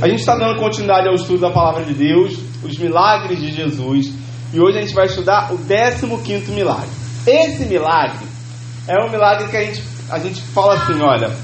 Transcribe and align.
A 0.00 0.06
gente 0.06 0.20
está 0.20 0.36
dando 0.36 0.60
continuidade 0.60 1.08
ao 1.08 1.14
estudo 1.14 1.40
da 1.40 1.50
palavra 1.50 1.84
de 1.84 1.92
Deus, 1.92 2.38
os 2.62 2.78
milagres 2.78 3.40
de 3.40 3.50
Jesus, 3.50 4.12
e 4.54 4.60
hoje 4.60 4.78
a 4.78 4.80
gente 4.82 4.94
vai 4.94 5.06
estudar 5.06 5.52
o 5.52 5.58
15 5.58 6.52
milagre. 6.52 6.88
Esse 7.26 7.64
milagre 7.66 8.24
é 8.86 9.04
um 9.04 9.10
milagre 9.10 9.48
que 9.48 9.56
a 9.56 9.64
gente, 9.64 9.82
a 10.08 10.20
gente 10.20 10.40
fala 10.40 10.74
assim: 10.74 11.02
olha, 11.02 11.34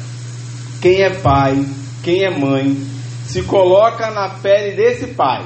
quem 0.80 1.02
é 1.02 1.10
pai, 1.10 1.66
quem 2.04 2.22
é 2.22 2.30
mãe, 2.30 2.76
se 3.24 3.42
coloca 3.42 4.12
na 4.12 4.36
pele 4.40 4.76
desse 4.76 5.08
pai. 5.08 5.44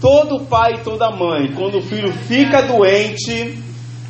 Todo 0.00 0.44
pai 0.44 0.74
e 0.74 0.84
toda 0.84 1.10
mãe, 1.10 1.52
quando 1.52 1.78
o 1.78 1.82
filho 1.82 2.12
fica 2.12 2.62
doente, 2.62 3.58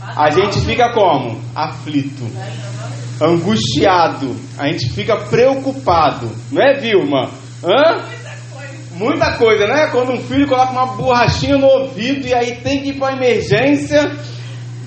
a 0.03 0.31
gente 0.31 0.61
fica 0.61 0.93
como? 0.93 1.41
Aflito, 1.55 2.25
angustiado, 3.19 4.37
a 4.59 4.67
gente 4.67 4.91
fica 4.91 5.17
preocupado, 5.17 6.31
não 6.53 6.63
é, 6.63 6.75
Vilma? 6.75 7.31
Hã? 7.65 8.16
Muita 8.97 9.33
coisa, 9.33 9.67
né? 9.67 9.89
Quando 9.89 10.13
um 10.13 10.21
filho 10.23 10.49
coloca 10.49 10.73
uma 10.73 10.87
borrachinha 10.97 11.59
no 11.59 11.67
ouvido 11.67 12.27
e 12.27 12.33
aí 12.33 12.57
tem 12.57 12.81
que 12.81 12.89
ir 12.91 12.99
para 12.99 13.15
emergência, 13.15 14.11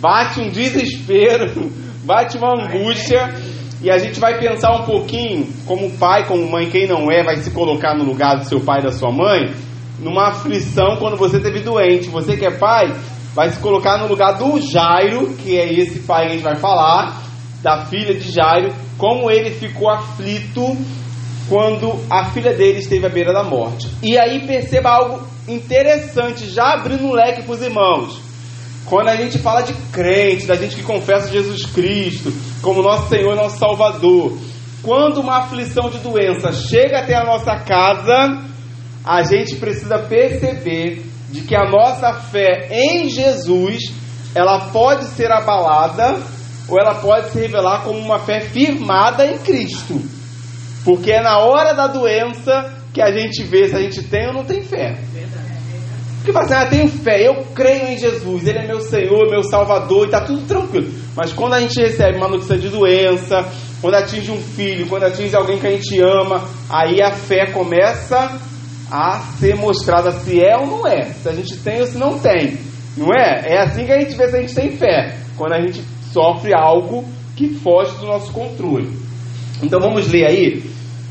bate 0.01 0.41
um 0.41 0.49
desespero, 0.49 1.71
bate 2.03 2.35
uma 2.35 2.53
angústia. 2.53 3.35
E 3.83 3.89
a 3.89 3.99
gente 3.99 4.19
vai 4.19 4.39
pensar 4.39 4.71
um 4.75 4.83
pouquinho, 4.83 5.47
como 5.67 5.91
pai, 5.91 6.25
como 6.25 6.49
mãe, 6.49 6.69
quem 6.69 6.87
não 6.87 7.11
é, 7.11 7.23
vai 7.23 7.37
se 7.37 7.51
colocar 7.51 7.95
no 7.95 8.03
lugar 8.03 8.37
do 8.37 8.45
seu 8.45 8.59
pai 8.59 8.79
e 8.79 8.83
da 8.83 8.91
sua 8.91 9.11
mãe, 9.11 9.53
numa 9.99 10.29
aflição 10.29 10.97
quando 10.97 11.15
você 11.15 11.37
esteve 11.37 11.59
doente. 11.59 12.09
Você 12.09 12.35
que 12.35 12.45
é 12.45 12.57
pai, 12.57 12.91
vai 13.35 13.49
se 13.49 13.59
colocar 13.59 13.99
no 13.99 14.07
lugar 14.07 14.39
do 14.39 14.59
Jairo, 14.59 15.35
que 15.35 15.55
é 15.55 15.71
esse 15.71 15.99
pai 15.99 16.25
que 16.25 16.31
a 16.31 16.35
gente 16.35 16.43
vai 16.43 16.55
falar, 16.55 17.21
da 17.61 17.85
filha 17.85 18.15
de 18.15 18.31
Jairo, 18.31 18.73
como 18.97 19.29
ele 19.29 19.51
ficou 19.51 19.89
aflito 19.89 20.75
quando 21.49 21.99
a 22.09 22.25
filha 22.25 22.53
dele 22.53 22.79
esteve 22.79 23.07
à 23.07 23.09
beira 23.09 23.33
da 23.33 23.43
morte. 23.43 23.89
E 24.03 24.17
aí 24.17 24.45
perceba 24.45 24.91
algo 24.91 25.27
interessante, 25.47 26.47
já 26.47 26.75
abrindo 26.75 27.05
um 27.05 27.11
leque 27.11 27.41
para 27.41 27.53
os 27.53 27.61
irmãos. 27.61 28.21
Quando 28.85 29.09
a 29.09 29.15
gente 29.15 29.39
fala 29.39 29.61
de 29.61 29.73
crente, 29.91 30.45
da 30.45 30.55
gente 30.55 30.75
que 30.75 30.83
confessa 30.83 31.31
Jesus 31.31 31.65
Cristo 31.65 32.31
como 32.61 32.81
nosso 32.81 33.09
Senhor 33.09 33.35
nosso 33.35 33.57
Salvador, 33.57 34.37
quando 34.83 35.19
uma 35.19 35.39
aflição 35.39 35.89
de 35.89 35.97
doença 35.97 36.53
chega 36.53 36.99
até 36.99 37.15
a 37.15 37.25
nossa 37.25 37.55
casa, 37.57 38.43
a 39.03 39.23
gente 39.23 39.55
precisa 39.55 39.97
perceber 39.99 41.03
de 41.29 41.41
que 41.41 41.55
a 41.55 41.69
nossa 41.69 42.13
fé 42.13 42.67
em 42.71 43.09
Jesus, 43.09 43.91
ela 44.33 44.69
pode 44.71 45.05
ser 45.05 45.31
abalada 45.31 46.19
ou 46.67 46.77
ela 46.79 46.95
pode 46.95 47.29
se 47.29 47.39
revelar 47.39 47.83
como 47.83 47.99
uma 47.99 48.19
fé 48.19 48.41
firmada 48.41 49.25
em 49.25 49.37
Cristo. 49.39 50.18
Porque 50.83 51.11
é 51.11 51.21
na 51.21 51.39
hora 51.39 51.73
da 51.73 51.87
doença 51.87 52.73
que 52.93 53.01
a 53.01 53.11
gente 53.11 53.43
vê 53.43 53.67
se 53.67 53.75
a 53.75 53.79
gente 53.79 54.03
tem 54.03 54.27
ou 54.27 54.33
não 54.33 54.45
tem 54.45 54.63
fé. 54.63 54.97
Porque 56.17 56.33
fala 56.33 56.45
assim, 56.45 56.53
ah, 56.53 56.65
tenho 56.65 56.87
fé, 56.87 57.27
eu 57.27 57.45
creio 57.55 57.87
em 57.87 57.97
Jesus, 57.97 58.45
Ele 58.45 58.59
é 58.59 58.67
meu 58.67 58.81
Senhor, 58.81 59.29
meu 59.29 59.41
Salvador, 59.43 60.03
e 60.03 60.05
está 60.05 60.21
tudo 60.21 60.45
tranquilo. 60.45 60.91
Mas 61.15 61.31
quando 61.31 61.53
a 61.53 61.61
gente 61.61 61.79
recebe 61.79 62.17
uma 62.17 62.27
notícia 62.27 62.57
de 62.57 62.67
doença, 62.67 63.45
quando 63.81 63.95
atinge 63.95 64.31
um 64.31 64.41
filho, 64.41 64.87
quando 64.87 65.03
atinge 65.03 65.35
alguém 65.35 65.57
que 65.57 65.67
a 65.67 65.71
gente 65.71 65.99
ama, 66.01 66.43
aí 66.69 67.01
a 67.01 67.11
fé 67.11 67.47
começa 67.47 68.37
a 68.91 69.19
ser 69.39 69.55
mostrada 69.55 70.11
se 70.11 70.43
é 70.43 70.57
ou 70.57 70.67
não 70.67 70.87
é, 70.87 71.05
se 71.05 71.29
a 71.29 71.31
gente 71.31 71.57
tem 71.57 71.79
ou 71.79 71.87
se 71.87 71.97
não 71.97 72.19
tem. 72.19 72.57
Não 72.97 73.07
é? 73.15 73.53
É 73.53 73.61
assim 73.61 73.85
que 73.85 73.91
a 73.91 73.99
gente 73.99 74.15
vê 74.15 74.27
se 74.27 74.35
a 74.35 74.41
gente 74.41 74.55
tem 74.55 74.71
fé, 74.71 75.15
quando 75.37 75.53
a 75.53 75.61
gente 75.61 75.81
sofre 76.11 76.53
algo 76.53 77.05
que 77.35 77.53
foge 77.55 77.95
do 77.97 78.07
nosso 78.07 78.31
controle. 78.33 79.08
Então 79.61 79.79
vamos 79.79 80.07
ler 80.07 80.25
aí, 80.25 80.63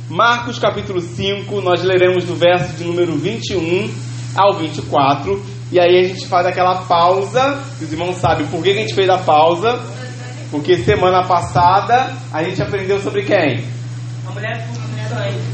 Marcos 0.09 0.59
capítulo 0.59 1.03
5, 1.03 1.61
nós 1.61 1.85
leremos 1.85 2.25
do 2.25 2.35
verso 2.35 2.75
de 2.77 2.85
número 2.85 3.15
21 3.15 3.91
ao 4.35 4.55
24. 4.55 5.45
E 5.71 5.79
aí 5.79 5.99
a 5.99 6.09
gente 6.09 6.27
faz 6.27 6.47
aquela 6.47 6.77
pausa. 6.87 7.63
Os 7.79 7.93
irmãos 7.93 8.17
sabem 8.17 8.47
por 8.47 8.63
que 8.63 8.71
a 8.71 8.75
gente 8.75 8.95
fez 8.95 9.09
a 9.11 9.19
pausa. 9.19 9.79
Porque 10.51 10.79
semana 10.79 11.27
passada 11.27 12.11
a 12.33 12.43
gente 12.43 12.63
aprendeu 12.63 12.99
sobre 13.01 13.23
quem? 13.25 13.65
A 14.27 14.31
mulher, 14.33 14.67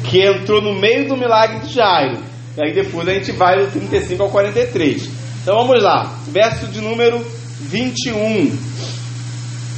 que 0.04 0.20
entrou 0.20 0.62
no 0.62 0.78
meio 0.78 1.08
do 1.08 1.16
milagre 1.16 1.66
de 1.66 1.72
Jairo. 1.72 2.22
E 2.56 2.64
aí 2.64 2.72
depois 2.72 3.08
a 3.08 3.14
gente 3.14 3.32
vai 3.32 3.56
do 3.56 3.72
35 3.72 4.22
ao 4.22 4.30
43. 4.30 5.10
Então 5.42 5.56
vamos 5.56 5.82
lá. 5.82 6.16
Verso 6.28 6.68
de 6.68 6.80
número 6.80 7.18
21. 7.60 8.56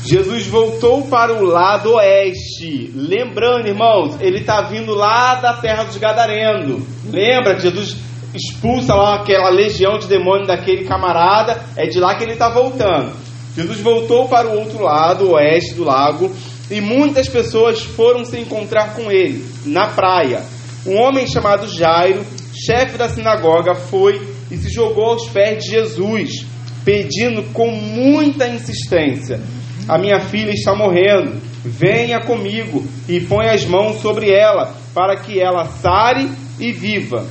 Jesus 0.07 0.47
voltou 0.47 1.03
para 1.09 1.35
o 1.35 1.45
lado 1.45 1.95
oeste. 1.95 2.93
Lembrando, 2.95 3.67
irmãos, 3.67 4.17
ele 4.21 4.39
está 4.39 4.63
vindo 4.63 4.95
lá 4.95 5.35
da 5.35 5.55
terra 5.55 5.83
dos 5.83 5.97
Gadarenos. 5.97 6.83
Lembra 7.11 7.59
Jesus 7.59 7.97
expulsa 8.37 8.95
lá 8.95 9.17
aquela 9.17 9.49
legião 9.49 9.99
de 9.99 10.07
demônio 10.07 10.47
daquele 10.47 10.85
camarada, 10.85 11.61
é 11.77 11.87
de 11.87 11.99
lá 11.99 12.15
que 12.15 12.23
ele 12.23 12.35
está 12.35 12.51
voltando. 12.51 13.13
Jesus 13.57 13.81
voltou 13.81 14.29
para 14.29 14.49
o 14.49 14.59
outro 14.59 14.83
lado, 14.83 15.33
oeste 15.33 15.75
do 15.75 15.85
lago, 15.85 16.31
e 16.71 16.81
muitas 16.81 17.29
pessoas 17.29 17.83
foram 17.83 18.25
se 18.25 18.39
encontrar 18.39 18.95
com 18.95 19.11
ele 19.11 19.45
na 19.65 19.89
praia. 19.89 20.43
Um 20.87 20.97
homem 21.01 21.27
chamado 21.27 21.67
Jairo, 21.67 22.25
chefe 22.55 22.99
da 22.99 23.09
sinagoga, 23.09 23.75
foi 23.75 24.21
e 24.51 24.57
se 24.57 24.71
jogou 24.71 25.07
aos 25.07 25.29
pés 25.29 25.65
de 25.65 25.71
Jesus, 25.71 26.47
pedindo 26.85 27.43
com 27.53 27.71
muita 27.71 28.47
insistência: 28.47 29.41
A 29.89 29.99
minha 29.99 30.21
filha 30.21 30.51
está 30.51 30.75
morrendo, 30.75 31.41
venha 31.65 32.21
comigo 32.21 32.85
e 33.09 33.21
põe 33.21 33.47
as 33.47 33.65
mãos 33.65 34.01
sobre 34.01 34.31
ela, 34.31 34.75
para 34.93 35.17
que 35.17 35.41
ela 35.41 35.65
sare 35.65 36.29
e 36.59 36.73
viva. 36.73 37.25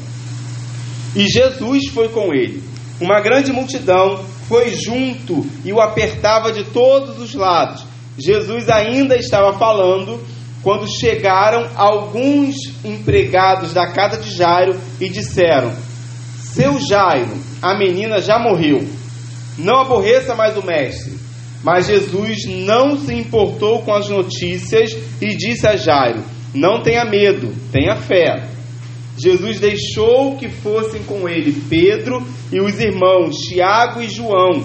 E 1.16 1.28
Jesus 1.28 1.90
foi 1.90 2.10
com 2.10 2.34
ele. 2.34 2.64
Uma 3.02 3.20
grande 3.20 3.52
multidão 3.52 4.24
foi 4.48 4.76
junto 4.76 5.46
e 5.66 5.74
o 5.74 5.82
apertava 5.82 6.52
de 6.52 6.64
todos 6.66 7.20
os 7.20 7.34
lados. 7.34 7.86
Jesus 8.18 8.70
ainda 8.70 9.18
estava 9.18 9.58
falando 9.58 10.24
quando 10.64 10.88
chegaram 10.88 11.70
alguns 11.76 12.56
empregados 12.84 13.74
da 13.74 13.92
casa 13.92 14.18
de 14.18 14.32
Jairo 14.32 14.80
e 15.00 15.10
disseram: 15.10 15.74
Seu 16.40 16.80
Jairo, 16.80 17.38
a 17.62 17.78
menina 17.78 18.22
já 18.22 18.40
morreu. 18.40 18.88
Não 19.58 19.82
aborreça 19.82 20.36
mais 20.36 20.58
o 20.58 20.66
mestre. 20.66 21.15
Mas 21.66 21.88
Jesus 21.88 22.46
não 22.46 22.96
se 22.96 23.12
importou 23.12 23.82
com 23.82 23.92
as 23.92 24.08
notícias 24.08 24.96
e 25.20 25.36
disse 25.36 25.66
a 25.66 25.76
Jairo: 25.76 26.24
Não 26.54 26.84
tenha 26.84 27.04
medo, 27.04 27.52
tenha 27.72 27.96
fé. 27.96 28.50
Jesus 29.18 29.60
deixou 29.60 30.36
que 30.36 30.48
fossem 30.48 31.02
com 31.04 31.28
ele 31.28 31.60
Pedro 31.68 32.24
e 32.52 32.62
os 32.62 32.80
irmãos 32.80 33.36
Tiago 33.38 34.00
e 34.00 34.08
João, 34.08 34.64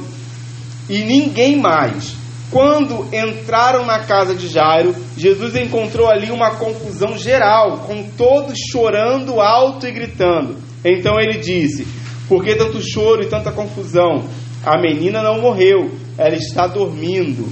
e 0.91 0.99
ninguém 0.99 1.57
mais. 1.57 2.15
Quando 2.51 3.07
entraram 3.15 3.87
na 3.87 4.01
casa 4.01 4.35
de 4.35 4.49
Jairo, 4.49 4.95
Jesus 5.17 5.57
encontrou 5.57 6.07
ali 6.07 6.31
uma 6.31 6.57
confusão 6.57 7.17
geral, 7.17 7.79
com 7.87 8.11
todos 8.11 8.59
chorando 8.71 9.41
alto 9.41 9.87
e 9.87 9.93
gritando. 9.93 10.57
Então 10.85 11.15
ele 11.19 11.39
disse: 11.39 11.87
Por 12.29 12.45
que 12.45 12.57
tanto 12.57 12.83
choro 12.83 13.23
e 13.23 13.29
tanta 13.29 13.51
confusão? 13.51 14.29
A 14.67 14.79
menina 14.79 15.23
não 15.23 15.41
morreu, 15.41 15.91
ela 16.21 16.37
está 16.37 16.67
dormindo. 16.67 17.49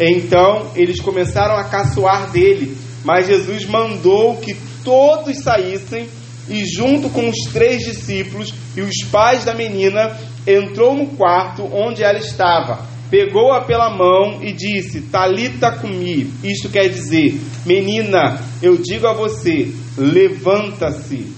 Então 0.00 0.72
eles 0.74 1.00
começaram 1.00 1.56
a 1.56 1.64
caçoar 1.64 2.30
dele, 2.30 2.76
mas 3.04 3.26
Jesus 3.26 3.66
mandou 3.66 4.36
que 4.38 4.56
todos 4.82 5.38
saíssem 5.38 6.08
e 6.48 6.64
junto 6.64 7.10
com 7.10 7.28
os 7.28 7.52
três 7.52 7.82
discípulos 7.84 8.54
e 8.76 8.80
os 8.80 9.04
pais 9.10 9.44
da 9.44 9.54
menina, 9.54 10.16
entrou 10.46 10.94
no 10.94 11.08
quarto 11.08 11.64
onde 11.72 12.04
ela 12.04 12.18
estava, 12.18 12.86
pegou-a 13.10 13.64
pela 13.64 13.90
mão 13.90 14.42
e 14.42 14.52
disse: 14.52 15.02
Talita 15.02 15.72
cumi. 15.72 16.30
Isto 16.44 16.68
quer 16.68 16.88
dizer, 16.88 17.40
menina, 17.64 18.40
eu 18.62 18.76
digo 18.76 19.06
a 19.06 19.12
você, 19.12 19.72
levanta-se. 19.98 21.35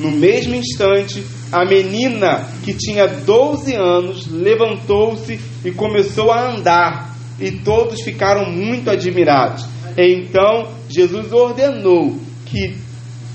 No 0.00 0.10
mesmo 0.10 0.54
instante, 0.54 1.22
a 1.52 1.64
menina, 1.64 2.48
que 2.64 2.72
tinha 2.72 3.06
12 3.06 3.74
anos, 3.74 4.26
levantou-se 4.28 5.38
e 5.62 5.70
começou 5.70 6.32
a 6.32 6.52
andar, 6.52 7.16
e 7.38 7.50
todos 7.52 8.00
ficaram 8.02 8.50
muito 8.50 8.90
admirados. 8.90 9.64
Então 9.96 10.68
Jesus 10.88 11.30
ordenou 11.32 12.18
que 12.46 12.76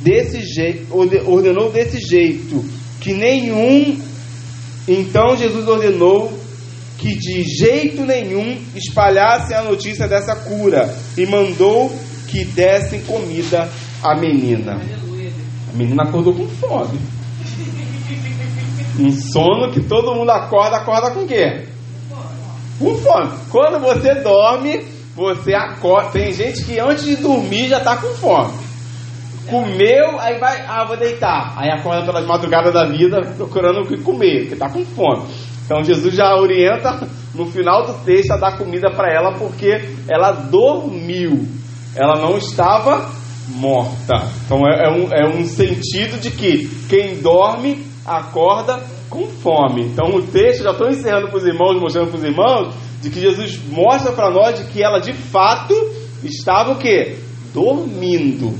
desse 0.01 0.41
jeito, 0.41 0.87
ordenou 1.27 1.71
desse 1.71 1.99
jeito, 1.99 2.65
que 2.99 3.13
nenhum. 3.13 3.99
Então 4.87 5.37
Jesus 5.37 5.67
ordenou 5.67 6.31
que 6.97 7.15
de 7.15 7.43
jeito 7.43 8.03
nenhum 8.03 8.57
espalhassem 8.75 9.55
a 9.55 9.63
notícia 9.63 10.07
dessa 10.07 10.35
cura 10.35 10.95
e 11.15 11.25
mandou 11.25 11.93
que 12.27 12.43
dessem 12.43 13.01
comida 13.01 13.69
à 14.01 14.19
menina. 14.19 14.94
Menina 15.75 16.03
acordou 16.03 16.33
com 16.33 16.47
fome. 16.47 16.99
Um 18.97 19.11
sono 19.11 19.71
que 19.71 19.81
todo 19.81 20.15
mundo 20.15 20.29
acorda, 20.29 20.77
acorda 20.77 21.11
com 21.11 21.27
quê? 21.27 21.67
Com 22.79 22.95
fome. 22.95 23.31
Quando 23.51 23.79
você 23.79 24.15
dorme, 24.15 24.85
você 25.15 25.53
acorda. 25.53 26.11
Tem 26.11 26.31
gente 26.31 26.63
que 26.63 26.79
antes 26.79 27.03
de 27.03 27.17
dormir 27.17 27.67
já 27.67 27.79
está 27.79 27.97
com 27.97 28.07
fome. 28.15 28.53
Comeu, 29.49 30.19
aí 30.19 30.39
vai, 30.39 30.65
ah, 30.65 30.85
vou 30.85 30.97
deitar. 30.97 31.53
Aí 31.57 31.69
acorda 31.69 32.05
pelas 32.05 32.25
madrugadas 32.25 32.73
da 32.73 32.87
vida 32.87 33.21
procurando 33.35 33.81
o 33.81 33.87
que 33.87 34.01
comer, 34.01 34.39
porque 34.39 34.53
está 34.53 34.69
com 34.69 34.83
fome. 34.85 35.27
Então 35.65 35.83
Jesus 35.83 36.13
já 36.13 36.35
orienta 36.35 37.07
no 37.33 37.45
final 37.47 37.85
do 37.85 38.05
texto 38.05 38.31
a 38.31 38.37
dar 38.37 38.57
comida 38.57 38.91
para 38.91 39.13
ela 39.13 39.33
porque 39.33 39.89
ela 40.07 40.31
dormiu. 40.31 41.47
Ela 41.95 42.21
não 42.21 42.37
estava 42.37 43.09
morta. 43.49 44.15
Então 44.45 44.59
é, 44.67 44.87
é, 44.87 44.91
um, 44.91 45.07
é 45.13 45.37
um 45.37 45.45
sentido 45.45 46.19
de 46.19 46.31
que 46.31 46.67
quem 46.89 47.17
dorme 47.21 47.85
acorda 48.05 48.81
com 49.09 49.27
fome. 49.27 49.85
Então 49.85 50.15
o 50.15 50.21
texto, 50.21 50.63
já 50.63 50.71
estou 50.71 50.89
encerrando 50.89 51.29
para 51.29 51.37
os 51.37 51.45
irmãos, 51.45 51.79
mostrando 51.79 52.09
para 52.09 52.17
os 52.17 52.23
irmãos, 52.23 52.75
de 53.01 53.09
que 53.09 53.19
Jesus 53.19 53.59
mostra 53.69 54.11
para 54.13 54.31
nós 54.31 54.59
de 54.59 54.65
que 54.71 54.83
ela 54.83 54.99
de 54.99 55.13
fato 55.13 55.73
estava 56.23 56.71
o 56.71 56.77
quê? 56.77 57.17
Dormindo. 57.53 58.53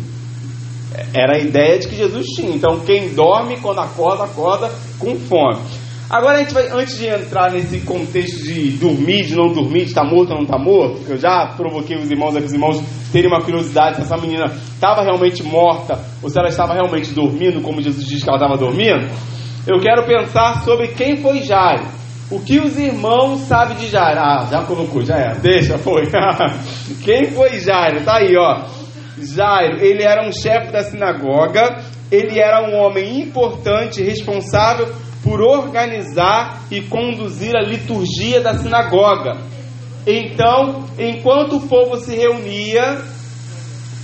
Era 1.14 1.36
a 1.36 1.40
ideia 1.40 1.80
de 1.80 1.88
que 1.88 1.96
Jesus 1.96 2.28
tinha. 2.28 2.56
Então 2.56 2.80
quem 2.82 3.14
dorme 3.14 3.58
quando 3.58 3.80
acorda, 3.80 4.24
acorda 4.24 4.72
com 5.00 5.16
fome. 5.16 5.62
Agora 6.10 6.38
a 6.38 6.40
gente 6.42 6.54
vai, 6.54 6.68
antes 6.70 7.00
de 7.00 7.08
entrar 7.08 7.52
nesse 7.52 7.80
contexto 7.80 8.44
de 8.44 8.72
dormir, 8.78 9.26
de 9.26 9.36
não 9.36 9.52
dormir, 9.52 9.86
de 9.86 9.90
estar 9.90 10.04
tá 10.04 10.08
morto 10.08 10.30
ou 10.30 10.36
não 10.36 10.44
estar 10.44 10.58
tá 10.58 10.64
morto, 10.64 11.04
que 11.04 11.12
eu 11.12 11.18
já 11.18 11.54
provoquei 11.58 11.98
os 11.98 12.12
irmãos, 12.12 12.36
os 12.36 12.54
irmãos 12.54 12.80
terem 13.12 13.28
uma 13.28 13.42
curiosidade 13.42 13.96
se 13.96 14.02
essa 14.04 14.16
menina 14.18 14.46
estava 14.46 15.02
realmente 15.02 15.42
morta 15.42 16.00
ou 16.22 16.30
se 16.30 16.38
ela 16.38 16.50
estava 16.50 16.74
realmente 16.74 17.12
dormindo, 17.12 17.60
como 17.62 17.82
Jesus 17.82 18.06
diz 18.06 18.24
que 18.24 18.30
ela 18.30 18.38
estava 18.38 18.56
dormindo, 18.56 19.10
eu 19.68 19.80
quero 19.80 20.06
pensar 20.06 20.64
sobre 20.64 20.90
quem 20.90 21.18
foi 21.18 21.42
Jairo. 21.42 21.88
O 22.30 22.40
que 22.40 22.60
os 22.60 22.78
irmãos 22.78 23.42
sabem 23.42 23.78
de 23.78 23.88
Jairo? 23.88 24.20
Ah, 24.20 24.48
já 24.50 24.64
colocou, 24.64 25.04
já 25.04 25.16
é. 25.16 25.36
Deixa, 25.36 25.78
foi. 25.78 26.04
quem 27.04 27.32
foi 27.32 27.60
Jairo? 27.60 28.04
Tá 28.04 28.18
aí, 28.18 28.36
ó. 28.38 28.64
Jairo, 29.20 29.80
ele 29.80 30.04
era 30.04 30.28
um 30.28 30.32
chefe 30.32 30.72
da 30.72 30.84
sinagoga, 30.84 31.84
ele 32.12 32.40
era 32.40 32.68
um 32.68 32.76
homem 32.76 33.22
importante, 33.22 34.04
responsável 34.04 34.88
por 35.26 35.42
organizar 35.42 36.62
e 36.70 36.84
conduzir 36.84 37.56
a 37.58 37.68
liturgia 37.68 38.40
da 38.40 38.56
sinagoga. 38.60 39.42
Então, 40.06 40.86
enquanto 41.00 41.58
o 41.58 41.68
povo 41.68 41.98
se 41.98 42.16
reunia 42.16 43.02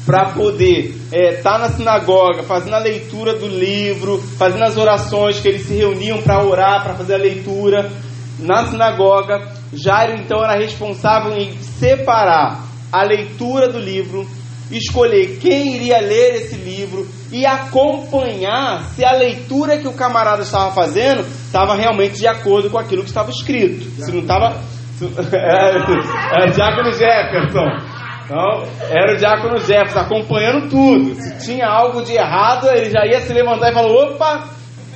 para 0.03 0.31
poder 0.31 0.95
estar 1.11 1.15
é, 1.15 1.33
tá 1.43 1.59
na 1.59 1.69
sinagoga, 1.69 2.41
fazendo 2.41 2.73
a 2.73 2.79
leitura 2.79 3.35
do 3.35 3.47
livro, 3.47 4.17
fazendo 4.17 4.63
as 4.63 4.75
orações 4.77 5.39
que 5.39 5.47
eles 5.47 5.67
se 5.67 5.75
reuniam 5.75 6.19
para 6.23 6.43
orar, 6.43 6.83
para 6.83 6.95
fazer 6.95 7.13
a 7.13 7.19
leitura 7.19 7.91
na 8.39 8.65
sinagoga, 8.65 9.47
Jairo 9.71 10.19
então 10.19 10.43
era 10.43 10.59
responsável 10.59 11.37
em 11.37 11.55
separar 11.61 12.65
a 12.91 13.03
leitura 13.03 13.69
do 13.69 13.77
livro, 13.77 14.27
escolher 14.71 15.37
quem 15.39 15.75
iria 15.75 15.99
ler 16.01 16.41
esse 16.41 16.55
livro 16.55 17.07
e 17.31 17.45
acompanhar 17.45 18.83
se 18.93 19.05
a 19.05 19.13
leitura 19.13 19.77
que 19.77 19.87
o 19.87 19.93
camarada 19.93 20.43
estava 20.43 20.71
fazendo 20.71 21.21
estava 21.21 21.75
realmente 21.75 22.19
de 22.19 22.27
acordo 22.27 22.69
com 22.69 22.77
aquilo 22.77 23.03
que 23.03 23.09
estava 23.09 23.29
escrito. 23.29 23.85
Se 24.03 24.11
não 24.11 24.21
estava. 24.21 24.57
Era, 25.33 26.47
o 26.47 26.51
Diácono 26.51 26.91
Jefferson. 26.91 28.01
Então, 28.23 28.63
era 28.89 29.13
o 29.13 29.17
Diácono 29.17 29.57
Jefferson 29.57 29.99
acompanhando 29.99 30.69
tudo. 30.69 31.15
Se 31.15 31.45
tinha 31.45 31.67
algo 31.67 32.01
de 32.01 32.13
errado, 32.13 32.69
ele 32.69 32.89
já 32.89 33.05
ia 33.05 33.19
se 33.19 33.33
levantar 33.33 33.71
e 33.71 33.73
falar: 33.73 33.91
opa, 33.91 34.47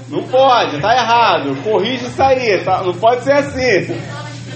não 0.08 0.24
pode, 0.24 0.80
tá 0.80 0.96
errado, 0.96 1.56
corrige 1.64 2.06
isso 2.06 2.24
aí, 2.24 2.60
tá? 2.64 2.82
não 2.84 2.94
pode 2.94 3.24
ser 3.24 3.34
assim. 3.34 4.00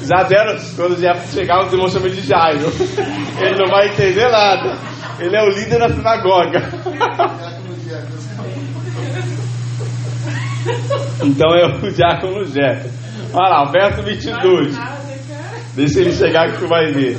Já 0.03 0.23
deram, 0.23 0.55
quando 0.77 0.93
o 0.93 0.97
Jefferson 0.97 1.39
chegar, 1.39 1.65
os 1.65 1.73
irmãos 1.73 1.91
chamam 1.91 2.09
de 2.09 2.21
Jairo. 2.21 2.71
Ele 3.41 3.57
não 3.57 3.69
vai 3.69 3.89
entender 3.89 4.29
nada. 4.29 4.77
Ele 5.19 5.35
é 5.35 5.43
o 5.43 5.49
líder 5.49 5.79
da 5.79 5.89
sinagoga. 5.89 6.69
Então 11.21 11.49
é 11.55 11.65
o 11.65 11.91
diácono 11.91 12.45
Jefferson. 12.45 12.97
Olha 13.33 13.49
lá, 13.49 13.71
verso 13.71 14.01
22. 14.01 14.75
Deixa 15.75 15.99
ele 15.99 16.11
chegar 16.11 16.51
que 16.51 16.59
tu 16.59 16.67
vai 16.67 16.91
ver. 16.91 17.17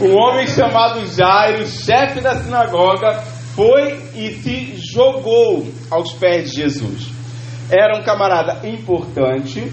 Um 0.00 0.14
homem 0.14 0.46
chamado 0.46 1.04
Jairo, 1.06 1.66
chefe 1.66 2.20
da 2.20 2.36
sinagoga, 2.36 3.20
foi 3.56 3.98
e 4.14 4.34
se 4.34 4.74
jogou 4.94 5.66
aos 5.90 6.12
pés 6.12 6.50
de 6.50 6.62
Jesus. 6.62 7.08
Era 7.70 7.98
um 7.98 8.04
camarada 8.04 8.66
importante. 8.68 9.72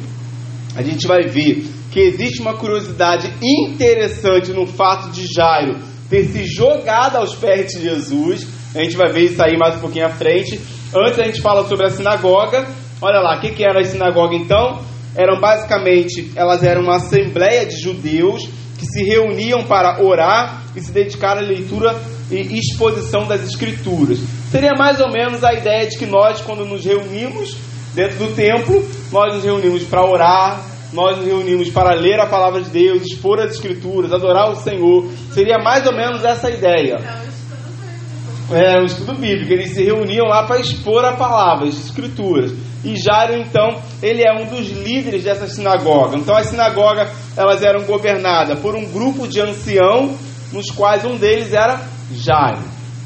A 0.76 0.82
gente 0.82 1.08
vai 1.08 1.28
ver 1.28 1.64
que 1.92 2.00
existe 2.00 2.42
uma 2.42 2.58
curiosidade 2.58 3.32
interessante 3.42 4.52
no 4.52 4.66
fato 4.66 5.12
de 5.12 5.28
Jairo 5.28 5.80
ter 6.10 6.24
se 6.26 6.46
jogado 6.46 7.18
aos 7.18 7.36
pés 7.36 7.72
de 7.74 7.84
Jesus. 7.84 8.48
A 8.74 8.80
gente 8.80 8.98
vai 8.98 9.12
ver 9.12 9.26
isso 9.26 9.42
aí 9.42 9.58
mais 9.58 9.76
um 9.76 9.80
pouquinho 9.80 10.08
à 10.08 10.10
frente. 10.10 10.60
Antes 10.94 11.20
a 11.20 11.24
gente 11.24 11.42
fala 11.42 11.66
sobre 11.68 11.86
a 11.86 11.90
sinagoga. 11.90 12.68
Olha 13.02 13.20
lá, 13.20 13.38
o 13.38 13.42
que, 13.42 13.52
que 13.52 13.64
era 13.64 13.82
a 13.82 13.84
sinagoga 13.84 14.36
então? 14.36 14.82
Eram 15.16 15.40
basicamente, 15.40 16.32
elas 16.36 16.64
eram 16.64 16.82
uma 16.82 16.98
assembleia 16.98 17.66
de 17.66 17.80
judeus 17.80 18.50
que 18.78 18.86
se 18.86 19.04
reuniam 19.04 19.64
para 19.64 20.04
orar 20.04 20.64
e 20.76 20.82
se 20.82 20.92
dedicar 20.92 21.38
à 21.38 21.42
leitura 21.42 21.96
e 22.30 22.60
exposição 22.60 23.28
das 23.28 23.42
escrituras. 23.44 24.20
Seria 24.52 24.72
mais 24.78 25.00
ou 25.00 25.12
menos 25.12 25.44
a 25.44 25.54
ideia 25.54 25.88
de 25.88 25.98
que 25.98 26.06
nós, 26.06 26.42
quando 26.42 26.66
nos 26.66 26.84
reunimos 26.84 27.56
dentro 27.94 28.18
do 28.18 28.36
templo, 28.36 28.86
nós 29.12 29.36
nos 29.36 29.44
reunimos 29.44 29.84
para 29.84 30.06
orar, 30.06 30.62
nós 30.92 31.18
nos 31.18 31.26
reunimos 31.26 31.70
para 31.70 31.94
ler 31.94 32.20
a 32.20 32.26
palavra 32.26 32.62
de 32.62 32.70
Deus, 32.70 33.04
expor 33.04 33.40
as 33.40 33.52
escrituras, 33.52 34.12
adorar 34.12 34.50
o 34.50 34.56
Senhor. 34.56 35.10
Seria 35.32 35.58
mais 35.60 35.86
ou 35.86 35.94
menos 35.94 36.24
essa 36.24 36.50
ideia. 36.50 36.96
É, 38.52 38.80
um 38.80 38.86
estudo 38.86 39.16
bíblico. 39.16 39.52
Eles 39.52 39.72
se 39.72 39.84
reuniam 39.84 40.28
lá 40.28 40.46
para 40.46 40.60
expor 40.60 41.04
a 41.04 41.14
palavra, 41.14 41.68
as 41.68 41.76
escrituras. 41.76 42.54
E 42.86 42.96
Jairo, 42.96 43.36
então, 43.36 43.82
ele 44.02 44.22
é 44.22 44.32
um 44.32 44.46
dos 44.46 44.70
líderes 44.70 45.24
dessa 45.24 45.48
sinagoga. 45.48 46.16
Então, 46.16 46.36
as 46.36 46.46
sinagogas, 46.46 47.10
elas 47.36 47.64
eram 47.64 47.84
governadas 47.84 48.60
por 48.60 48.76
um 48.76 48.86
grupo 48.86 49.28
de 49.28 49.42
ancião, 49.42 50.16
nos 50.54 50.70
quais 50.70 51.04
um 51.04 51.18
deles 51.18 51.52
era 51.52 51.82
Jairo. 52.14 52.62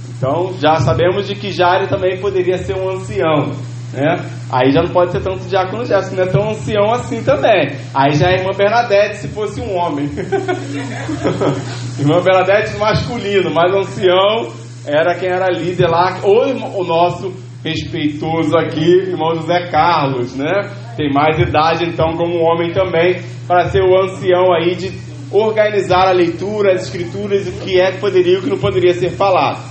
Então, 0.09 0.53
já 0.59 0.75
sabemos 0.81 1.27
de 1.27 1.35
que 1.35 1.49
Jairo 1.49 1.87
também 1.87 2.19
poderia 2.19 2.57
ser 2.57 2.75
um 2.75 2.89
ancião. 2.89 3.53
Né? 3.93 4.17
Aí 4.51 4.71
já 4.71 4.83
não 4.83 4.89
pode 4.89 5.13
ser 5.13 5.21
tanto 5.21 5.47
diácono 5.47 5.85
Gerson, 5.85 6.15
não 6.15 6.23
é 6.23 6.27
tão 6.27 6.49
ancião 6.49 6.91
assim 6.91 7.23
também. 7.23 7.75
Aí 7.93 8.13
já 8.13 8.29
é 8.29 8.35
irmã 8.35 8.51
Bernadette 8.55 9.17
se 9.17 9.29
fosse 9.29 9.61
um 9.61 9.75
homem. 9.75 10.09
irmã 11.97 12.21
Bernadette 12.21 12.77
masculino, 12.77 13.49
mas 13.49 13.73
ancião 13.73 14.51
era 14.85 15.15
quem 15.15 15.29
era 15.29 15.47
líder 15.47 15.87
lá, 15.87 16.19
ou 16.23 16.45
o 16.79 16.83
nosso 16.83 17.33
respeitoso 17.63 18.57
aqui, 18.57 19.09
irmão 19.09 19.35
José 19.35 19.67
Carlos, 19.69 20.35
né? 20.35 20.71
Tem 20.95 21.11
mais 21.11 21.37
idade 21.39 21.85
então 21.85 22.13
como 22.15 22.39
homem 22.39 22.71
também, 22.71 23.21
para 23.47 23.69
ser 23.69 23.81
o 23.81 24.01
ancião 24.01 24.53
aí 24.53 24.75
de 24.75 24.91
organizar 25.31 26.07
a 26.07 26.11
leitura, 26.11 26.73
as 26.73 26.83
escrituras, 26.83 27.47
o 27.47 27.51
que 27.63 27.79
é 27.79 27.91
que 27.91 27.99
poderia 27.99 28.33
e 28.33 28.37
o 28.37 28.41
que 28.41 28.49
não 28.49 28.57
poderia 28.57 28.93
ser 28.93 29.11
falado. 29.11 29.67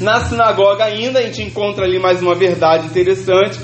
Na 0.00 0.20
sinagoga 0.20 0.84
ainda 0.84 1.18
a 1.18 1.22
gente 1.22 1.42
encontra 1.42 1.84
ali 1.84 1.98
mais 1.98 2.22
uma 2.22 2.34
verdade 2.34 2.86
interessante 2.86 3.58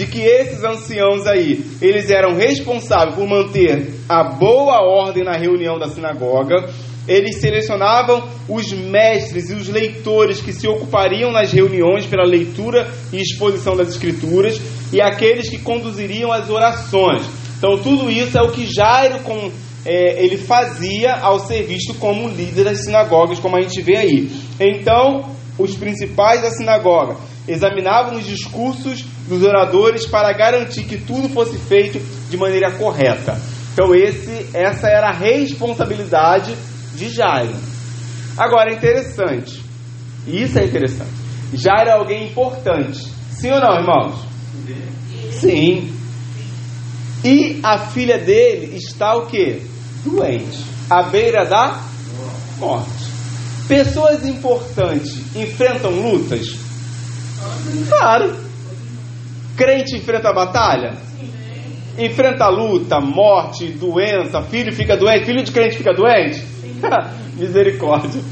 de 0.00 0.06
que 0.06 0.22
esses 0.22 0.64
anciãos 0.64 1.26
aí, 1.26 1.62
eles 1.82 2.08
eram 2.08 2.34
responsáveis 2.34 3.14
por 3.16 3.28
manter 3.28 3.96
a 4.08 4.24
boa 4.24 4.80
ordem 4.80 5.22
na 5.22 5.36
reunião 5.36 5.78
da 5.78 5.88
sinagoga. 5.88 6.70
Eles 7.06 7.38
selecionavam 7.38 8.26
os 8.48 8.72
mestres 8.72 9.50
e 9.50 9.54
os 9.54 9.68
leitores 9.68 10.40
que 10.40 10.54
se 10.54 10.66
ocupariam 10.66 11.30
nas 11.30 11.52
reuniões 11.52 12.06
pela 12.06 12.24
leitura 12.24 12.90
e 13.12 13.20
exposição 13.20 13.76
das 13.76 13.88
escrituras 13.88 14.58
e 14.90 15.02
aqueles 15.02 15.50
que 15.50 15.58
conduziriam 15.58 16.32
as 16.32 16.48
orações. 16.48 17.22
Então 17.58 17.76
tudo 17.76 18.10
isso 18.10 18.38
é 18.38 18.42
o 18.42 18.52
que 18.52 18.64
Jairo 18.64 19.18
com, 19.18 19.52
é, 19.84 20.24
ele 20.24 20.38
fazia 20.38 21.16
ao 21.16 21.40
ser 21.40 21.64
visto 21.64 21.92
como 21.94 22.26
líder 22.26 22.64
das 22.64 22.84
sinagogas, 22.86 23.38
como 23.38 23.58
a 23.58 23.60
gente 23.60 23.82
vê 23.82 23.98
aí. 23.98 24.30
Então 24.58 25.28
os 25.58 25.74
principais 25.74 26.40
da 26.40 26.50
sinagoga 26.50 27.16
examinavam 27.50 28.16
os 28.16 28.24
discursos 28.24 29.04
dos 29.28 29.42
oradores 29.42 30.06
para 30.06 30.32
garantir 30.32 30.84
que 30.84 30.98
tudo 30.98 31.28
fosse 31.28 31.58
feito 31.58 32.00
de 32.30 32.36
maneira 32.36 32.70
correta. 32.72 33.36
Então 33.72 33.94
esse, 33.94 34.50
essa 34.54 34.88
era 34.88 35.08
a 35.08 35.12
responsabilidade 35.12 36.54
de 36.94 37.08
Jairo. 37.08 37.54
Agora 38.38 38.70
é 38.70 38.76
interessante, 38.76 39.60
isso 40.26 40.58
é 40.58 40.64
interessante. 40.64 41.10
Jairo 41.52 41.90
é 41.90 41.92
alguém 41.92 42.28
importante, 42.28 43.08
sim 43.32 43.50
ou 43.50 43.60
não, 43.60 43.80
irmãos? 43.80 44.24
Sim. 45.32 45.92
E 47.24 47.58
a 47.62 47.78
filha 47.78 48.18
dele 48.18 48.76
está 48.76 49.16
o 49.16 49.26
que? 49.26 49.62
Doente, 50.04 50.64
à 50.88 51.02
beira 51.02 51.44
da 51.44 51.80
morte. 52.58 53.10
Pessoas 53.66 54.24
importantes 54.24 55.18
enfrentam 55.34 55.90
lutas? 55.90 56.59
Claro. 57.88 58.36
Crente 59.56 59.96
enfrenta 59.96 60.32
batalha? 60.32 60.94
Enfrenta 61.98 62.48
luta, 62.48 63.00
morte, 63.00 63.66
doença, 63.68 64.42
filho 64.42 64.72
fica 64.72 64.96
doente, 64.96 65.26
filho 65.26 65.42
de 65.42 65.52
crente 65.52 65.76
fica 65.76 65.92
doente? 65.92 66.42
Misericórdia. 67.36 68.22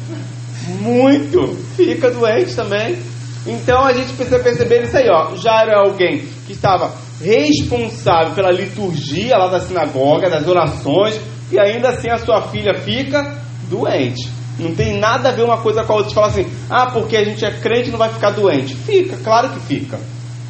Muito. 0.81 1.55
Fica 1.77 2.11
doente 2.11 2.55
também. 2.55 2.99
Então 3.47 3.85
a 3.85 3.93
gente 3.93 4.13
precisa 4.13 4.39
perceber 4.39 4.85
isso 4.85 4.97
aí, 4.97 5.09
ó. 5.09 5.35
Jairo 5.37 5.71
é 5.71 5.75
alguém 5.75 6.19
que 6.47 6.53
estava 6.53 6.93
responsável 7.23 8.35
pela 8.35 8.51
liturgia 8.51 9.37
lá 9.37 9.49
da 9.49 9.61
sinagoga, 9.61 10.31
das 10.31 10.47
orações, 10.47 11.21
e 11.51 11.59
ainda 11.59 11.91
assim 11.91 12.11
a 12.11 12.19
sua 12.19 12.43
filha 12.49 12.75
fica 12.75 13.37
doente. 13.69 14.38
Não 14.59 14.75
tem 14.75 14.99
nada 14.99 15.29
a 15.29 15.33
ver 15.33 15.45
uma 15.45 15.59
coisa 15.59 15.85
com 15.85 15.93
a 15.93 15.97
outra. 15.97 16.11
Você 16.11 16.15
fala 16.15 16.27
assim, 16.29 16.47
ah, 16.69 16.91
porque 16.91 17.17
a 17.17 17.25
gente 17.25 17.45
é 17.45 17.51
crente 17.51 17.91
não 17.91 17.99
vai 17.99 18.11
ficar 18.11 18.31
doente. 18.31 18.75
Fica, 18.75 19.17
claro 19.19 19.51
que 19.51 19.61
fica. 19.61 20.01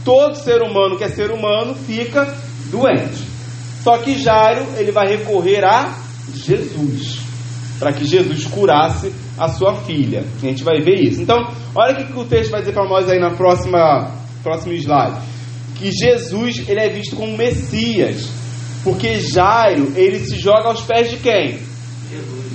Todo 0.05 0.35
ser 0.37 0.63
humano 0.63 0.97
que 0.97 1.05
é 1.05 1.09
ser 1.09 1.31
humano 1.31 1.75
fica 1.75 2.35
doente. 2.71 3.23
Só 3.83 3.99
que 3.99 4.19
Jairo, 4.19 4.67
ele 4.77 4.91
vai 4.91 5.07
recorrer 5.09 5.65
a 5.65 5.95
Jesus. 6.35 7.19
Para 7.79 7.93
que 7.93 8.05
Jesus 8.05 8.45
curasse 8.47 9.13
a 9.39 9.49
sua 9.49 9.77
filha. 9.83 10.25
A 10.43 10.47
gente 10.47 10.65
vai 10.65 10.81
ver 10.81 11.01
isso. 11.01 11.21
Então, 11.21 11.37
olha 11.75 11.93
o 11.93 12.07
que 12.07 12.19
o 12.19 12.25
texto 12.25 12.51
vai 12.51 12.61
dizer 12.61 12.73
para 12.73 12.89
nós 12.89 13.09
aí 13.09 13.21
na 13.21 13.31
próxima 13.31 14.15
próximo 14.43 14.73
slide. 14.73 15.21
Que 15.77 15.93
Jesus, 15.93 16.69
ele 16.69 16.81
é 16.81 16.89
visto 16.89 17.15
como 17.15 17.37
Messias. 17.37 18.29
Porque 18.83 19.21
Jairo, 19.21 19.93
ele 19.95 20.19
se 20.21 20.37
joga 20.39 20.69
aos 20.69 20.81
pés 20.83 21.11
de 21.11 21.19
quem? 21.19 21.59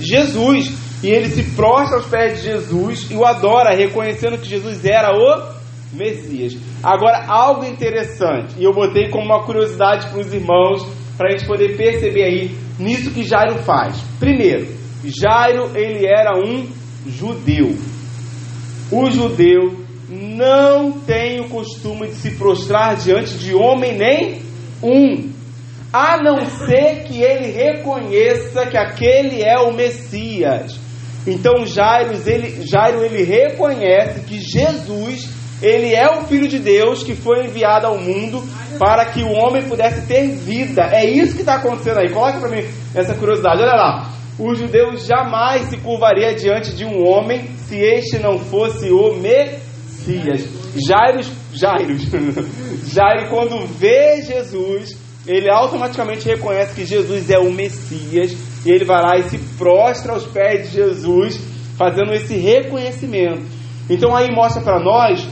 Jesus. 0.00 0.83
E 1.04 1.10
ele 1.10 1.28
se 1.28 1.42
prostra 1.54 1.98
aos 1.98 2.06
pés 2.06 2.38
de 2.38 2.44
Jesus 2.44 3.10
e 3.10 3.14
o 3.14 3.26
adora, 3.26 3.76
reconhecendo 3.76 4.38
que 4.38 4.48
Jesus 4.48 4.82
era 4.86 5.10
o 5.14 5.52
Messias. 5.92 6.56
Agora, 6.82 7.26
algo 7.28 7.62
interessante, 7.62 8.54
e 8.56 8.64
eu 8.64 8.72
botei 8.72 9.10
como 9.10 9.26
uma 9.26 9.44
curiosidade 9.44 10.08
para 10.08 10.20
os 10.20 10.32
irmãos, 10.32 10.82
para 11.18 11.28
a 11.28 11.30
gente 11.32 11.46
poder 11.46 11.76
perceber 11.76 12.24
aí 12.24 12.58
nisso 12.78 13.10
que 13.10 13.22
Jairo 13.22 13.58
faz. 13.64 14.00
Primeiro, 14.18 14.66
Jairo 15.04 15.76
ele 15.76 16.06
era 16.06 16.38
um 16.38 16.66
judeu. 17.06 17.76
O 18.90 19.10
judeu 19.10 19.84
não 20.08 20.92
tem 21.00 21.38
o 21.38 21.50
costume 21.50 22.08
de 22.08 22.14
se 22.14 22.30
prostrar 22.30 22.96
diante 22.96 23.36
de 23.36 23.54
homem 23.54 23.94
nem 23.94 24.42
um 24.82 25.34
a 25.92 26.16
não 26.16 26.46
ser 26.46 27.04
que 27.04 27.22
ele 27.22 27.52
reconheça 27.52 28.66
que 28.66 28.76
aquele 28.76 29.42
é 29.42 29.58
o 29.58 29.72
Messias. 29.72 30.82
Então 31.26 31.66
Jairo 31.66 32.12
ele, 32.26 32.66
Jairo 32.66 33.02
ele 33.02 33.22
reconhece 33.22 34.20
que 34.20 34.40
Jesus 34.40 35.28
ele 35.62 35.94
é 35.94 36.10
o 36.10 36.24
Filho 36.26 36.48
de 36.48 36.58
Deus 36.58 37.02
que 37.02 37.14
foi 37.14 37.46
enviado 37.46 37.86
ao 37.86 37.98
mundo 37.98 38.42
para 38.78 39.06
que 39.06 39.22
o 39.22 39.32
homem 39.32 39.62
pudesse 39.62 40.06
ter 40.06 40.28
vida. 40.28 40.82
É 40.92 41.04
isso 41.04 41.34
que 41.34 41.40
está 41.40 41.54
acontecendo 41.54 41.98
aí. 41.98 42.10
Coloca 42.10 42.38
para 42.38 42.50
mim 42.50 42.64
essa 42.94 43.14
curiosidade. 43.14 43.62
Olha 43.62 43.74
lá. 43.74 44.10
O 44.36 44.52
judeu 44.52 44.96
jamais 44.96 45.66
se 45.66 45.76
curvaria 45.76 46.34
diante 46.34 46.74
de 46.74 46.84
um 46.84 47.08
homem 47.08 47.48
se 47.68 47.76
este 47.76 48.18
não 48.18 48.38
fosse 48.38 48.90
o 48.90 49.14
Messias. 49.14 50.48
Jairo, 50.74 51.20
Jairo, 51.52 51.96
Jairo 52.92 53.28
quando 53.30 53.64
vê 53.64 54.22
Jesus, 54.22 54.98
ele 55.24 55.48
automaticamente 55.48 56.26
reconhece 56.26 56.74
que 56.74 56.84
Jesus 56.84 57.30
é 57.30 57.38
o 57.38 57.52
Messias 57.52 58.36
e 58.64 58.70
ele 58.70 58.84
vai 58.84 59.02
lá 59.02 59.18
e 59.18 59.28
se 59.28 59.38
prostra 59.58 60.12
aos 60.12 60.24
pés 60.24 60.70
de 60.70 60.76
Jesus, 60.76 61.40
fazendo 61.76 62.12
esse 62.12 62.36
reconhecimento. 62.36 63.42
Então 63.88 64.14
aí 64.14 64.30
mostra 64.30 64.62
para 64.62 64.80
nós 64.80 65.26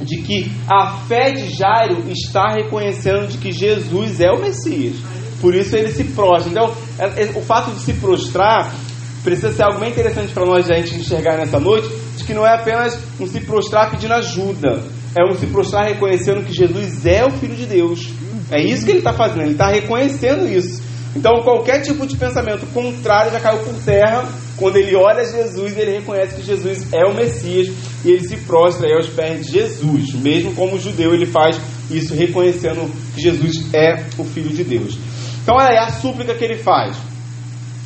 de 0.00 0.22
que 0.22 0.50
a 0.68 0.98
fé 1.06 1.30
de 1.30 1.50
Jairo 1.50 2.04
está 2.10 2.54
reconhecendo 2.54 3.26
de 3.28 3.38
que 3.38 3.52
Jesus 3.52 4.20
é 4.20 4.30
o 4.30 4.40
Messias. 4.40 4.96
Por 5.40 5.54
isso 5.54 5.74
ele 5.74 5.90
se 5.90 6.04
prostra. 6.04 6.50
Então, 6.50 6.74
é, 6.98 7.24
é, 7.24 7.30
o 7.34 7.40
fato 7.40 7.70
de 7.72 7.80
se 7.80 7.94
prostrar 7.94 8.74
precisa 9.22 9.52
ser 9.52 9.62
algo 9.62 9.78
bem 9.78 9.90
interessante 9.90 10.32
para 10.32 10.46
nós 10.46 10.70
a 10.70 10.74
gente 10.74 10.94
enxergar 10.96 11.36
nessa 11.36 11.58
noite, 11.58 11.88
de 12.16 12.24
que 12.24 12.34
não 12.34 12.46
é 12.46 12.54
apenas 12.54 12.98
um 13.18 13.26
se 13.26 13.40
prostrar 13.40 13.90
pedindo 13.90 14.14
ajuda, 14.14 14.82
é 15.16 15.24
um 15.30 15.34
se 15.34 15.46
prostrar 15.46 15.86
reconhecendo 15.86 16.44
que 16.44 16.52
Jesus 16.52 17.04
é 17.04 17.24
o 17.24 17.30
Filho 17.30 17.54
de 17.54 17.66
Deus. 17.66 18.10
É 18.50 18.60
isso 18.62 18.84
que 18.84 18.92
ele 18.92 18.98
está 18.98 19.12
fazendo, 19.12 19.42
ele 19.42 19.52
está 19.52 19.68
reconhecendo 19.68 20.48
isso. 20.48 20.82
Então, 21.14 21.42
qualquer 21.42 21.82
tipo 21.82 22.06
de 22.06 22.16
pensamento 22.16 22.66
contrário 22.72 23.32
já 23.32 23.40
caiu 23.40 23.60
por 23.64 23.74
terra 23.84 24.28
quando 24.56 24.76
ele 24.76 24.94
olha 24.94 25.24
Jesus 25.24 25.76
ele 25.76 25.98
reconhece 25.98 26.36
que 26.36 26.42
Jesus 26.42 26.86
é 26.92 27.04
o 27.10 27.14
Messias 27.14 27.68
e 28.04 28.10
ele 28.10 28.28
se 28.28 28.36
prostra 28.38 28.94
aos 28.94 29.08
pés 29.08 29.46
de 29.46 29.52
Jesus. 29.52 30.12
Mesmo 30.14 30.54
como 30.54 30.78
judeu, 30.78 31.14
ele 31.14 31.26
faz 31.26 31.58
isso 31.90 32.14
reconhecendo 32.14 32.90
que 33.14 33.22
Jesus 33.22 33.74
é 33.74 34.04
o 34.18 34.24
Filho 34.24 34.50
de 34.50 34.62
Deus. 34.62 34.98
Então, 35.42 35.60
é 35.60 35.78
a 35.78 35.90
súplica 35.90 36.34
que 36.34 36.44
ele 36.44 36.58
faz. 36.58 36.96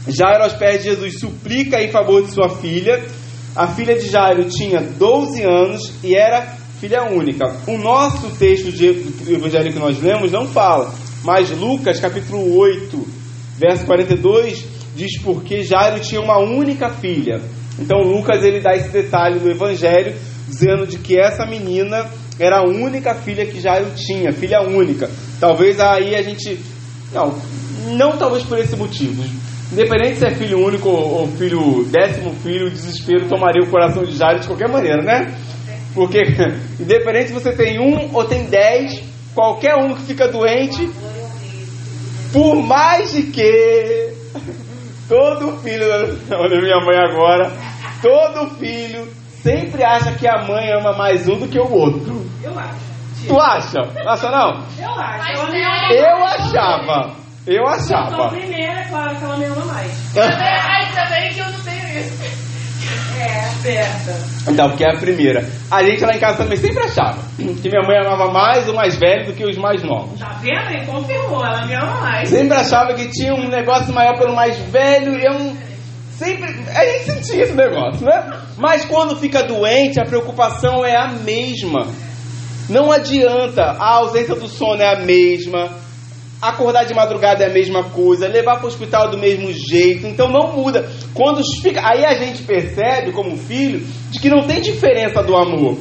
Jairo, 0.09 0.45
aos 0.45 0.52
pés 0.54 0.83
de 0.83 0.90
Jesus, 0.90 1.19
suplica 1.19 1.81
em 1.81 1.90
favor 1.90 2.23
de 2.23 2.33
sua 2.33 2.50
filha. 2.50 3.02
A 3.57 3.69
filha 3.69 3.97
de 3.97 4.09
Jairo 4.09 4.45
tinha 4.50 4.81
12 4.83 5.43
anos 5.43 5.93
e 6.02 6.14
era 6.14 6.57
filha 6.81 7.04
única. 7.04 7.47
O 7.66 7.78
nosso 7.78 8.28
texto 8.37 8.71
do 8.71 9.33
evangelho 9.33 9.73
que 9.73 9.78
nós 9.78 9.99
lemos 10.02 10.31
não 10.31 10.47
fala, 10.47 10.93
mas 11.25 11.50
Lucas, 11.50 12.00
capítulo 12.00 12.54
8, 12.59 13.07
verso 13.59 13.87
42, 13.87 14.65
diz 14.95 15.21
porque 15.23 15.63
Jairo 15.63 16.01
tinha 16.01 16.21
uma 16.21 16.39
única 16.39 16.91
filha. 16.91 17.41
Então 17.79 17.99
Lucas 18.01 18.43
ele 18.45 18.61
dá 18.61 18.75
esse 18.75 18.91
detalhe 18.91 19.41
no 19.41 19.51
evangelho, 19.51 20.15
dizendo 20.49 20.87
de 20.87 20.99
que 20.99 21.19
essa 21.19 21.45
menina 21.47 22.07
era 22.39 22.59
a 22.59 22.69
única 22.69 23.15
filha 23.15 23.47
que 23.47 23.61
Jairo 23.61 23.91
tinha, 23.97 24.33
filha 24.33 24.61
única. 24.63 25.11
Talvez 25.41 25.81
aí 25.81 26.15
a 26.15 26.23
gente 26.23 26.59
não, 27.13 27.39
não 27.97 28.17
talvez 28.17 28.45
por 28.45 28.59
esse 28.59 28.77
motivo. 28.77 29.25
Independente 29.73 30.19
se 30.19 30.27
é 30.27 30.31
filho 30.31 30.65
único 30.65 30.89
ou 30.89 31.27
filho 31.29 31.85
décimo 31.85 32.33
filho, 32.43 32.67
o 32.67 32.71
desespero 32.71 33.29
tomaria 33.29 33.63
o 33.63 33.71
coração 33.71 34.05
de 34.05 34.17
Jairo 34.17 34.41
de 34.41 34.47
qualquer 34.47 34.69
maneira, 34.69 35.03
né? 35.03 35.35
Porque 35.95 36.21
independente 36.79 37.29
se 37.29 37.33
você 37.33 37.53
tem 37.53 37.81
um 37.81 38.15
ou 38.15 38.25
tem 38.25 38.47
dez, 38.47 39.03
qualquer 39.35 39.75
um 39.77 39.95
que 39.95 40.03
fica 40.03 40.29
doente, 40.29 40.89
por 42.35 42.57
mais 42.57 43.12
de 43.12 43.23
que 43.31 44.12
todo 45.09 45.57
filho, 45.59 45.87
olha 46.33 46.61
minha 46.61 46.81
mãe 46.81 46.99
agora, 46.99 47.53
todo 48.03 48.57
filho 48.57 49.07
sempre 49.41 49.85
acha 49.85 50.12
que 50.14 50.26
a 50.26 50.43
mãe 50.43 50.73
ama 50.73 50.95
mais 50.95 51.29
um 51.29 51.38
do 51.38 51.47
que 51.47 51.61
o 51.61 51.73
outro. 51.73 52.26
Eu 52.43 52.59
acho. 52.59 53.29
Tu 53.29 53.41
acha? 53.41 53.81
Acha 54.05 54.31
não? 54.31 54.64
Eu 54.76 54.91
acho. 54.91 55.55
Eu 55.93 56.25
achava. 56.26 57.14
Eu 57.47 57.67
achava. 57.69 58.11
Então, 58.11 58.25
a 58.25 58.29
primeira, 58.31 58.81
é 58.81 58.85
claro 58.88 59.17
que 59.17 59.25
ela 59.25 59.37
me 59.37 59.45
ama 59.45 59.64
mais. 59.67 60.17
Ainda 60.17 61.11
bem 61.11 61.33
que 61.33 61.38
eu 61.38 61.50
não 61.50 61.61
tenho 61.61 62.00
isso. 62.00 62.44
É. 63.64 64.50
Então, 64.50 64.68
porque 64.68 64.85
é 64.85 64.90
a 64.90 64.99
primeira. 64.99 65.49
A 65.71 65.83
gente 65.83 66.04
lá 66.04 66.14
em 66.14 66.18
casa 66.18 66.38
também 66.38 66.59
sempre 66.59 66.85
achava 66.85 67.18
que 67.37 67.68
minha 67.68 67.83
mãe 67.87 67.97
amava 67.99 68.30
mais 68.30 68.68
o 68.68 68.75
mais 68.75 68.97
velho 68.97 69.26
do 69.26 69.33
que 69.33 69.44
os 69.44 69.56
mais 69.56 69.83
novos. 69.83 70.21
Tá 70.21 70.38
vendo? 70.40 70.71
Ele 70.71 70.87
confirmou, 70.87 71.44
ela 71.44 71.66
me 71.66 71.75
ama 71.75 72.00
mais. 72.00 72.28
Sempre 72.28 72.56
achava 72.56 72.94
que 72.94 73.09
tinha 73.11 73.35
um 73.35 73.49
negócio 73.49 73.92
maior 73.92 74.18
pelo 74.18 74.35
mais 74.35 74.59
velho 74.71 75.18
e 75.18 75.25
eu 75.25 75.33
não... 75.38 75.56
sempre. 76.11 76.54
A 76.75 76.85
gente 76.85 77.04
sentia 77.04 77.44
esse 77.44 77.54
negócio, 77.54 78.04
né? 78.04 78.40
Mas 78.59 78.85
quando 78.85 79.16
fica 79.16 79.42
doente, 79.42 79.99
a 79.99 80.04
preocupação 80.04 80.85
é 80.85 80.97
a 80.97 81.09
mesma. 81.09 81.87
Não 82.68 82.90
adianta, 82.90 83.62
a 83.62 83.97
ausência 83.97 84.35
do 84.35 84.49
sono 84.49 84.80
é 84.80 84.94
a 84.94 85.00
mesma, 85.00 85.71
acordar 86.49 86.85
de 86.85 86.95
madrugada 86.95 87.45
é 87.45 87.49
a 87.49 87.53
mesma 87.53 87.85
coisa, 87.85 88.29
levar 88.29 88.57
para 88.57 88.65
o 88.65 88.69
hospital 88.69 89.11
do 89.11 89.19
mesmo 89.19 89.53
jeito, 89.53 90.07
então 90.07 90.29
não 90.29 90.53
muda. 90.53 90.89
Quando 91.13 91.43
fica, 91.61 91.81
aí 91.85 92.05
a 92.05 92.15
gente 92.15 92.43
percebe 92.43 93.13
como 93.13 93.37
filho 93.37 93.81
de 94.11 94.19
que 94.19 94.29
não 94.29 94.47
tem 94.47 94.61
diferença 94.61 95.23
do 95.23 95.37
amor. 95.37 95.77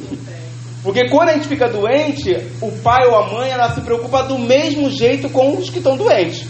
Porque 0.82 1.08
quando 1.08 1.30
a 1.30 1.32
gente 1.32 1.48
fica 1.48 1.66
doente, 1.66 2.36
o 2.60 2.70
pai 2.82 3.06
ou 3.06 3.16
a 3.16 3.32
mãe 3.32 3.50
ela 3.50 3.70
se 3.70 3.80
preocupa 3.80 4.22
do 4.22 4.38
mesmo 4.38 4.90
jeito 4.90 5.30
com 5.30 5.56
os 5.56 5.70
que 5.70 5.78
estão 5.78 5.96
doentes. 5.96 6.46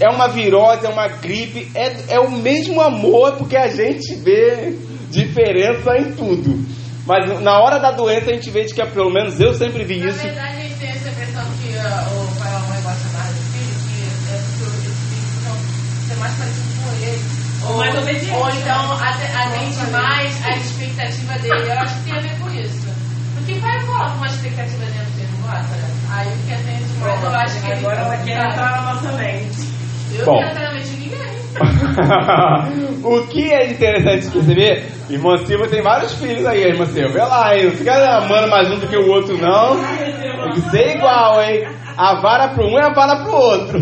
É 0.00 0.08
uma 0.08 0.28
virose, 0.28 0.86
é 0.86 0.88
uma 0.88 1.08
gripe, 1.08 1.68
é, 1.74 2.14
é 2.14 2.20
o 2.20 2.30
mesmo 2.30 2.80
amor, 2.80 3.32
porque 3.32 3.56
a 3.56 3.68
gente 3.68 4.14
vê 4.14 4.74
diferença 5.10 5.96
em 5.98 6.12
tudo. 6.12 6.64
Mas 7.06 7.40
na 7.40 7.58
hora 7.60 7.78
da 7.78 7.90
doença 7.90 8.30
a 8.30 8.34
gente 8.34 8.50
vê 8.50 8.64
de 8.64 8.72
que, 8.72 8.84
pelo 8.86 9.12
menos 9.12 9.38
eu 9.40 9.52
sempre 9.52 9.84
vi 9.84 9.98
isso. 9.98 10.16
Na 10.18 10.22
verdade, 10.24 10.56
a 10.56 10.60
gente 10.60 10.74
tem 10.78 10.88
essa 10.88 11.08
impressão 11.08 11.44
que 11.60 11.68
uh, 11.76 12.22
o 12.22 12.38
pai 12.38 12.50
ou 12.52 12.56
a 12.56 12.60
mãe 12.60 12.82
gosta 12.82 13.08
mais 13.12 13.34
do 13.34 13.42
filho, 13.52 13.76
que 13.84 14.32
é 14.32 14.38
porque 14.58 14.88
os 14.88 14.98
filhos 15.10 15.44
são 15.44 16.08
ser 16.08 16.16
mais 16.20 16.34
parecido 16.38 16.70
com 16.80 17.04
ele. 17.04 17.53
Ou 17.68 17.76
mais 17.78 17.94
obediente. 17.96 18.30
Ou 18.32 18.48
então 18.50 18.92
ate- 18.92 19.32
atende 19.36 19.90
mais 19.90 20.44
a 20.44 20.50
expectativa 20.56 21.38
dele. 21.38 21.70
Eu 21.70 21.78
acho 21.78 21.94
que 21.96 22.04
tem 22.10 22.18
a 22.18 22.20
ver 22.20 22.38
com 22.40 22.50
isso. 22.50 22.88
Porque 23.34 23.54
pai 23.60 23.84
coloca 23.86 24.10
uma 24.14 24.26
expectativa 24.26 24.84
dentro 24.84 25.12
dele, 25.16 25.28
né? 25.42 25.90
Aí 26.10 26.28
o 26.28 26.46
que 26.46 26.52
atende 26.54 26.84
mais, 27.00 27.22
eu 27.22 27.30
acho 27.30 27.60
que 27.60 27.66
ele. 27.70 27.78
Agora 27.86 28.00
ela 28.00 28.16
quer 28.18 28.34
sabe? 28.36 28.52
entrar 28.52 28.70
na 28.70 28.94
nossa 28.94 29.12
mente. 29.12 29.74
Eu 30.16 30.24
Bom. 30.26 30.32
não 30.32 30.38
quero 30.38 30.50
entrar 30.50 30.68
na 30.68 30.74
mente 30.74 30.88
de 30.88 30.96
ninguém. 30.96 31.34
o 33.04 33.26
que 33.28 33.52
é 33.52 33.70
interessante 33.70 34.28
perceber, 34.28 34.90
irmã 35.08 35.36
Silva 35.38 35.68
tem 35.68 35.82
vários 35.82 36.12
filhos 36.14 36.44
aí, 36.46 36.62
irmã 36.64 36.84
Silva. 36.86 37.12
Vê 37.12 37.22
lá, 37.22 37.54
hein? 37.56 37.64
Não 37.66 37.72
fica 37.72 38.16
amando 38.18 38.48
mais 38.48 38.70
um 38.70 38.78
do 38.78 38.88
que 38.88 38.96
o 38.96 39.08
outro, 39.10 39.36
não. 39.38 39.76
Tem 39.76 40.52
que 40.52 40.60
ser 40.70 40.96
igual, 40.96 41.40
hein? 41.42 41.66
A 41.96 42.20
vara 42.20 42.48
para 42.48 42.64
um 42.66 42.78
é 42.78 42.84
a 42.86 42.92
vara 42.92 43.16
para 43.22 43.30
o 43.30 43.34
outro. 43.36 43.78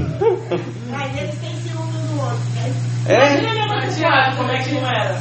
Mas 0.91 1.17
eles 1.19 1.35
têm 1.41 1.55
ciúme 1.57 1.97
um 1.97 2.15
do 2.17 2.21
outro, 2.23 2.45
né? 2.57 2.73
É? 3.06 3.14
Imagina 3.14 4.37
como 4.37 4.50
é 4.50 4.59
que 4.59 4.75
não 4.75 4.88
era? 4.88 5.18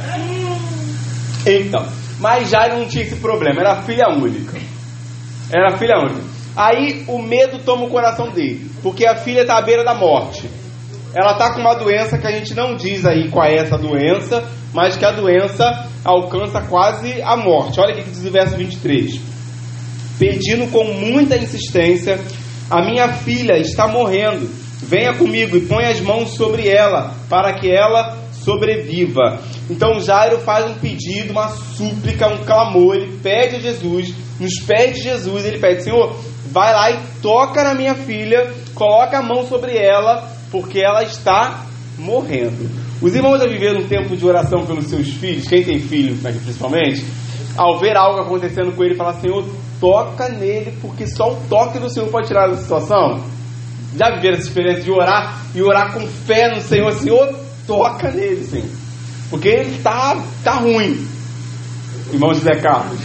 Então, 1.46 1.86
Mas 2.20 2.50
Jairo 2.50 2.78
não 2.78 2.86
tinha 2.86 3.02
esse 3.02 3.16
problema, 3.16 3.60
era 3.60 3.82
filha 3.82 4.08
única. 4.08 4.56
Era 5.52 5.76
filha 5.76 5.98
única. 5.98 6.22
Aí 6.56 7.04
o 7.08 7.18
medo 7.18 7.58
toma 7.64 7.84
o 7.84 7.90
coração 7.90 8.30
dele, 8.30 8.70
porque 8.82 9.06
a 9.06 9.16
filha 9.16 9.40
está 9.40 9.58
à 9.58 9.62
beira 9.62 9.84
da 9.84 9.94
morte. 9.94 10.48
Ela 11.14 11.32
está 11.32 11.52
com 11.52 11.60
uma 11.60 11.74
doença 11.74 12.18
que 12.18 12.26
a 12.26 12.30
gente 12.30 12.54
não 12.54 12.74
diz 12.76 13.04
aí 13.04 13.28
qual 13.28 13.46
é 13.46 13.56
essa 13.56 13.76
doença, 13.76 14.44
mas 14.72 14.96
que 14.96 15.04
a 15.04 15.10
doença 15.10 15.88
alcança 16.04 16.62
quase 16.62 17.20
a 17.22 17.36
morte. 17.36 17.80
Olha 17.80 17.92
o 17.92 17.96
que 17.96 18.10
diz 18.10 18.24
o 18.24 18.30
verso 18.30 18.56
23. 18.56 19.20
Pedindo 20.18 20.70
com 20.70 20.84
muita 20.84 21.36
insistência, 21.36 22.20
a 22.70 22.82
minha 22.82 23.08
filha 23.08 23.58
está 23.58 23.88
morrendo. 23.88 24.48
Venha 24.82 25.14
comigo 25.14 25.56
e 25.56 25.60
põe 25.60 25.84
as 25.84 26.00
mãos 26.00 26.30
sobre 26.30 26.68
ela, 26.68 27.14
para 27.28 27.54
que 27.54 27.70
ela 27.70 28.18
sobreviva. 28.32 29.40
Então 29.70 30.00
Jairo 30.00 30.38
faz 30.38 30.68
um 30.68 30.74
pedido, 30.74 31.30
uma 31.30 31.48
súplica, 31.48 32.28
um 32.28 32.44
clamor, 32.44 32.96
ele 32.96 33.18
pede 33.22 33.56
a 33.56 33.60
Jesus, 33.60 34.12
nos 34.40 34.58
pés 34.60 34.96
de 34.96 35.02
Jesus, 35.02 35.44
ele 35.44 35.58
pede, 35.58 35.84
Senhor, 35.84 36.16
vai 36.50 36.72
lá 36.72 36.90
e 36.90 36.98
toca 37.22 37.62
na 37.62 37.74
minha 37.74 37.94
filha, 37.94 38.52
coloca 38.74 39.18
a 39.18 39.22
mão 39.22 39.46
sobre 39.46 39.76
ela, 39.76 40.28
porque 40.50 40.80
ela 40.80 41.02
está 41.04 41.64
morrendo. 41.96 42.68
Os 43.00 43.14
irmãos 43.14 43.38
já 43.38 43.46
viveram 43.46 43.80
um 43.80 43.88
tempo 43.88 44.16
de 44.16 44.26
oração 44.26 44.66
pelos 44.66 44.86
seus 44.86 45.08
filhos, 45.08 45.46
quem 45.46 45.64
tem 45.64 45.78
filho 45.78 46.16
principalmente, 46.16 47.04
ao 47.56 47.78
ver 47.78 47.96
algo 47.96 48.20
acontecendo 48.20 48.72
com 48.74 48.82
ele, 48.82 48.94
falar, 48.94 49.14
Senhor, 49.14 49.44
toca 49.80 50.28
nele, 50.28 50.74
porque 50.80 51.06
só 51.06 51.32
o 51.32 51.36
toque 51.48 51.78
do 51.78 51.90
Senhor 51.90 52.08
pode 52.08 52.26
tirar 52.26 52.48
da 52.48 52.56
situação. 52.56 53.24
Já 53.96 54.14
viveram 54.14 54.36
essa 54.36 54.48
experiência 54.48 54.82
de 54.82 54.90
orar 54.90 55.38
e 55.54 55.62
orar 55.62 55.92
com 55.92 56.06
fé 56.06 56.54
no 56.54 56.60
Senhor, 56.60 56.92
Senhor, 56.92 57.34
toca 57.66 58.10
nele, 58.10 58.44
Senhor. 58.44 58.68
Porque 59.28 59.48
ele 59.48 59.76
está 59.76 60.16
tá 60.42 60.54
ruim. 60.54 61.06
Irmão 62.12 62.34
José 62.34 62.52
Carlos. 62.60 63.00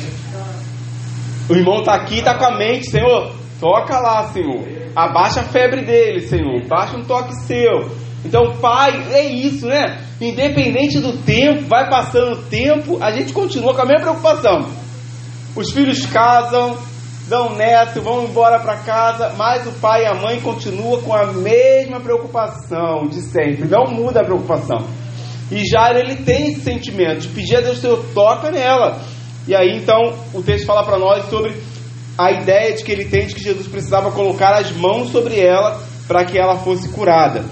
O 1.49 1.55
irmão 1.55 1.79
está 1.79 1.93
aqui, 1.93 2.19
está 2.19 2.37
com 2.37 2.45
a 2.45 2.57
mente, 2.57 2.89
Senhor, 2.89 3.33
toca 3.59 3.97
lá, 3.99 4.27
Senhor. 4.33 4.67
Abaixa 4.95 5.41
a 5.41 5.43
febre 5.43 5.85
dele, 5.85 6.21
Senhor. 6.27 6.65
Baixa 6.67 6.97
um 6.97 7.05
toque 7.05 7.33
seu. 7.45 7.95
Então, 8.25 8.57
Pai, 8.59 9.13
é 9.13 9.23
isso, 9.23 9.65
né? 9.65 10.01
Independente 10.19 10.99
do 10.99 11.17
tempo, 11.19 11.67
vai 11.67 11.89
passando 11.89 12.33
o 12.33 12.43
tempo, 12.43 12.97
a 13.01 13.11
gente 13.11 13.31
continua 13.31 13.73
com 13.73 13.81
a 13.81 13.85
mesma 13.85 14.01
preocupação. 14.01 14.69
Os 15.55 15.71
filhos 15.71 16.05
casam, 16.07 16.77
dão 17.27 17.55
neto, 17.55 18.01
vão 18.01 18.23
embora 18.23 18.59
para 18.59 18.77
casa, 18.77 19.33
mas 19.37 19.67
o 19.67 19.71
pai 19.73 20.03
e 20.03 20.05
a 20.05 20.15
mãe 20.15 20.39
continuam 20.39 21.01
com 21.01 21.13
a 21.13 21.27
mesma 21.33 21.99
preocupação 21.99 23.07
de 23.09 23.21
sempre, 23.21 23.67
não 23.67 23.85
muda 23.91 24.21
a 24.21 24.23
preocupação. 24.23 24.87
E 25.51 25.65
Jairo 25.65 25.99
ele 25.99 26.17
tem 26.17 26.51
esse 26.51 26.61
sentimento 26.61 27.21
de 27.21 27.27
pedir 27.29 27.57
a 27.57 27.61
Deus 27.61 27.79
Senhor 27.79 28.03
toca 28.13 28.51
nela. 28.51 28.99
E 29.47 29.55
aí 29.55 29.77
então 29.77 30.13
o 30.33 30.41
texto 30.41 30.65
fala 30.65 30.83
para 30.83 30.99
nós 30.99 31.25
sobre 31.29 31.55
a 32.17 32.31
ideia 32.31 32.73
de 32.73 32.83
que 32.83 32.91
ele 32.91 33.05
tem 33.05 33.27
de 33.27 33.35
que 33.35 33.43
Jesus 33.43 33.67
precisava 33.67 34.11
colocar 34.11 34.53
as 34.53 34.71
mãos 34.71 35.11
sobre 35.11 35.39
ela 35.39 35.81
para 36.07 36.25
que 36.25 36.37
ela 36.37 36.57
fosse 36.57 36.89
curada. 36.89 37.45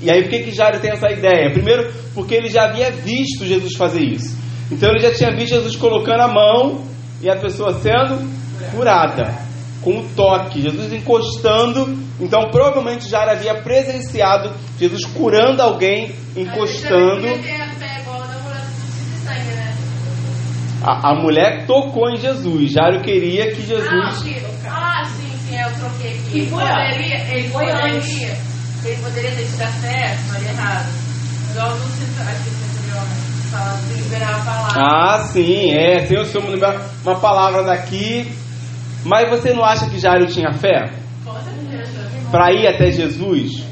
E 0.00 0.10
aí 0.10 0.22
por 0.22 0.30
que 0.30 0.44
que 0.44 0.50
Jairo 0.52 0.78
tem 0.78 0.92
essa 0.92 1.10
ideia? 1.10 1.52
Primeiro, 1.52 1.92
porque 2.14 2.34
ele 2.34 2.48
já 2.48 2.66
havia 2.66 2.90
visto 2.90 3.44
Jesus 3.44 3.74
fazer 3.74 4.02
isso. 4.02 4.36
Então 4.70 4.90
ele 4.90 5.00
já 5.00 5.12
tinha 5.12 5.34
visto 5.34 5.54
Jesus 5.54 5.74
colocando 5.74 6.20
a 6.20 6.28
mão 6.28 6.82
e 7.20 7.28
a 7.28 7.36
pessoa 7.36 7.74
sendo 7.80 8.37
curada 8.70 9.48
com 9.82 9.92
um 9.92 10.08
toque, 10.14 10.62
Jesus 10.62 10.92
encostando. 10.92 11.96
Então, 12.20 12.50
provavelmente 12.50 13.08
já 13.08 13.22
havia 13.30 13.62
presenciado 13.62 14.52
Jesus 14.78 15.04
curando 15.06 15.62
alguém, 15.62 16.14
encostando. 16.36 17.26
A, 20.82 21.10
a 21.10 21.14
mulher 21.14 21.66
tocou 21.66 22.08
em 22.10 22.16
Jesus. 22.16 22.72
Jairo 22.72 23.02
queria 23.02 23.52
que 23.52 23.62
Jesus. 23.62 23.88
Ah, 24.66 25.04
sim, 25.04 25.32
sim, 25.46 25.56
eu 25.58 25.72
troquei 25.72 26.12
aqui. 26.12 26.38
Ele 26.38 26.50
poderia, 26.50 27.34
ele 27.34 27.48
poderia, 27.50 28.36
ele 28.84 29.02
poderia 29.02 29.30
ter 29.32 29.44
sido 29.44 29.80
certo, 29.80 30.20
mas 30.28 30.48
errado. 30.48 30.86
Igual 31.50 31.70
no 31.70 31.84
acho 31.84 32.44
que 32.44 32.50
você 32.50 32.78
liberar 34.02 34.34
a 34.34 34.44
palavra. 34.44 34.82
Ah, 34.82 35.18
sim, 35.32 35.70
é. 35.72 36.06
Sem 36.06 36.18
o 36.18 36.24
Senhor 36.24 36.48
liberar 36.50 36.80
uma 37.04 37.18
palavra 37.18 37.64
daqui. 37.64 38.32
Mas 39.04 39.28
você 39.30 39.52
não 39.52 39.64
acha 39.64 39.88
que 39.88 39.98
Jairo 39.98 40.26
tinha 40.26 40.52
fé? 40.52 40.90
Para 42.30 42.52
ir 42.52 42.66
até 42.66 42.90
Jesus? 42.90 43.64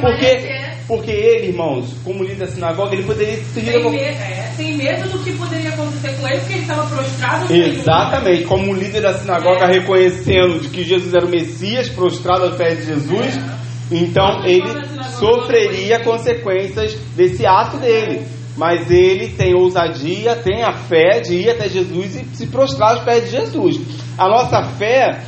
Porque, 0.00 0.50
porque 0.88 1.10
ele, 1.10 1.48
irmãos, 1.48 1.94
como 2.04 2.22
líder 2.24 2.38
da 2.38 2.46
sinagoga, 2.48 2.94
ele 2.94 3.04
poderia 3.04 3.36
ter 3.36 3.60
sem, 3.60 3.64
medo, 3.64 3.94
é, 3.94 4.52
sem 4.56 4.76
medo 4.76 5.08
do 5.10 5.18
que 5.22 5.32
poderia 5.32 5.70
acontecer 5.70 6.12
com 6.20 6.26
ele, 6.26 6.38
porque 6.38 6.52
ele 6.54 6.62
estava 6.62 6.86
prostrado. 6.86 7.54
Exatamente, 7.54 8.44
como 8.44 8.74
líder 8.74 9.02
da 9.02 9.14
sinagoga, 9.14 9.64
é. 9.66 9.78
reconhecendo 9.78 10.60
de 10.60 10.68
que 10.68 10.82
Jesus 10.82 11.14
era 11.14 11.24
o 11.24 11.28
Messias, 11.28 11.88
prostrado 11.88 12.46
aos 12.46 12.56
pés 12.56 12.80
de 12.80 12.86
Jesus, 12.86 13.36
é. 13.36 13.96
então 13.96 14.44
ele 14.44 14.86
sofreria 15.18 16.00
consequências 16.00 16.94
desse 17.14 17.46
ato 17.46 17.78
dele. 17.78 18.35
Mas 18.56 18.90
ele 18.90 19.28
tem 19.28 19.54
ousadia, 19.54 20.34
tem 20.36 20.62
a 20.62 20.72
fé 20.72 21.20
de 21.20 21.34
ir 21.34 21.50
até 21.50 21.68
Jesus 21.68 22.16
e 22.16 22.24
se 22.34 22.46
prostrar 22.46 22.92
aos 22.92 23.04
pés 23.04 23.24
de 23.24 23.30
Jesus. 23.30 23.80
A 24.16 24.26
nossa 24.28 24.62
fé, 24.62 25.24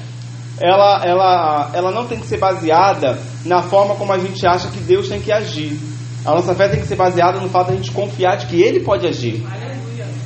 ela, 0.59 1.03
ela, 1.05 1.71
ela 1.75 1.91
não 1.91 2.07
tem 2.07 2.19
que 2.19 2.27
ser 2.27 2.39
baseada 2.39 3.19
na 3.45 3.63
forma 3.63 3.95
como 3.97 4.13
a 4.13 4.19
gente 4.19 4.47
acha 4.47 4.69
que 4.69 4.81
Deus 4.81 5.09
tem 5.09 5.21
que 5.21 5.31
agir. 5.31 5.79
A 6.25 6.31
nossa 6.31 6.55
fé 6.55 6.69
tem 6.69 6.81
que 6.81 6.87
ser 6.87 6.97
baseada 6.97 7.39
no 7.39 7.51
fato 7.51 7.69
de 7.69 7.73
a 7.75 7.77
gente 7.77 7.91
confiar 7.91 8.37
de 8.37 8.47
que 8.47 8.63
Ele 8.63 8.81
pode 8.81 9.07
agir. 9.07 9.45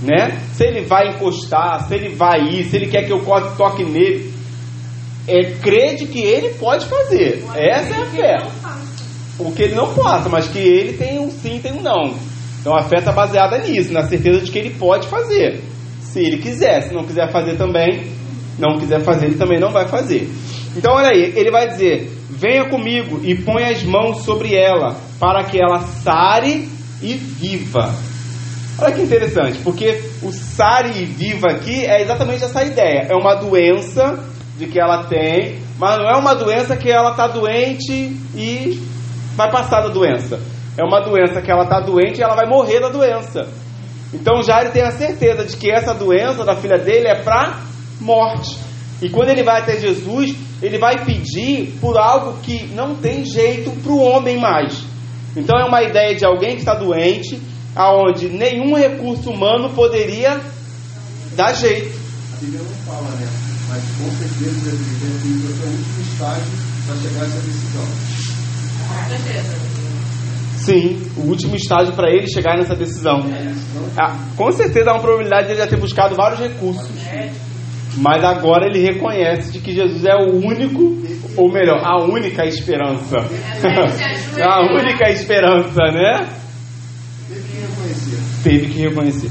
Né? 0.01 0.41
Se 0.55 0.65
Ele 0.65 0.83
vai 0.83 1.09
encostar, 1.09 1.87
se 1.87 1.95
Ele 1.95 2.15
vai 2.15 2.41
ir, 2.41 2.65
se 2.65 2.77
Ele 2.77 2.87
quer 2.87 3.05
que 3.05 3.12
eu 3.12 3.25
toque 3.57 3.85
nele, 3.85 4.33
é 5.27 5.53
crer 5.61 5.97
de 5.97 6.07
que 6.07 6.21
Ele 6.21 6.55
pode 6.55 6.87
fazer. 6.87 7.45
Essa 7.55 7.95
é 7.95 8.03
a 8.03 8.07
fé. 8.07 8.38
O 9.38 9.51
que 9.53 9.62
Ele 9.62 9.75
não 9.75 9.93
passa, 9.93 10.29
mas 10.29 10.47
que 10.47 10.59
Ele 10.59 10.93
tem 10.93 11.19
um 11.19 11.31
sim, 11.31 11.59
tem 11.61 11.73
um 11.73 11.83
não. 11.83 12.32
Então 12.62 12.75
a 12.75 12.85
fé 12.85 13.01
está 13.01 13.12
baseada 13.12 13.59
nisso, 13.59 13.92
na 13.92 14.05
certeza 14.05 14.40
de 14.40 14.51
que 14.51 14.59
Ele 14.59 14.70
pode 14.70 15.07
fazer. 15.09 15.61
Se 16.01 16.20
Ele 16.20 16.38
quiser, 16.38 16.81
se 16.83 16.94
não 16.94 17.05
quiser 17.05 17.31
fazer 17.31 17.57
também, 17.57 18.11
não 18.59 18.79
quiser 18.79 19.01
fazer, 19.03 19.27
ele 19.27 19.37
também 19.37 19.61
não 19.61 19.70
vai 19.70 19.88
fazer. 19.88 20.29
Então, 20.77 20.94
olha 20.94 21.09
aí, 21.09 21.33
ele 21.37 21.51
vai 21.51 21.68
dizer: 21.68 22.11
Venha 22.31 22.68
comigo 22.68 23.20
e 23.22 23.35
põe 23.35 23.64
as 23.64 23.83
mãos 23.83 24.25
sobre 24.25 24.55
ela, 24.55 24.96
para 25.18 25.44
que 25.44 25.59
ela 25.61 25.81
sare 25.81 26.68
e 27.03 27.14
viva. 27.14 27.94
Olha 28.79 28.92
que 28.92 29.03
interessante, 29.03 29.59
porque 29.59 30.01
o 30.22 30.33
sare 30.33 31.03
e 31.03 31.05
viva 31.05 31.48
aqui 31.51 31.85
é 31.85 32.03
exatamente 32.03 32.44
essa 32.44 32.64
ideia. 32.64 33.07
É 33.11 33.14
uma 33.14 33.35
doença 33.35 34.18
de 34.59 34.66
que 34.66 34.81
ela 34.81 35.05
tem, 35.05 35.59
mas 35.79 35.98
não 35.98 36.09
é 36.09 36.16
uma 36.16 36.35
doença 36.35 36.77
que 36.77 36.90
ela 36.90 37.11
está 37.11 37.27
doente 37.27 38.16
e 38.35 38.81
vai 39.37 39.51
passar 39.51 39.83
da 39.83 39.88
doença. 39.88 40.40
É 40.77 40.85
uma 40.85 41.01
doença 41.01 41.43
que 41.43 41.51
ela 41.51 41.65
está 41.65 41.81
doente 41.81 42.19
e 42.19 42.23
ela 42.23 42.35
vai 42.35 42.49
morrer 42.49 42.81
da 42.81 42.89
doença. 42.89 43.49
Então 44.13 44.43
Jairo 44.43 44.73
tem 44.73 44.83
a 44.83 44.91
certeza 44.91 45.45
de 45.45 45.57
que 45.57 45.71
essa 45.71 45.95
doença 45.95 46.45
da 46.45 46.57
filha 46.57 46.79
dele 46.79 47.09
é 47.09 47.23
para 47.23 47.61
morte. 48.01 48.57
E 49.01 49.09
quando 49.09 49.31
ele 49.31 49.43
vai 49.43 49.61
até 49.61 49.79
Jesus, 49.79 50.35
ele 50.63 50.79
vai 50.79 51.05
pedir 51.05 51.75
por 51.81 51.99
algo 51.99 52.39
que 52.43 52.67
não 52.69 52.95
tem 52.95 53.25
jeito 53.25 53.71
para 53.83 53.93
o 53.93 54.01
homem 54.01 54.39
mais. 54.39 54.85
Então 55.37 55.59
é 55.59 55.65
uma 55.65 55.83
ideia 55.83 56.15
de 56.15 56.25
alguém 56.25 56.53
que 56.55 56.61
está 56.61 56.75
doente, 56.75 57.41
aonde 57.75 58.29
nenhum 58.29 58.77
recurso 58.77 59.31
humano 59.31 59.71
poderia 59.71 60.41
dar 61.35 61.55
jeito. 61.55 61.99
A 62.35 62.37
Bíblia 62.41 62.61
não 62.61 62.93
fala, 62.93 63.09
né? 63.17 63.29
Mas 63.69 63.83
com 63.99 64.11
certeza 64.19 64.71
deve 64.71 64.77
ir 64.77 65.57
para 65.57 65.67
o 65.67 65.71
último 65.71 66.03
estágio 66.03 66.53
para 66.87 66.97
chegar 66.97 67.23
a 67.23 67.27
essa 67.27 67.41
decisão. 67.41 67.87
Com 68.89 69.09
certeza. 69.09 69.82
Sim, 70.64 71.03
o 71.16 71.22
último 71.22 71.57
estágio 71.57 71.92
para 71.94 72.09
ele 72.09 72.29
chegar 72.29 72.57
nessa 72.57 72.77
decisão. 72.77 73.20
Ah, 73.98 74.16
com 74.37 74.53
certeza 74.53 74.90
há 74.90 74.94
uma 74.94 75.03
probabilidade 75.03 75.46
de 75.46 75.53
ele 75.55 75.61
já 75.61 75.66
ter 75.66 75.77
buscado 75.77 76.14
vários 76.14 76.38
recursos. 76.38 76.88
Mas 77.96 78.22
agora 78.25 78.66
ele 78.66 78.81
reconhece 78.81 79.53
de 79.53 79.59
que 79.59 79.75
Jesus 79.75 80.05
é 80.05 80.14
o 80.14 80.37
único, 80.37 81.03
ou 81.37 81.53
melhor, 81.53 81.81
a 81.85 82.03
única 82.05 82.46
esperança. 82.46 83.16
a 84.40 84.61
única 84.72 85.11
esperança, 85.11 85.83
né? 85.92 86.29
Teve 87.29 87.42
que 87.42 87.59
reconhecer. 87.59 88.18
Teve 88.44 88.66
que 88.68 88.81
reconhecer. 88.81 89.31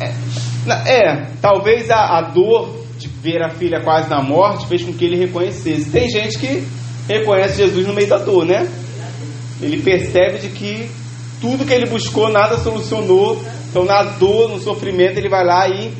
É, 0.00 1.08
é 1.10 1.26
talvez 1.40 1.90
a, 1.90 2.18
a 2.18 2.22
dor 2.30 2.84
de 2.98 3.08
ver 3.08 3.42
a 3.42 3.48
filha 3.48 3.80
quase 3.80 4.10
na 4.10 4.22
morte 4.22 4.66
fez 4.66 4.82
com 4.82 4.92
que 4.92 5.06
ele 5.06 5.16
reconhecesse. 5.16 5.90
Tem 5.90 6.08
gente 6.10 6.38
que 6.38 6.64
reconhece 7.08 7.56
Jesus 7.56 7.86
no 7.86 7.94
meio 7.94 8.08
da 8.08 8.18
dor, 8.18 8.44
né? 8.44 8.68
Ele 9.60 9.82
percebe 9.82 10.38
de 10.38 10.48
que 10.48 10.88
tudo 11.40 11.64
que 11.64 11.72
ele 11.72 11.86
buscou 11.86 12.30
nada 12.30 12.58
solucionou. 12.58 13.42
Então 13.70 13.84
na 13.84 14.02
dor, 14.02 14.48
no 14.48 14.58
sofrimento, 14.58 15.18
ele 15.18 15.28
vai 15.28 15.44
lá 15.44 15.68
e 15.68 15.92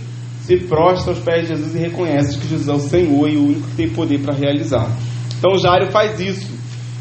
se 0.42 0.56
prostra 0.56 1.12
aos 1.12 1.20
pés 1.20 1.42
de 1.42 1.48
Jesus 1.48 1.74
e 1.74 1.78
reconhece 1.78 2.38
que 2.38 2.48
Jesus 2.48 2.68
é 2.68 2.72
o 2.72 2.80
Senhor 2.80 3.28
e 3.28 3.36
o 3.36 3.44
único 3.44 3.68
que 3.68 3.76
tem 3.76 3.88
poder 3.90 4.20
para 4.20 4.34
realizar. 4.34 4.90
Então 5.38 5.58
Jairo 5.58 5.90
faz 5.90 6.18
isso. 6.18 6.48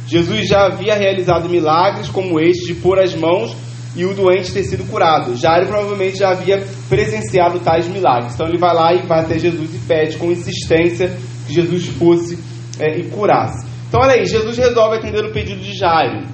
Jesus 0.08 0.48
já 0.48 0.66
havia 0.68 0.96
realizado 0.96 1.50
milagres 1.50 2.10
como 2.10 2.40
este 2.40 2.74
de 2.74 2.80
pôr 2.80 3.00
as 3.00 3.16
mãos 3.16 3.56
e 3.96 4.06
o 4.06 4.14
doente 4.14 4.52
ter 4.52 4.64
sido 4.64 4.84
curado. 4.90 5.36
Jairo 5.36 5.68
provavelmente 5.68 6.18
já 6.18 6.32
havia 6.32 6.64
presenciado 6.88 7.60
tais 7.60 7.88
milagres. 7.88 8.34
Então 8.34 8.48
ele 8.48 8.58
vai 8.58 8.74
lá 8.74 8.94
e 8.94 9.06
vai 9.08 9.22
até 9.22 9.40
Jesus 9.40 9.74
e 9.74 9.80
pede 9.80 10.18
com 10.18 10.32
insistência 10.32 11.18
que 11.48 11.54
Jesus 11.54 11.88
fosse 11.88 12.38
é, 12.80 13.00
e 13.00 13.06
curasse. 13.06 13.66
Então 13.88 14.02
olha 14.02 14.14
aí, 14.14 14.26
Jesus 14.26 14.58
resolve 14.58 14.98
atender 14.98 15.26
o 15.26 15.32
pedido 15.32 15.62
de 15.62 15.74
Jairo. 15.74 16.28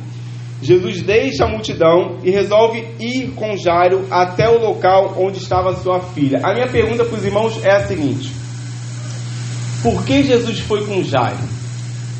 Jesus 0.64 1.02
deixa 1.02 1.44
a 1.44 1.50
multidão 1.50 2.20
e 2.24 2.32
resolve 2.32 2.88
ir 3.00 3.32
com 3.36 3.58
Jairo 3.58 4.08
até 4.10 4.50
o 4.50 4.60
local 4.60 5.16
onde 5.18 5.38
estava 5.38 5.76
sua 5.76 6.00
filha. 6.00 6.40
A 6.42 6.54
minha 6.54 6.68
pergunta 6.68 7.04
para 7.04 7.18
os 7.18 7.26
irmãos 7.26 7.64
é 7.64 7.72
a 7.72 7.86
seguinte: 7.86 8.32
Por 9.84 10.06
que 10.06 10.24
Jesus 10.24 10.60
foi 10.62 10.86
com 10.86 11.04
Jairo? 11.04 11.54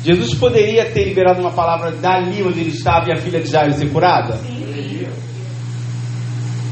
Jesus 0.04 0.34
poderia 0.34 0.84
ter 0.90 1.04
liberado 1.04 1.40
uma 1.40 1.52
palavra 1.52 1.92
dali 1.92 2.42
onde 2.42 2.60
ele 2.60 2.70
estava 2.70 3.08
e 3.08 3.12
a 3.12 3.16
filha 3.16 3.40
de 3.40 3.50
Jairo 3.50 3.72
ser 3.72 3.90
curada? 3.90 4.36
Sim. 4.36 4.64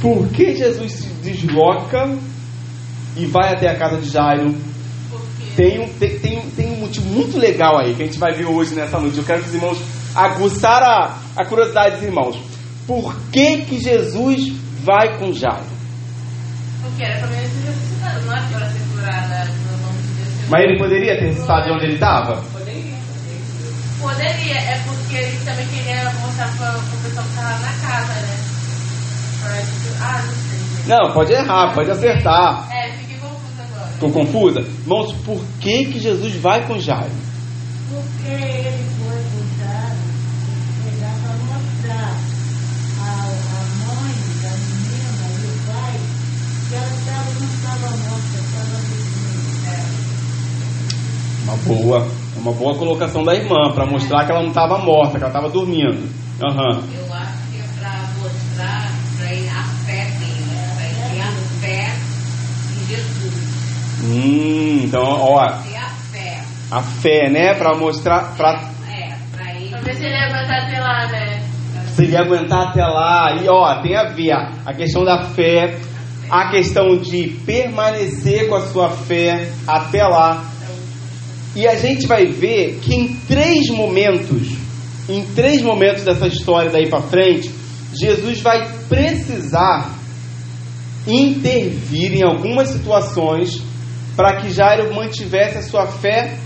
Por 0.03 0.29
que 0.31 0.57
Jesus 0.57 0.93
se 0.93 1.09
desloca 1.23 2.13
e 3.17 3.25
vai 3.25 3.55
até 3.55 3.71
a 3.71 3.77
casa 3.77 3.99
de 3.99 4.11
Jairo? 4.11 4.53
Tem 5.55 5.79
um, 5.79 5.89
tem, 5.95 6.19
tem, 6.19 6.41
tem 6.57 6.73
um 6.73 6.81
motivo 6.81 7.09
muito 7.09 7.39
legal 7.39 7.79
aí 7.79 7.95
que 7.95 8.03
a 8.03 8.07
gente 8.07 8.19
vai 8.19 8.35
ver 8.35 8.47
hoje 8.47 8.75
nessa 8.75 8.99
noite. 8.99 9.19
Eu 9.19 9.25
quero 9.25 9.43
que 9.43 9.49
os 9.49 9.55
irmãos 9.55 9.79
aguçar 10.13 10.83
a, 10.83 11.22
a 11.37 11.45
curiosidade 11.45 11.97
dos 11.97 12.05
irmãos. 12.05 12.37
Por 12.87 13.15
que, 13.31 13.63
que 13.63 13.81
Jesus 13.81 14.49
vai 14.83 15.19
com 15.19 15.33
Jairo? 15.33 15.65
Porque 16.83 17.05
era 17.05 17.21
para 17.21 17.29
ser 17.29 17.37
ressuscitado, 17.37 18.27
não 18.27 18.35
é 18.35 18.41
para 18.51 18.69
ser 18.69 18.81
curada 18.93 19.45
no 19.45 19.87
nome 19.87 20.03
de 20.03 20.09
Deus. 20.15 20.49
Mas 20.51 20.63
ele 20.65 20.79
poderia 20.79 21.19
ter 21.19 21.27
ressuscitado 21.27 21.65
de 21.65 21.73
onde 21.73 21.85
ele 21.85 21.95
estava? 21.95 22.43
Poderia. 22.43 22.97
Poderia, 24.01 24.59
é 24.59 24.81
porque 24.85 25.17
ele 25.17 25.39
também 25.45 25.67
queria 25.69 26.05
mostrar 26.21 26.51
para 26.57 26.77
o 26.77 27.03
pessoal 27.03 27.25
que 27.25 27.31
estava 27.31 27.59
na 27.61 27.73
casa, 27.87 28.13
né? 28.15 28.53
Ah, 30.01 30.23
não 30.25 30.33
sei. 30.33 30.63
Não, 30.87 31.13
pode 31.13 31.33
errar, 31.33 31.75
pode 31.75 31.91
acertar. 31.91 32.69
É, 32.73 32.93
fiquei 32.93 33.17
confusa 33.19 33.63
agora. 33.63 33.91
Ficou 33.93 34.11
confusa? 34.11 34.61
Irmãos, 34.61 35.13
por 35.25 35.41
que, 35.61 35.85
que 35.87 36.01
Jesus 36.01 36.35
vai 36.37 36.67
com 36.67 36.79
Jairo? 36.79 37.13
Porque 37.89 38.33
ele 38.33 38.85
foi 38.99 39.17
com 39.17 39.41
Jairo 39.59 40.03
pegar 40.85 41.15
para 41.23 41.35
mostrar 41.37 42.17
a, 42.99 43.11
a 43.13 43.63
mãe 43.87 44.15
da 44.43 44.51
menina 44.59 45.25
e 45.39 45.47
o 45.47 45.57
pai 45.71 45.95
que 46.69 46.75
ela 46.75 46.87
estava, 46.87 47.31
não 47.35 47.47
estava 47.47 47.89
morta, 47.97 48.39
estava 48.39 48.77
dormindo. 48.83 49.13
Uma 51.53 51.75
boa, 51.75 52.09
uma 52.37 52.53
boa 52.53 52.75
colocação 52.79 53.23
da 53.23 53.35
irmã, 53.35 53.73
para 53.75 53.85
mostrar 53.85 54.25
que 54.25 54.33
ela 54.33 54.41
não 54.41 54.49
estava 54.49 54.79
morta, 54.79 55.19
que 55.19 55.25
ela 55.25 55.27
estava 55.27 55.51
dormindo. 55.51 56.09
Uhum. 56.41 56.81
Eu 56.97 57.15
acho 57.15 57.51
que 57.51 57.59
é 57.59 57.65
para 57.79 57.93
mostrar 58.19 58.89
a 58.89 59.65
fé 59.85 60.07
dele, 60.19 60.45
vai 60.77 60.89
ter 61.11 61.21
a 61.21 61.33
fé 61.61 61.93
em 62.73 62.87
Jesus. 62.87 63.35
Hum, 64.03 64.85
então, 64.85 65.03
ó. 65.03 65.41
A 65.41 65.59
fé. 65.59 66.41
A 66.71 66.81
fé, 66.81 67.31
né? 67.31 67.53
Para 67.53 67.77
mostrar. 67.77 68.35
Pra... 68.35 68.59
É, 68.89 69.15
para 69.37 69.55
ele. 69.55 69.69
Pra 69.69 69.81
ver 69.81 69.95
se 69.95 70.05
ele 70.07 70.15
ia 70.15 70.25
aguentar 70.25 70.63
até 70.63 70.81
lá, 70.81 71.07
né? 71.09 71.43
Se 71.95 72.03
ele 72.05 72.13
ia 72.13 72.21
aguentar 72.21 72.69
até 72.69 72.83
lá. 72.83 73.37
E 73.43 73.49
ó, 73.51 73.83
tem 73.83 73.95
a 73.95 74.05
ver 74.05 74.33
a 74.33 74.73
questão 74.73 75.05
da 75.05 75.25
fé, 75.27 75.77
a 76.31 76.49
questão 76.49 76.97
de 76.97 77.29
permanecer 77.45 78.49
com 78.49 78.55
a 78.55 78.63
sua 78.63 78.89
fé 78.89 79.51
até 79.67 80.03
lá. 80.03 80.52
E 81.55 81.67
a 81.67 81.77
gente 81.77 82.07
vai 82.07 82.27
ver 82.27 82.79
que 82.81 82.95
em 82.95 83.15
três 83.29 83.69
momentos, 83.69 84.49
em 85.09 85.25
três 85.35 85.63
momentos 85.63 86.03
dessa 86.03 86.27
história 86.27 86.71
daí 86.71 86.89
para 86.89 87.03
frente, 87.03 87.51
Jesus 88.01 88.41
vai 88.41 88.67
precisar 88.89 89.95
intervir 91.07 92.15
em 92.15 92.23
algumas 92.25 92.69
situações 92.69 93.63
para 94.17 94.41
que 94.41 94.51
Jairo 94.51 94.95
mantivesse 94.95 95.59
a 95.59 95.63
sua 95.63 95.87
fé 95.87 96.37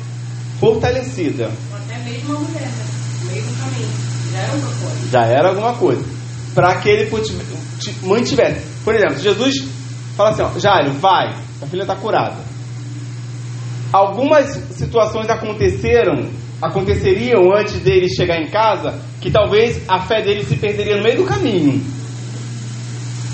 fortalecida. 0.58 1.50
Até 1.72 1.98
mesmo 1.98 2.36
a 2.36 2.40
mulher, 2.40 2.62
né? 2.62 3.32
Mesmo 3.32 3.52
caminho. 3.58 4.06
Já 4.32 4.38
era 4.38 4.52
alguma 4.52 4.74
coisa. 4.74 5.10
Já 5.10 5.26
era 5.26 5.48
alguma 5.48 5.74
coisa. 5.74 6.04
Para 6.54 6.74
que 6.76 6.88
ele 6.88 7.10
mantivesse. 8.02 8.66
Por 8.84 8.94
exemplo, 8.94 9.18
Jesus 9.18 9.64
fala 10.16 10.30
assim: 10.30 10.42
ó, 10.42 10.58
Jairo, 10.58 10.92
vai, 10.92 11.34
a 11.60 11.66
filha 11.66 11.82
está 11.82 11.94
curada. 11.94 12.55
Algumas 13.92 14.46
situações 14.72 15.28
aconteceram 15.28 16.28
aconteceriam 16.60 17.52
antes 17.54 17.80
dele 17.80 18.08
chegar 18.08 18.40
em 18.40 18.48
casa, 18.50 18.98
que 19.20 19.30
talvez 19.30 19.82
a 19.88 20.00
fé 20.00 20.22
dele 20.22 20.42
se 20.42 20.56
perderia 20.56 20.96
no 20.96 21.02
meio 21.02 21.18
do 21.18 21.24
caminho. 21.24 21.82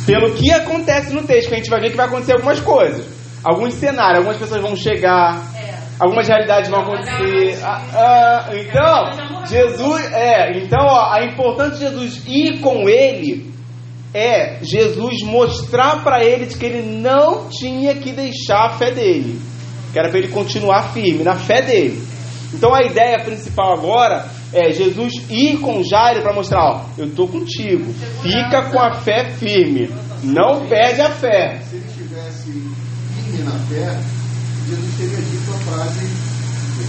Pelo 0.07 0.33
que 0.35 0.51
acontece 0.51 1.15
no 1.15 1.23
texto, 1.23 1.49
que 1.49 1.55
a 1.55 1.59
gente 1.59 1.71
vai 1.71 1.81
ver 1.81 1.91
que 1.91 1.97
vai 1.97 2.07
acontecer 2.07 2.33
algumas 2.33 2.61
coisas. 2.61 3.07
Alguns 3.45 3.75
cenários, 3.75 4.19
algumas 4.19 4.39
pessoas 4.39 4.61
vão 4.61 4.75
chegar, 4.75 5.41
é. 5.57 5.75
algumas 5.99 6.27
realidades 6.27 6.71
vão 6.71 6.81
acontecer. 6.81 7.59
Ah, 7.63 7.83
ah, 7.95 8.51
então, 8.55 9.47
Jesus, 9.47 10.13
é, 10.13 10.59
então 10.59 10.81
ó, 10.81 11.13
a 11.13 11.25
importância 11.25 11.91
de 11.91 11.97
Jesus 11.97 12.23
ir 12.27 12.61
com 12.61 12.89
ele 12.89 13.53
é 14.15 14.59
Jesus 14.63 15.23
mostrar 15.25 16.03
para 16.05 16.23
ele 16.25 16.47
que 16.47 16.65
ele 16.65 16.83
não 16.83 17.49
tinha 17.49 17.95
que 17.95 18.13
deixar 18.13 18.67
a 18.67 18.71
fé 18.71 18.91
dele, 18.91 19.41
que 19.93 19.99
era 19.99 20.09
para 20.09 20.19
ele 20.19 20.29
continuar 20.29 20.93
firme 20.93 21.23
na 21.23 21.37
fé 21.37 21.63
dele. 21.63 22.03
Então 22.55 22.75
a 22.75 22.83
ideia 22.83 23.23
principal 23.25 23.73
agora 23.79 24.27
é 24.53 24.73
Jesus 24.73 25.15
ir 25.31 25.59
com 25.59 25.83
Jairo 25.83 26.23
para 26.23 26.35
mostrar, 26.35 26.61
ó, 26.61 26.85
eu 26.99 27.07
estou 27.07 27.29
contigo, 27.29 27.93
fica 28.23 28.71
com 28.71 28.79
a 28.79 28.95
fé 28.95 29.31
firme, 29.31 29.91
não 30.23 30.67
perde 30.67 31.01
a 31.01 31.11
fé. 31.11 31.61
Se 31.69 31.77
ele 31.77 31.87
estivesse 31.87 32.51
firme 32.51 33.45
na 33.45 33.53
fé, 33.53 33.99
Jesus 34.69 34.97
teria 34.99 35.17
dito 35.17 35.51
a 35.51 35.59
frase 35.59 36.33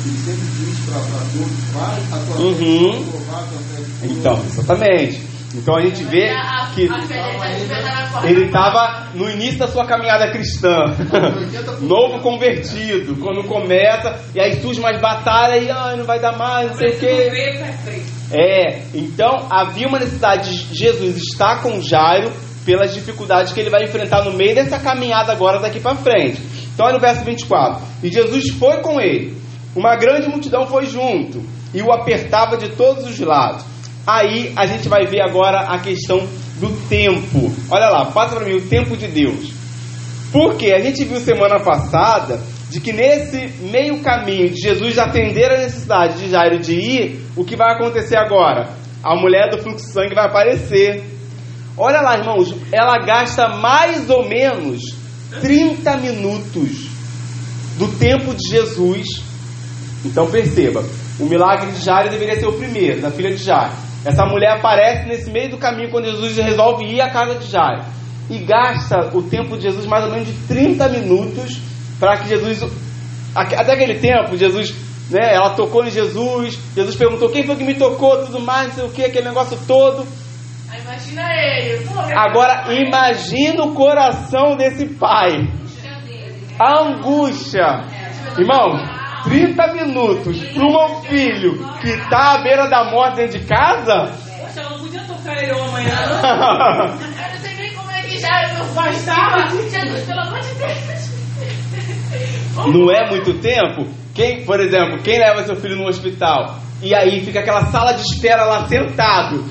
que 0.03 0.09
ele 0.09 0.17
sempre 0.17 0.47
diz 0.57 0.79
para 0.85 0.99
todos, 0.99 1.63
vai 1.73 2.01
a 2.11 2.25
tua 2.25 2.45
uhum. 2.45 3.03
fé, 3.71 4.07
Então, 4.07 4.43
exatamente. 4.45 5.32
Então 5.53 5.75
a 5.75 5.81
gente 5.81 6.03
vê 6.03 6.33
que 6.73 6.89
ele 8.27 8.45
estava 8.45 9.09
no 9.13 9.29
início 9.29 9.59
da 9.59 9.67
sua 9.67 9.85
caminhada 9.85 10.31
cristã, 10.31 10.85
novo 11.81 12.19
convertido, 12.21 13.15
quando 13.17 13.43
começa, 13.47 14.19
e 14.33 14.39
aí 14.39 14.59
surge 14.61 14.81
mais 14.81 14.99
batalha 14.99 15.57
e 15.57 15.69
ah, 15.69 15.95
não 15.95 16.05
vai 16.05 16.19
dar 16.19 16.35
mais, 16.35 16.71
não 16.71 16.77
sei 16.77 16.89
o 16.89 16.99
quê. 16.99 17.29
É, 18.31 18.81
então 18.95 19.47
havia 19.49 19.87
uma 19.87 19.99
necessidade 19.99 20.65
de 20.65 20.75
Jesus 20.75 21.17
estar 21.17 21.61
com 21.61 21.79
Jairo 21.81 22.31
pelas 22.65 22.93
dificuldades 22.93 23.53
que 23.53 23.59
ele 23.59 23.69
vai 23.69 23.83
enfrentar 23.83 24.23
no 24.23 24.33
meio 24.33 24.55
dessa 24.55 24.79
caminhada 24.79 25.31
agora 25.31 25.59
daqui 25.59 25.79
para 25.79 25.95
frente. 25.95 26.41
Então 26.73 26.87
olha 26.87 26.95
no 26.95 27.01
verso 27.01 27.23
24: 27.23 27.79
E 28.01 28.11
Jesus 28.11 28.49
foi 28.49 28.77
com 28.77 28.99
ele, 28.99 29.37
uma 29.75 29.95
grande 29.97 30.27
multidão 30.27 30.65
foi 30.65 30.87
junto 30.87 31.43
e 31.73 31.81
o 31.83 31.91
apertava 31.91 32.57
de 32.57 32.69
todos 32.69 33.05
os 33.05 33.19
lados 33.19 33.72
Aí 34.05 34.51
a 34.55 34.65
gente 34.65 34.89
vai 34.89 35.05
ver 35.05 35.21
agora 35.21 35.61
a 35.61 35.79
questão 35.79 36.27
do 36.59 36.69
tempo. 36.87 37.53
Olha 37.69 37.89
lá, 37.89 38.05
passa 38.11 38.35
para 38.35 38.45
mim 38.45 38.55
o 38.55 38.67
tempo 38.67 38.97
de 38.97 39.07
Deus. 39.07 39.51
Porque 40.31 40.71
a 40.71 40.79
gente 40.79 41.05
viu 41.05 41.19
semana 41.19 41.59
passada 41.59 42.39
de 42.69 42.81
que 42.81 42.91
nesse 42.91 43.47
meio 43.61 44.01
caminho 44.01 44.49
de 44.49 44.59
Jesus 44.59 44.97
atender 44.97 45.51
a 45.51 45.57
necessidade 45.59 46.17
de 46.17 46.29
Jairo 46.31 46.59
de 46.59 46.73
ir, 46.73 47.19
o 47.35 47.45
que 47.45 47.55
vai 47.55 47.73
acontecer 47.73 48.17
agora? 48.17 48.69
A 49.03 49.15
mulher 49.15 49.49
do 49.51 49.61
fluxo 49.61 49.85
de 49.85 49.93
sangue 49.93 50.15
vai 50.15 50.25
aparecer. 50.25 51.03
Olha 51.77 52.01
lá, 52.01 52.17
irmãos, 52.17 52.53
ela 52.71 52.97
gasta 53.05 53.47
mais 53.47 54.09
ou 54.09 54.27
menos 54.27 54.81
30 55.39 55.97
minutos 55.97 56.87
do 57.77 57.87
tempo 57.99 58.33
de 58.33 58.49
Jesus. 58.49 59.07
Então 60.03 60.29
perceba, 60.29 60.83
o 61.19 61.25
milagre 61.25 61.71
de 61.71 61.79
Jairo 61.79 62.09
deveria 62.09 62.39
ser 62.39 62.47
o 62.47 62.53
primeiro, 62.53 63.01
da 63.01 63.11
filha 63.11 63.31
de 63.31 63.43
Jairo. 63.43 63.82
Essa 64.05 64.25
mulher 64.25 64.57
aparece 64.57 65.07
nesse 65.07 65.31
meio 65.31 65.51
do 65.51 65.57
caminho 65.57 65.89
quando 65.89 66.05
Jesus 66.05 66.37
resolve 66.37 66.85
ir 66.85 67.01
à 67.01 67.09
casa 67.09 67.35
de 67.35 67.45
Jairo. 67.47 67.83
E 68.29 68.39
gasta 68.39 69.09
o 69.13 69.23
tempo 69.23 69.55
de 69.57 69.63
Jesus 69.63 69.85
mais 69.85 70.05
ou 70.05 70.11
menos 70.11 70.27
de 70.27 70.33
30 70.47 70.89
minutos 70.89 71.59
para 71.99 72.17
que 72.17 72.27
Jesus. 72.27 72.63
Até 73.35 73.73
aquele 73.73 73.99
tempo, 73.99 74.37
Jesus, 74.37 74.73
né, 75.09 75.33
ela 75.33 75.51
tocou 75.51 75.85
em 75.85 75.89
Jesus, 75.89 76.59
Jesus 76.75 76.95
perguntou 76.95 77.29
quem 77.29 77.45
foi 77.45 77.55
que 77.55 77.63
me 77.63 77.75
tocou, 77.75 78.25
tudo 78.25 78.39
mais, 78.39 78.67
não 78.67 78.75
sei 78.75 78.83
o 78.85 78.89
que, 78.91 79.05
aquele 79.05 79.27
negócio 79.27 79.57
todo. 79.65 80.05
Imagina 80.81 81.23
ele. 81.33 81.87
Agora, 82.15 82.73
imagina 82.73 83.63
o 83.63 83.73
coração 83.73 84.55
desse 84.55 84.87
pai. 84.95 85.31
A 86.59 86.83
angústia. 86.83 87.65
Irmão, 88.37 89.02
30 89.23 89.73
minutos 89.73 90.39
para 90.53 90.65
um 90.65 91.01
filho 91.03 91.57
que 91.81 91.89
está 91.89 92.33
à 92.33 92.43
beira 92.43 92.67
da 92.69 92.91
morte 92.91 93.17
dentro 93.17 93.39
de 93.39 93.45
casa? 93.45 94.11
Poxa, 94.39 94.59
ela 94.59 94.69
não 94.71 94.79
podia 94.79 95.01
tocar 95.01 95.41
ele 95.41 95.51
amanhã. 95.51 95.89
eu 96.21 97.33
não 97.33 97.41
sei 97.41 97.55
nem 97.55 97.73
como 97.73 97.91
é 97.91 98.01
que 98.01 98.19
já 98.19 98.53
não 98.53 98.73
bastava. 98.73 99.49
Jesus, 99.49 100.05
pelo 100.05 100.19
amor 100.19 100.39
de 100.39 100.53
Deus. 100.55 101.13
Não 102.55 102.91
é 102.91 103.09
muito 103.09 103.33
tempo? 103.39 103.87
Quem, 104.13 104.45
por 104.45 104.59
exemplo, 104.59 105.01
quem 105.01 105.17
leva 105.17 105.43
seu 105.43 105.55
filho 105.55 105.75
no 105.75 105.87
hospital 105.87 106.59
e 106.81 106.93
aí 106.93 107.25
fica 107.25 107.39
aquela 107.39 107.65
sala 107.67 107.93
de 107.93 108.01
espera 108.01 108.43
lá 108.45 108.67
sentado? 108.67 109.43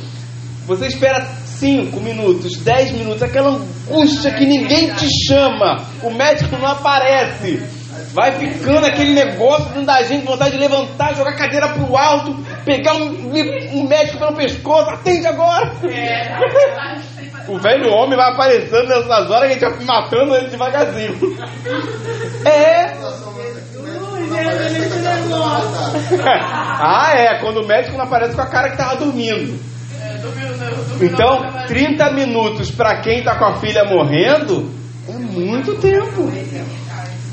Você 0.67 0.87
espera 0.87 1.25
5 1.25 2.01
minutos, 2.01 2.57
10 2.59 2.93
minutos, 2.93 3.23
aquela 3.23 3.51
angústia 3.51 4.33
que 4.33 4.47
ninguém 4.47 4.93
te 4.95 5.09
chama, 5.27 5.85
o 6.03 6.11
médico 6.11 6.57
não 6.57 6.69
aparece. 6.69 7.82
Vai 8.13 8.33
ficando 8.33 8.85
aquele 8.85 9.15
negócio 9.15 9.67
dentro 9.71 9.87
da 9.87 10.03
gente, 10.03 10.27
vontade 10.27 10.51
de 10.51 10.59
levantar, 10.59 11.15
jogar 11.17 11.31
a 11.31 11.37
cadeira 11.37 11.69
pro 11.69 11.97
alto, 11.97 12.37
pegar 12.63 12.95
um, 12.95 13.33
um 13.73 13.89
médico 13.89 14.19
pelo 14.19 14.35
pescoço, 14.35 14.91
atende 14.91 15.27
agora. 15.27 15.73
o 17.49 17.59
velho 17.59 17.91
homem 17.91 18.17
vai 18.17 18.33
aparecendo 18.33 18.87
nessas 18.87 19.31
horas 19.31 19.49
que 19.57 19.65
a 19.65 19.69
gente 19.71 19.79
vai 19.79 19.85
matando 19.87 20.35
ele 20.35 20.49
devagarzinho. 20.49 21.17
É. 22.45 22.93
ah, 26.23 27.13
é, 27.15 27.39
quando 27.41 27.63
o 27.63 27.67
médico 27.67 27.97
não 27.97 28.05
aparece 28.05 28.35
com 28.35 28.43
a 28.43 28.47
cara 28.47 28.71
que 28.71 28.77
tava 28.77 28.97
dormindo. 28.97 29.59
Então, 31.01 31.41
30 31.67 32.13
minutos 32.13 32.71
para 32.71 33.01
quem 33.01 33.21
está 33.21 33.37
com 33.37 33.47
a 33.47 33.57
filha 33.57 33.85
morrendo 33.85 34.71
é 35.09 35.13
muito 35.13 35.75
tempo. 35.77 36.31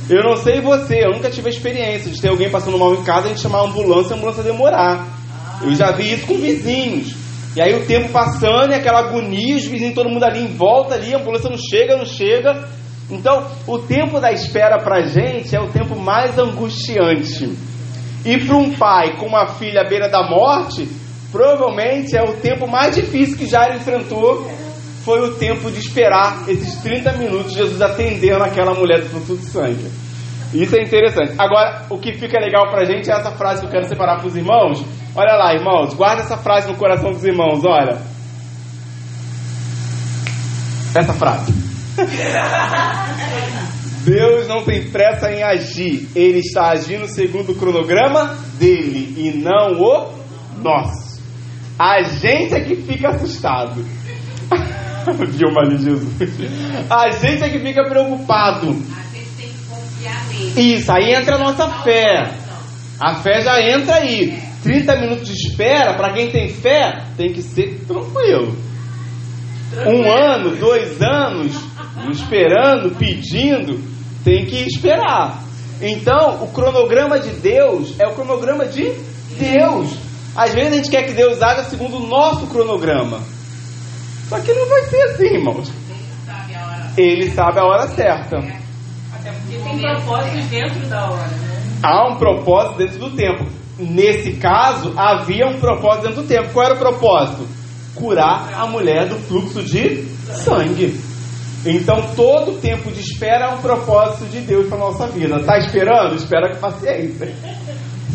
Eu 0.09 0.23
não 0.23 0.35
sei 0.37 0.59
você, 0.59 1.05
eu 1.05 1.11
nunca 1.11 1.29
tive 1.29 1.49
a 1.49 1.51
experiência 1.51 2.09
de 2.09 2.19
ter 2.19 2.29
alguém 2.29 2.49
passando 2.49 2.79
mal 2.79 2.95
em 2.95 3.03
casa 3.03 3.21
e 3.21 3.25
a 3.25 3.29
gente 3.29 3.41
chamar 3.41 3.59
a 3.59 3.65
ambulância 3.65 4.09
e 4.09 4.13
a 4.13 4.17
ambulância 4.17 4.41
demorar. 4.41 5.07
Eu 5.61 5.75
já 5.75 5.91
vi 5.91 6.13
isso 6.13 6.25
com 6.25 6.35
vizinhos. 6.35 7.13
E 7.55 7.61
aí 7.61 7.75
o 7.75 7.85
tempo 7.85 8.09
passando 8.09 8.71
e 8.71 8.73
aquela 8.73 8.99
agonia, 8.99 9.55
os 9.55 9.65
vizinhos, 9.65 9.93
todo 9.93 10.09
mundo 10.09 10.23
ali 10.23 10.39
em 10.39 10.55
volta 10.55 10.95
ali, 10.95 11.13
a 11.13 11.19
ambulância 11.19 11.49
não 11.49 11.57
chega, 11.57 11.95
não 11.95 12.05
chega. 12.05 12.67
Então, 13.11 13.45
o 13.67 13.77
tempo 13.79 14.19
da 14.19 14.31
espera 14.31 14.77
pra 14.83 15.01
gente 15.01 15.55
é 15.55 15.59
o 15.59 15.69
tempo 15.69 15.95
mais 15.95 16.37
angustiante. 16.39 17.51
E 18.25 18.37
para 18.37 18.55
um 18.55 18.71
pai 18.75 19.15
com 19.17 19.27
uma 19.27 19.47
filha 19.47 19.81
à 19.81 19.87
beira 19.87 20.09
da 20.09 20.27
morte, 20.27 20.87
provavelmente 21.31 22.17
é 22.17 22.23
o 22.23 22.33
tempo 22.33 22.67
mais 22.67 22.95
difícil 22.95 23.37
que 23.37 23.47
Jairo 23.47 23.75
enfrentou. 23.75 24.49
Foi 25.09 25.27
o 25.27 25.33
tempo 25.33 25.71
de 25.71 25.79
esperar 25.79 26.47
esses 26.47 26.75
30 26.83 27.13
minutos 27.13 27.53
Jesus 27.53 27.81
atendendo 27.81 28.43
aquela 28.43 28.75
mulher 28.75 29.01
do 29.01 29.09
fluxo 29.09 29.37
de 29.37 29.45
sangue. 29.45 29.89
Isso 30.53 30.75
é 30.75 30.83
interessante. 30.83 31.33
Agora, 31.35 31.87
o 31.89 31.97
que 31.97 32.13
fica 32.13 32.39
legal 32.39 32.69
pra 32.69 32.85
gente 32.85 33.09
é 33.09 33.15
essa 33.15 33.31
frase 33.31 33.61
que 33.61 33.65
eu 33.65 33.71
quero 33.71 33.87
separar 33.87 34.17
para 34.17 34.27
os 34.27 34.35
irmãos. 34.35 34.85
Olha 35.15 35.35
lá, 35.35 35.55
irmãos, 35.55 35.95
guarda 35.95 36.21
essa 36.21 36.37
frase 36.37 36.67
no 36.67 36.77
coração 36.77 37.09
dos 37.09 37.23
irmãos, 37.23 37.65
olha. 37.65 37.97
Essa 40.93 41.13
frase. 41.13 41.55
Deus 44.05 44.47
não 44.47 44.63
tem 44.63 44.91
pressa 44.91 45.31
em 45.31 45.41
agir, 45.41 46.07
ele 46.15 46.37
está 46.37 46.69
agindo 46.69 47.07
segundo 47.07 47.53
o 47.53 47.55
cronograma 47.55 48.37
dele 48.59 49.15
e 49.17 49.31
não 49.31 49.81
o 49.81 50.13
nosso. 50.61 51.19
A 51.79 52.03
gente 52.03 52.53
é 52.53 52.59
que 52.59 52.75
fica 52.75 53.09
assustado. 53.09 53.83
Dilma 55.35 55.61
ali, 55.61 55.77
Jesus. 55.77 56.13
A 56.89 57.09
gente 57.11 57.43
é 57.43 57.49
que 57.49 57.59
fica 57.59 57.83
preocupado. 57.87 58.67
A 58.67 59.15
gente 59.15 59.29
tem 59.37 59.49
que 59.49 59.65
confiar 59.69 60.25
nele. 60.27 60.75
Isso, 60.75 60.91
aí 60.91 61.13
entra 61.13 61.35
a 61.35 61.39
nossa 61.39 61.67
fé. 61.83 62.31
A 62.99 63.15
fé 63.15 63.41
já 63.41 63.61
entra 63.61 63.95
aí. 63.95 64.49
30 64.63 64.95
minutos 64.97 65.27
de 65.27 65.33
espera, 65.33 65.95
para 65.95 66.13
quem 66.13 66.29
tem 66.31 66.49
fé, 66.49 67.05
tem 67.15 67.31
que 67.31 67.41
ser 67.41 67.79
tranquilo. 67.87 68.57
Um 69.87 70.11
ano, 70.11 70.55
dois 70.57 71.01
anos, 71.01 71.55
esperando, 72.11 72.95
pedindo, 72.97 73.79
tem 74.23 74.45
que 74.45 74.63
esperar. 74.63 75.43
Então, 75.81 76.43
o 76.43 76.47
cronograma 76.51 77.19
de 77.19 77.29
Deus 77.29 77.97
é 77.99 78.07
o 78.07 78.15
cronograma 78.15 78.65
de 78.65 78.91
Deus. 79.39 79.89
Às 80.35 80.53
vezes 80.53 80.73
a 80.73 80.75
gente 80.75 80.89
quer 80.89 81.03
que 81.03 81.13
Deus 81.13 81.41
haja 81.41 81.63
segundo 81.63 81.97
o 81.97 82.07
nosso 82.07 82.47
cronograma. 82.47 83.21
Só 84.29 84.39
que 84.39 84.53
não 84.53 84.69
vai 84.69 84.81
ser 84.83 85.01
assim, 85.03 85.25
irmãos. 85.25 85.71
Ele 86.97 87.29
sabe 87.31 87.59
a 87.59 87.65
hora 87.65 87.87
certa. 87.87 88.37
Até 88.37 89.31
porque 89.31 89.57
tem 89.57 89.79
propósitos 89.79 90.45
dentro 90.45 90.87
da 90.87 91.09
hora, 91.09 91.27
né? 91.27 91.63
Há 91.83 92.13
um 92.13 92.15
propósito 92.17 92.77
dentro 92.77 92.99
do 92.99 93.15
tempo. 93.15 93.45
Nesse 93.77 94.33
caso, 94.33 94.93
havia 94.97 95.47
um 95.47 95.59
propósito 95.59 96.07
dentro 96.07 96.21
do 96.23 96.27
tempo. 96.27 96.53
Qual 96.53 96.65
era 96.65 96.75
o 96.75 96.79
propósito? 96.79 97.47
Curar 97.95 98.53
a 98.53 98.67
mulher 98.67 99.07
do 99.07 99.15
fluxo 99.15 99.63
de 99.63 100.03
sangue. 100.25 100.99
Então, 101.65 102.01
todo 102.15 102.61
tempo 102.61 102.91
de 102.91 103.01
espera 103.01 103.45
é 103.45 103.49
um 103.49 103.61
propósito 103.61 104.25
de 104.29 104.41
Deus 104.41 104.67
para 104.67 104.77
a 104.77 104.81
nossa 104.81 105.07
vida. 105.07 105.37
Está 105.37 105.57
esperando? 105.57 106.15
Espera 106.15 106.53
com 106.53 106.59
paciência 106.59 107.33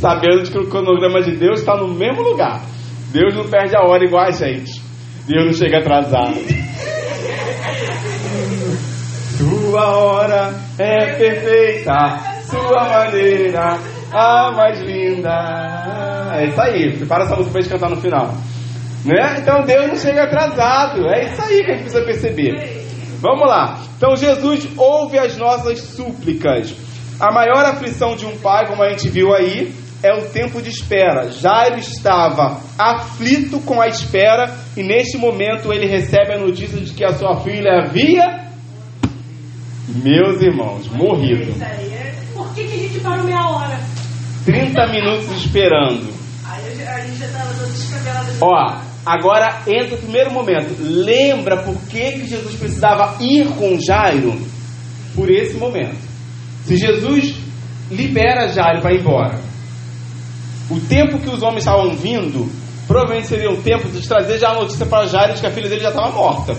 sabendo 0.05 0.51
que 0.51 0.59
o 0.59 0.69
cronograma 0.69 1.23
de 1.23 1.35
Deus 1.35 1.61
está 1.61 1.75
no 1.79 1.89
mesmo 1.89 2.21
lugar. 2.21 2.63
Deus 3.11 3.35
não 3.35 3.49
perde 3.49 3.75
a 3.75 3.89
hora 3.89 4.05
igual 4.05 4.27
a 4.27 4.31
gente. 4.31 4.84
Deus 5.27 5.47
não 5.47 5.53
chega 5.55 5.79
atrasado. 5.79 6.35
Sua 9.39 9.97
hora 9.97 10.55
é 10.79 11.15
perfeita, 11.17 11.93
sua 12.51 12.89
maneira 12.89 13.79
a 14.13 14.53
mais 14.53 14.81
linda. 14.81 16.33
É 16.37 16.47
isso 16.47 16.61
aí, 16.61 16.97
prepara 16.97 17.25
essa 17.25 17.37
música 17.37 17.53
para 17.53 17.63
gente 17.63 17.73
cantar 17.73 17.91
no 17.91 18.01
final. 18.01 18.35
Né? 19.05 19.37
Então 19.39 19.65
Deus 19.65 19.87
não 19.87 19.97
chega 19.97 20.25
atrasado. 20.25 21.07
É 21.09 21.25
isso 21.25 21.43
aí 21.43 21.65
que 21.65 21.71
a 21.71 21.75
gente 21.75 21.83
precisa 21.83 22.05
perceber. 22.05 22.85
Vamos 23.21 23.49
lá. 23.49 23.81
Então 23.97 24.15
Jesus 24.17 24.69
ouve 24.77 25.19
as 25.19 25.37
nossas 25.37 25.81
súplicas. 25.81 26.75
A 27.19 27.33
maior 27.33 27.65
aflição 27.65 28.15
de 28.15 28.27
um 28.27 28.37
pai, 28.39 28.67
como 28.67 28.83
a 28.83 28.91
gente 28.91 29.09
viu 29.09 29.33
aí, 29.35 29.73
é 30.05 30.13
o 30.13 30.29
tempo 30.29 30.61
de 30.61 30.69
espera. 30.69 31.31
Jairo 31.31 31.79
estava 31.79 32.61
aflito 32.79 33.59
com 33.61 33.81
a 33.81 33.89
espera 33.89 34.55
e 34.77 34.83
neste 34.83 35.17
momento 35.17 35.73
ele 35.73 35.87
recebe 35.87 36.35
a 36.35 36.39
notícia 36.39 36.79
de 36.79 36.93
que 36.93 37.03
a 37.03 37.15
sua 37.15 37.41
filha 37.41 37.83
havia, 37.83 38.51
meus 39.89 40.43
irmãos, 40.43 40.87
morrido. 40.89 41.55
Por 42.35 42.55
que, 42.55 42.65
que 42.65 42.75
a 42.75 42.79
gente 42.79 43.01
parou 43.01 43.25
meia 43.25 43.49
hora? 43.49 43.81
30 44.45 44.87
minutos 44.89 45.31
esperando. 45.43 46.13
Aí 46.47 46.87
a 46.87 47.01
gente 47.01 47.19
já 47.19 47.27
estava 47.27 47.55
todo 47.55 47.73
descabelado. 47.73 48.31
Ó, 48.43 48.81
agora 49.07 49.63
entra 49.67 49.95
o 49.95 49.99
primeiro 49.99 50.31
momento. 50.33 50.77
Lembra 50.81 51.63
por 51.63 51.81
que, 51.89 52.13
que 52.13 52.27
Jesus 52.27 52.55
precisava 52.57 53.17
ir 53.23 53.47
com 53.57 53.81
Jairo? 53.81 54.39
Por 55.15 55.31
esse 55.31 55.57
momento. 55.57 55.97
Se 56.67 56.77
Jesus 56.77 57.37
libera 57.91 58.49
Jairo 58.49 58.83
para 58.83 58.93
ir 58.93 59.01
embora, 59.01 59.54
o 60.71 60.81
tempo 60.81 61.19
que 61.19 61.29
os 61.29 61.43
homens 61.43 61.59
estavam 61.59 61.91
vindo, 61.91 62.51
provavelmente 62.87 63.27
seria 63.27 63.51
o 63.51 63.63
tempo 63.63 63.89
de 63.89 64.07
trazer 64.07 64.39
já 64.39 64.51
a 64.51 64.55
notícia 64.55 64.87
para 64.87 65.07
Jairo 65.07 65.35
de 65.35 65.41
que 65.41 65.47
a 65.47 65.51
filha 65.51 65.69
dele 65.69 65.83
já 65.83 65.91
estava 65.91 66.11
morta. 66.11 66.57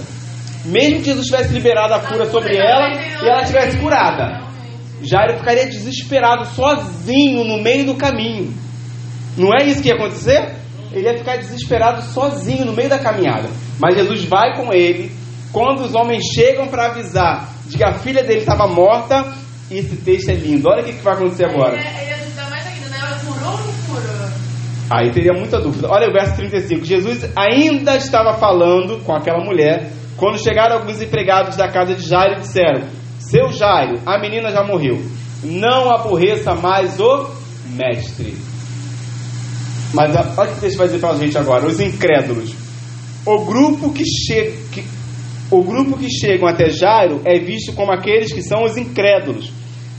Mesmo 0.66 1.00
que 1.00 1.06
Jesus 1.06 1.28
tivesse 1.28 1.54
liberado 1.54 1.94
a 1.94 2.00
cura 2.00 2.26
sobre 2.26 2.58
ela 2.58 3.00
e 3.24 3.28
ela 3.28 3.44
tivesse 3.44 3.78
curada, 3.78 4.46
Jairo 5.02 5.38
ficaria 5.38 5.68
desesperado 5.68 6.46
sozinho 6.48 7.44
no 7.44 7.62
meio 7.62 7.86
do 7.86 7.96
caminho. 7.96 8.54
Não 9.38 9.50
é 9.54 9.66
isso 9.66 9.82
que 9.82 9.90
ia 9.90 9.96
acontecer? 9.96 10.56
Ele 10.92 11.08
ia 11.08 11.18
ficar 11.18 11.38
desesperado 11.38 12.02
sozinho 12.14 12.66
no 12.66 12.74
meio 12.74 12.90
da 12.90 13.00
caminhada. 13.00 13.50
Mas 13.80 13.96
Jesus 13.96 14.24
vai 14.24 14.56
com 14.56 14.74
ele. 14.74 15.12
Quando 15.52 15.82
os 15.82 15.94
homens 15.94 16.24
chegam 16.34 16.68
para 16.68 16.88
avisar 16.88 17.50
de 17.68 17.78
que 17.78 17.84
a 17.84 17.94
filha 17.94 18.24
dele 18.24 18.40
estava 18.40 18.68
morta, 18.68 19.34
esse 19.70 19.98
texto 19.98 20.30
é 20.30 20.34
lindo. 20.34 20.68
Olha 20.70 20.82
o 20.82 20.86
que 20.86 20.92
vai 20.94 21.14
acontecer 21.14 21.46
agora. 21.46 21.78
Aí 24.90 25.12
teria 25.12 25.34
muita 25.34 25.60
dúvida. 25.60 25.88
Olha 25.90 26.08
o 26.08 26.14
verso 26.14 26.36
35. 26.36 26.86
Jesus 26.86 27.30
ainda 27.36 27.96
estava 27.96 28.38
falando 28.38 29.04
com 29.04 29.16
aquela 29.16 29.44
mulher 29.44 29.90
quando 30.16 30.42
chegaram 30.42 30.78
alguns 30.78 31.02
empregados 31.02 31.58
da 31.58 31.68
casa 31.68 31.96
de 31.96 32.08
Jairo 32.08 32.38
e 32.38 32.42
disseram: 32.42 32.88
Seu 33.20 33.52
Jairo, 33.52 34.00
a 34.06 34.20
menina 34.20 34.52
já 34.52 34.64
morreu. 34.64 35.02
Não 35.44 35.92
aborreça 35.92 36.54
mais 36.54 37.00
o 37.00 37.30
mestre. 37.70 38.36
Mas 39.94 40.16
olha 40.38 40.52
o 40.52 40.56
que 40.56 40.62
Deus 40.62 40.76
vai 40.76 40.88
dizer 40.88 41.00
para 41.00 41.14
a 41.14 41.18
gente 41.18 41.38
agora: 41.38 41.66
os 41.66 41.80
incrédulos. 41.80 42.54
O 43.26 43.44
grupo 43.44 43.92
que 43.92 44.04
chega. 44.06 44.52
Que, 44.72 44.84
o 45.50 45.64
grupo 45.64 45.98
que 45.98 46.10
chegam 46.10 46.48
até 46.48 46.70
Jairo 46.70 47.22
é 47.24 47.40
visto 47.40 47.74
como 47.74 47.92
aqueles 47.92 48.34
que 48.34 48.42
são 48.42 48.64
os 48.64 48.78
incrédulos, 48.78 49.52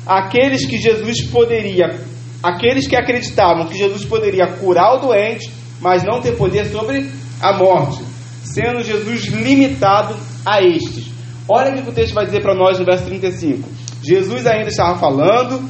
aqueles 0.05 0.67
que 0.67 0.77
Jesus 0.77 1.23
poderia 1.31 2.01
aqueles 2.47 2.87
que 2.87 2.97
acreditavam 2.97 3.67
que 3.67 3.77
Jesus 3.77 4.05
poderia 4.05 4.47
curar 4.47 4.95
o 4.95 5.01
doente, 5.01 5.51
mas 5.81 6.05
não 6.05 6.21
ter 6.21 6.37
poder 6.37 6.67
sobre 6.67 7.11
a 7.41 7.53
morte, 7.53 8.03
sendo 8.45 8.85
Jesus 8.85 9.27
limitado 9.27 10.15
a 10.45 10.63
estes. 10.63 11.07
Olha 11.49 11.73
o 11.73 11.83
que 11.83 11.91
o 11.91 11.93
texto 11.93 12.15
vai 12.15 12.25
dizer 12.25 12.43
para 12.43 12.55
nós 12.55 12.79
no 12.79 12.85
verso 12.85 13.05
35. 13.05 13.69
Jesus 14.03 14.47
ainda 14.47 14.69
estava 14.69 14.99
falando. 14.99 15.69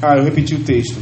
Ah, 0.00 0.16
eu 0.16 0.24
repeti 0.24 0.54
o 0.54 0.64
texto. 0.64 0.98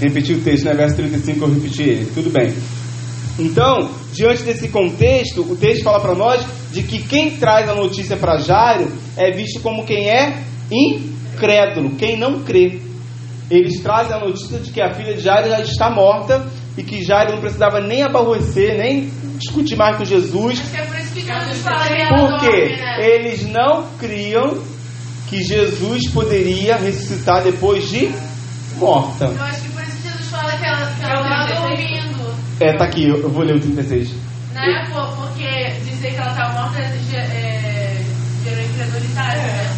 Repeti 0.00 0.34
o 0.34 0.40
texto, 0.40 0.64
né? 0.64 0.74
Verso 0.74 0.96
35 0.96 1.44
eu 1.44 1.54
repeti 1.54 1.82
ele. 1.82 2.10
Tudo 2.14 2.30
bem. 2.30 2.54
Então, 3.38 3.90
diante 4.12 4.42
desse 4.44 4.68
contexto, 4.68 5.40
o 5.42 5.56
texto 5.56 5.82
fala 5.82 6.00
para 6.00 6.14
nós 6.14 6.46
de 6.72 6.82
que 6.82 7.02
quem 7.02 7.36
traz 7.36 7.68
a 7.68 7.74
notícia 7.74 8.16
para 8.16 8.38
Jairo 8.38 8.92
é 9.16 9.32
visto 9.32 9.60
como 9.60 9.84
quem 9.84 10.08
é 10.08 10.38
incrédulo, 11.34 11.96
quem 11.96 12.18
não 12.18 12.42
crê. 12.42 12.80
Eles 13.50 13.82
trazem 13.82 14.16
a 14.16 14.20
notícia 14.20 14.58
de 14.58 14.70
que 14.70 14.80
a 14.80 14.94
filha 14.94 15.14
de 15.14 15.20
Jairo 15.20 15.50
já 15.50 15.60
está 15.60 15.90
morta, 15.90 16.46
e 16.76 16.82
que 16.82 17.02
Jairo 17.04 17.32
não 17.32 17.40
precisava 17.40 17.80
nem 17.80 18.02
aborrecer, 18.02 18.76
nem 18.76 19.10
discutir 19.38 19.76
mais 19.76 19.96
com 19.96 20.04
Jesus. 20.04 20.60
É 20.74 22.08
Porque 22.08 22.50
dorme, 22.50 22.76
né? 22.76 22.96
eles 23.00 23.42
não 23.46 23.86
criam 23.98 24.58
que 25.28 25.42
Jesus 25.42 26.08
poderia 26.08 26.76
ressuscitar 26.76 27.42
depois 27.42 27.88
de 27.88 28.10
morta. 28.76 29.26
Eu 29.26 29.42
acho 29.44 29.60
que 29.62 29.68
por 29.70 29.82
isso 29.82 29.96
que 30.02 30.08
Jesus 30.08 30.28
fala 30.30 30.52
que 30.56 30.64
ela, 30.64 30.86
que 30.86 31.04
ela 31.04 31.14
É 31.14 31.20
o 31.20 31.24
tava 31.28 31.46
36. 31.46 31.60
dormindo. 32.02 32.34
É, 32.60 32.76
tá 32.76 32.84
aqui, 32.84 33.08
eu 33.08 33.30
vou 33.30 33.42
ler 33.44 33.56
o 33.56 33.60
36. 33.60 34.10
Né? 34.52 34.84
Pô, 34.92 35.06
Porque 35.16 35.70
dizer 35.84 36.10
que 36.10 36.16
ela 36.16 36.30
estava 36.30 36.52
morta 36.62 36.80
ge- 37.10 37.16
é, 37.16 38.00
gerou 38.44 38.64
incredulidade, 38.64 39.38
né? 39.38 39.70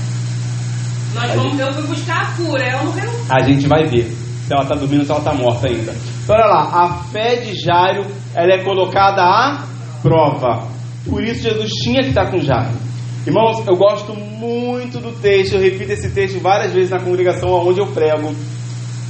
Nós 1.14 1.32
vamos, 1.32 1.58
eu 1.58 1.72
fui 1.72 1.82
buscar 1.84 2.22
a 2.22 2.36
cura, 2.36 2.62
ela 2.62 2.84
morreu. 2.84 3.10
A 3.30 3.42
gente 3.42 3.66
vai 3.66 3.84
ver 3.84 4.04
se 4.04 4.52
ela 4.52 4.62
está 4.62 4.74
dormindo 4.74 5.00
ou 5.00 5.06
se 5.06 5.10
ela 5.10 5.20
está 5.20 5.34
morta 5.34 5.68
ainda. 5.68 5.94
Então, 6.24 6.36
olha 6.36 6.46
lá, 6.46 6.84
a 6.84 6.94
fé 7.04 7.36
de 7.36 7.54
Jairo 7.54 8.06
ela 8.34 8.52
é 8.52 8.64
colocada 8.64 9.22
à 9.22 9.64
prova. 10.02 10.68
Por 11.08 11.22
isso 11.22 11.42
Jesus 11.42 11.70
tinha 11.82 12.02
que 12.02 12.08
estar 12.08 12.30
com 12.30 12.40
Jairo. 12.40 12.76
Irmãos, 13.26 13.66
eu 13.66 13.76
gosto 13.76 14.14
muito 14.14 14.98
do 14.98 15.12
texto, 15.20 15.54
eu 15.54 15.60
repito 15.60 15.92
esse 15.92 16.10
texto 16.10 16.40
várias 16.40 16.72
vezes 16.72 16.90
na 16.90 17.00
congregação 17.00 17.50
onde 17.50 17.80
eu 17.80 17.86
prego. 17.88 18.34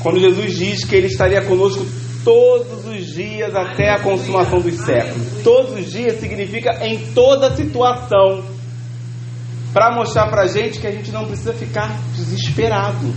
Quando 0.03 0.21
Jesus 0.21 0.57
diz 0.57 0.85
que 0.85 0.95
ele 0.95 1.09
estaria 1.09 1.43
conosco 1.43 1.85
todos 2.27 2.85
os 2.87 3.07
dias 3.07 3.55
até 3.55 3.91
a 3.91 4.01
consumação 4.01 4.61
dos 4.61 4.75
séculos. 4.77 5.43
Todos 5.45 5.79
os 5.79 5.93
dias 5.93 6.19
significa 6.19 6.85
em 6.85 6.99
toda 7.13 7.55
situação. 7.55 8.43
Para 9.77 9.95
mostrar 9.95 10.29
para 10.29 10.45
a 10.45 10.47
gente 10.47 10.81
que 10.81 10.87
a 10.87 10.91
gente 10.91 11.13
não 11.13 11.27
precisa 11.27 11.53
ficar 11.53 12.01
desesperado. 12.15 13.13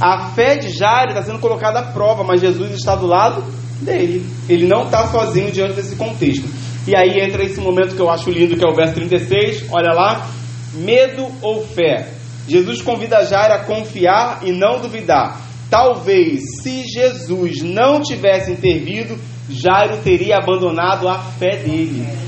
A 0.00 0.30
fé 0.30 0.56
de 0.56 0.68
Jairo 0.68 1.10
está 1.10 1.22
sendo 1.22 1.38
colocada 1.38 1.78
à 1.78 1.92
prova, 1.92 2.24
mas 2.24 2.40
Jesus 2.40 2.72
está 2.72 2.96
do 2.96 3.06
lado 3.06 3.44
dele. 3.80 4.26
Ele 4.48 4.66
não 4.66 4.86
está 4.86 5.06
sozinho 5.06 5.52
diante 5.52 5.74
desse 5.74 5.94
contexto. 5.94 6.44
E 6.88 6.96
aí 6.96 7.20
entra 7.20 7.44
esse 7.44 7.60
momento 7.60 7.94
que 7.94 8.02
eu 8.02 8.10
acho 8.10 8.28
lindo, 8.32 8.56
que 8.56 8.66
é 8.66 8.68
o 8.68 8.74
verso 8.74 8.94
36. 8.94 9.66
Olha 9.70 9.94
lá. 9.94 10.26
Medo 10.74 11.28
ou 11.40 11.64
fé? 11.64 12.08
Jesus 12.48 12.82
convida 12.82 13.24
Jairo 13.24 13.54
a 13.54 13.58
confiar 13.60 14.40
e 14.42 14.50
não 14.50 14.80
duvidar. 14.80 15.40
Talvez, 15.70 16.62
se 16.64 16.82
Jesus 16.82 17.62
não 17.62 18.00
tivesse 18.00 18.50
intervido, 18.50 19.16
Jairo 19.48 19.98
teria 19.98 20.38
abandonado 20.38 21.08
a 21.08 21.16
fé 21.16 21.58
dele. 21.58 22.27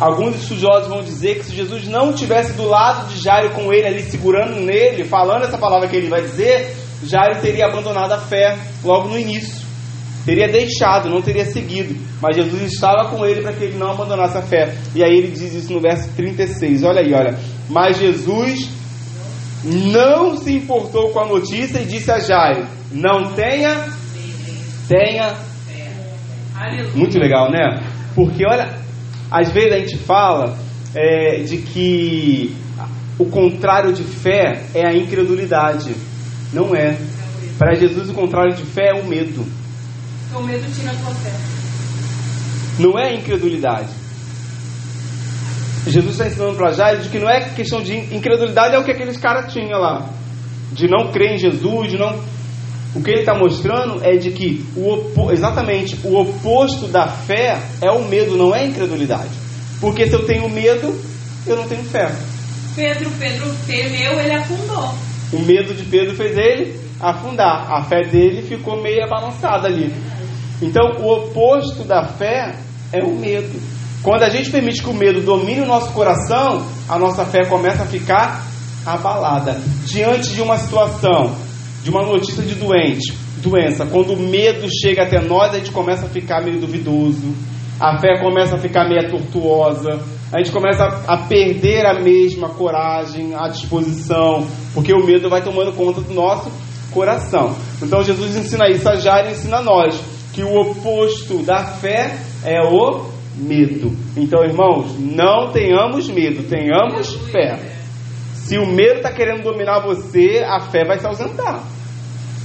Alguns 0.00 0.36
estudiosos 0.36 0.88
vão 0.88 1.02
dizer 1.02 1.36
que 1.36 1.44
se 1.44 1.54
Jesus 1.54 1.86
não 1.86 2.14
tivesse 2.14 2.54
do 2.54 2.66
lado 2.66 3.12
de 3.12 3.20
Jairo 3.22 3.50
com 3.50 3.70
ele 3.70 3.86
ali 3.86 4.02
segurando 4.02 4.58
nele, 4.58 5.04
falando 5.04 5.44
essa 5.44 5.58
palavra 5.58 5.88
que 5.88 5.96
ele 5.96 6.08
vai 6.08 6.22
dizer, 6.22 6.74
Jairo 7.04 7.38
teria 7.42 7.66
abandonado 7.66 8.12
a 8.12 8.18
fé 8.18 8.56
logo 8.82 9.08
no 9.08 9.18
início. 9.18 9.60
Teria 10.24 10.48
deixado, 10.48 11.10
não 11.10 11.20
teria 11.20 11.44
seguido. 11.44 11.94
Mas 12.20 12.36
Jesus 12.36 12.72
estava 12.72 13.10
com 13.10 13.26
ele 13.26 13.42
para 13.42 13.52
que 13.52 13.64
ele 13.64 13.76
não 13.76 13.90
abandonasse 13.90 14.38
a 14.38 14.42
fé. 14.42 14.74
E 14.94 15.04
aí 15.04 15.12
ele 15.16 15.32
diz 15.32 15.52
isso 15.52 15.72
no 15.72 15.80
verso 15.80 16.10
36. 16.16 16.82
Olha 16.82 17.00
aí, 17.00 17.12
olha. 17.12 17.38
Mas 17.68 17.98
Jesus 17.98 18.70
não 19.64 20.36
se 20.36 20.52
importou 20.54 21.10
com 21.10 21.20
a 21.20 21.26
notícia 21.26 21.78
e 21.78 21.84
disse 21.84 22.10
a 22.10 22.18
Jairo: 22.18 22.66
Não 22.90 23.32
tenha, 23.34 23.86
tenha 24.88 25.34
muito 26.94 27.18
legal, 27.18 27.50
né? 27.50 27.82
Porque 28.14 28.44
olha, 28.46 28.79
às 29.30 29.50
vezes 29.50 29.72
a 29.72 29.78
gente 29.78 29.96
fala 29.98 30.58
é, 30.94 31.42
de 31.42 31.58
que 31.58 32.56
o 33.18 33.26
contrário 33.26 33.92
de 33.92 34.02
fé 34.02 34.64
é 34.74 34.86
a 34.86 34.96
incredulidade. 34.96 35.94
Não 36.52 36.74
é. 36.74 36.98
Para 37.58 37.74
Jesus, 37.74 38.08
o 38.08 38.14
contrário 38.14 38.56
de 38.56 38.64
fé 38.64 38.88
é 38.88 38.94
o 38.94 39.06
medo. 39.06 39.46
O 40.34 40.42
medo 40.42 40.66
tira 40.74 40.90
a 40.90 40.94
tua 40.94 41.14
fé. 41.14 41.32
Não 42.78 42.98
é 42.98 43.10
a 43.10 43.14
incredulidade. 43.14 43.90
Jesus 45.86 46.12
está 46.12 46.26
ensinando 46.26 46.56
para 46.56 46.72
Jairo 46.72 47.02
de 47.02 47.08
que 47.08 47.18
não 47.18 47.28
é 47.28 47.40
questão 47.50 47.82
de 47.82 47.94
incredulidade, 48.14 48.74
é 48.74 48.78
o 48.78 48.84
que 48.84 48.90
aqueles 48.90 49.16
caras 49.16 49.52
tinham 49.52 49.78
lá. 49.78 50.08
De 50.72 50.88
não 50.88 51.10
crer 51.10 51.34
em 51.34 51.38
Jesus, 51.38 51.90
de 51.90 51.98
não. 51.98 52.22
O 52.94 53.02
que 53.02 53.10
ele 53.10 53.20
está 53.20 53.34
mostrando 53.38 54.04
é 54.04 54.16
de 54.16 54.30
que 54.32 54.64
o 54.76 54.88
opo... 54.88 55.30
exatamente 55.30 55.96
o 56.04 56.18
oposto 56.18 56.88
da 56.88 57.06
fé 57.06 57.60
é 57.80 57.90
o 57.90 58.04
medo, 58.04 58.36
não 58.36 58.54
é 58.54 58.60
a 58.60 58.66
incredulidade. 58.66 59.30
Porque 59.80 60.06
se 60.06 60.14
eu 60.14 60.26
tenho 60.26 60.48
medo, 60.48 60.94
eu 61.46 61.56
não 61.56 61.68
tenho 61.68 61.84
fé. 61.84 62.12
Pedro, 62.74 63.10
Pedro 63.18 63.54
temeu, 63.66 64.20
ele 64.20 64.32
afundou. 64.32 64.94
O 65.32 65.38
medo 65.40 65.74
de 65.74 65.84
Pedro 65.84 66.16
fez 66.16 66.36
ele 66.36 66.80
afundar. 67.00 67.72
A 67.72 67.82
fé 67.84 68.02
dele 68.02 68.42
ficou 68.42 68.82
meio 68.82 69.08
balançada 69.08 69.68
ali. 69.68 69.94
Então, 70.60 70.98
o 70.98 71.12
oposto 71.12 71.84
da 71.84 72.04
fé 72.04 72.56
é 72.92 73.04
o 73.04 73.14
medo. 73.14 73.58
Quando 74.02 74.22
a 74.22 74.30
gente 74.30 74.50
permite 74.50 74.82
que 74.82 74.88
o 74.88 74.94
medo 74.94 75.20
domine 75.20 75.60
o 75.60 75.66
nosso 75.66 75.92
coração, 75.92 76.66
a 76.88 76.98
nossa 76.98 77.24
fé 77.24 77.44
começa 77.46 77.82
a 77.82 77.86
ficar 77.86 78.44
abalada. 78.84 79.60
Diante 79.84 80.34
de 80.34 80.42
uma 80.42 80.56
situação, 80.56 81.34
de 81.82 81.90
uma 81.90 82.02
notícia 82.02 82.42
de 82.42 82.54
doente, 82.54 83.14
doença, 83.42 83.86
quando 83.86 84.12
o 84.12 84.18
medo 84.18 84.68
chega 84.68 85.02
até 85.02 85.20
nós, 85.20 85.54
a 85.54 85.58
gente 85.58 85.70
começa 85.70 86.06
a 86.06 86.08
ficar 86.08 86.42
meio 86.42 86.60
duvidoso. 86.60 87.34
A 87.80 87.98
fé 87.98 88.18
começa 88.20 88.56
a 88.56 88.58
ficar 88.58 88.86
meio 88.86 89.10
tortuosa. 89.10 90.00
A 90.32 90.38
gente 90.38 90.52
começa 90.52 90.84
a, 91.08 91.16
perder 91.16 91.86
a 91.86 91.98
mesma 91.98 92.50
coragem, 92.50 93.34
a 93.34 93.48
disposição, 93.48 94.46
porque 94.74 94.92
o 94.92 95.04
medo 95.04 95.30
vai 95.30 95.42
tomando 95.42 95.72
conta 95.72 96.00
do 96.02 96.12
nosso 96.12 96.52
coração. 96.92 97.56
Então 97.82 98.02
Jesus 98.02 98.36
ensina 98.36 98.68
isso 98.68 98.88
a 98.88 98.96
Jairo 98.96 99.30
ensina 99.30 99.58
a 99.58 99.62
nós 99.62 100.00
que 100.32 100.42
o 100.42 100.54
oposto 100.54 101.38
da 101.42 101.64
fé 101.64 102.16
é 102.44 102.60
o 102.60 103.06
medo. 103.36 103.92
Então, 104.16 104.44
irmãos, 104.44 104.96
não 104.98 105.50
tenhamos 105.50 106.08
medo, 106.08 106.44
tenhamos 106.44 107.14
fé. 107.30 107.58
Se 108.50 108.58
o 108.58 108.66
medo 108.66 108.96
está 108.96 109.12
querendo 109.12 109.44
dominar 109.44 109.78
você, 109.78 110.44
a 110.44 110.58
fé 110.72 110.84
vai 110.84 110.98
se 110.98 111.06
ausentar. 111.06 111.62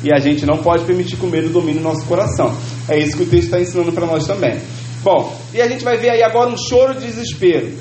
E 0.03 0.13
a 0.13 0.19
gente 0.19 0.45
não 0.45 0.57
pode 0.57 0.85
permitir 0.85 1.17
que 1.17 1.25
o 1.25 1.29
medo 1.29 1.49
domine 1.49 1.79
o 1.79 1.81
nosso 1.81 2.05
coração. 2.05 2.55
É 2.87 2.95
isso 2.95 3.17
que 3.17 3.23
o 3.23 3.25
texto 3.25 3.45
está 3.45 3.59
ensinando 3.59 3.91
para 3.91 4.05
nós 4.05 4.27
também. 4.27 4.55
Bom, 5.01 5.35
e 5.51 5.59
a 5.59 5.67
gente 5.67 5.83
vai 5.83 5.97
ver 5.97 6.11
aí 6.11 6.21
agora 6.21 6.51
um 6.51 6.57
choro 6.57 6.93
de 6.93 7.07
desespero. 7.07 7.73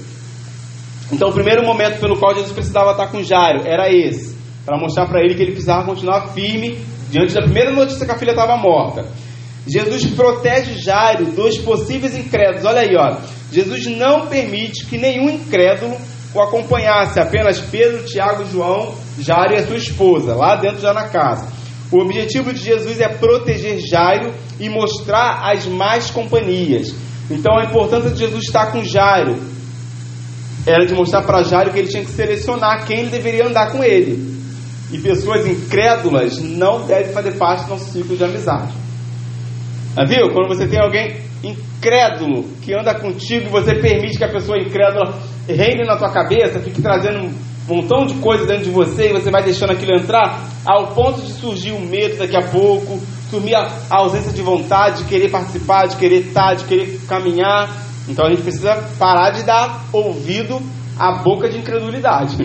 Então, 1.12 1.28
o 1.28 1.34
primeiro 1.34 1.66
momento 1.66 2.00
pelo 2.00 2.18
qual 2.18 2.34
Jesus 2.34 2.50
precisava 2.50 2.92
estar 2.92 3.08
com 3.08 3.22
Jairo 3.22 3.60
era 3.66 3.92
esse, 3.92 4.34
para 4.64 4.80
mostrar 4.80 5.06
para 5.06 5.20
ele 5.20 5.34
que 5.34 5.42
ele 5.42 5.52
precisava 5.52 5.84
continuar 5.84 6.28
firme 6.28 6.78
diante 7.10 7.34
da 7.34 7.42
primeira 7.42 7.72
notícia 7.72 8.06
que 8.06 8.12
a 8.12 8.16
filha 8.16 8.30
estava 8.30 8.56
morta. 8.56 9.06
Jesus 9.66 10.06
protege 10.06 10.78
Jairo 10.78 11.26
dos 11.26 11.58
possíveis 11.58 12.16
incrédulos. 12.16 12.64
Olha 12.64 12.80
aí, 12.80 12.96
ó. 12.96 13.18
Jesus 13.52 13.84
não 13.84 14.28
permite 14.28 14.86
que 14.86 14.96
nenhum 14.96 15.28
incrédulo 15.28 15.94
o 16.34 16.40
acompanhasse, 16.40 17.20
apenas 17.20 17.60
Pedro, 17.60 18.04
Tiago, 18.04 18.44
João, 18.46 18.94
Jairo 19.18 19.54
e 19.54 19.56
a 19.56 19.66
sua 19.66 19.76
esposa, 19.76 20.34
lá 20.34 20.56
dentro 20.56 20.80
já 20.80 20.92
na 20.92 21.08
casa. 21.08 21.46
O 21.92 22.00
objetivo 22.00 22.52
de 22.52 22.60
Jesus 22.60 23.00
é 23.00 23.08
proteger 23.08 23.78
Jairo 23.78 24.34
e 24.58 24.68
mostrar 24.68 25.40
as 25.44 25.64
más 25.66 26.10
companhias. 26.10 26.92
Então 27.30 27.56
a 27.56 27.64
importância 27.64 28.10
de 28.10 28.18
Jesus 28.18 28.44
estar 28.44 28.72
com 28.72 28.82
Jairo 28.82 29.38
era 30.66 30.84
de 30.86 30.94
mostrar 30.94 31.22
para 31.22 31.44
Jairo 31.44 31.72
que 31.72 31.78
ele 31.78 31.88
tinha 31.88 32.04
que 32.04 32.10
selecionar 32.10 32.84
quem 32.84 33.00
ele 33.00 33.10
deveria 33.10 33.46
andar 33.46 33.70
com 33.70 33.84
ele. 33.84 34.34
E 34.90 34.98
pessoas 34.98 35.46
incrédulas 35.46 36.40
não 36.40 36.86
devem 36.86 37.12
fazer 37.12 37.32
parte 37.32 37.64
do 37.64 37.70
nosso 37.70 37.92
ciclo 37.92 38.16
de 38.16 38.24
amizade. 38.24 38.83
Ah, 39.96 40.04
viu? 40.04 40.30
Quando 40.32 40.48
você 40.48 40.66
tem 40.66 40.80
alguém 40.80 41.16
incrédulo 41.42 42.44
que 42.62 42.74
anda 42.74 42.94
contigo 42.94 43.46
e 43.46 43.50
você 43.50 43.74
permite 43.74 44.18
que 44.18 44.24
a 44.24 44.32
pessoa 44.32 44.58
incrédula 44.58 45.14
reine 45.48 45.84
na 45.84 45.96
tua 45.96 46.10
cabeça, 46.10 46.58
fique 46.60 46.80
trazendo 46.80 47.26
um 47.26 47.34
montão 47.68 48.06
de 48.06 48.14
coisa 48.14 48.46
dentro 48.46 48.64
de 48.64 48.70
você 48.70 49.10
e 49.10 49.12
você 49.12 49.30
vai 49.30 49.42
deixando 49.42 49.70
aquilo 49.70 49.96
entrar, 49.96 50.48
ao 50.64 50.88
ponto 50.88 51.20
de 51.20 51.32
surgir 51.32 51.72
o 51.72 51.80
medo 51.80 52.16
daqui 52.18 52.36
a 52.36 52.42
pouco, 52.42 53.00
sumir 53.30 53.54
a, 53.54 53.70
a 53.90 53.98
ausência 53.98 54.32
de 54.32 54.42
vontade, 54.42 55.02
de 55.02 55.08
querer 55.08 55.30
participar, 55.30 55.86
de 55.86 55.96
querer 55.96 56.26
estar, 56.26 56.54
de 56.54 56.64
querer 56.64 57.00
caminhar. 57.08 57.70
Então 58.08 58.26
a 58.26 58.30
gente 58.30 58.42
precisa 58.42 58.76
parar 58.98 59.30
de 59.30 59.44
dar 59.44 59.84
ouvido 59.92 60.60
à 60.98 61.22
boca 61.22 61.48
de 61.48 61.58
incredulidade. 61.58 62.36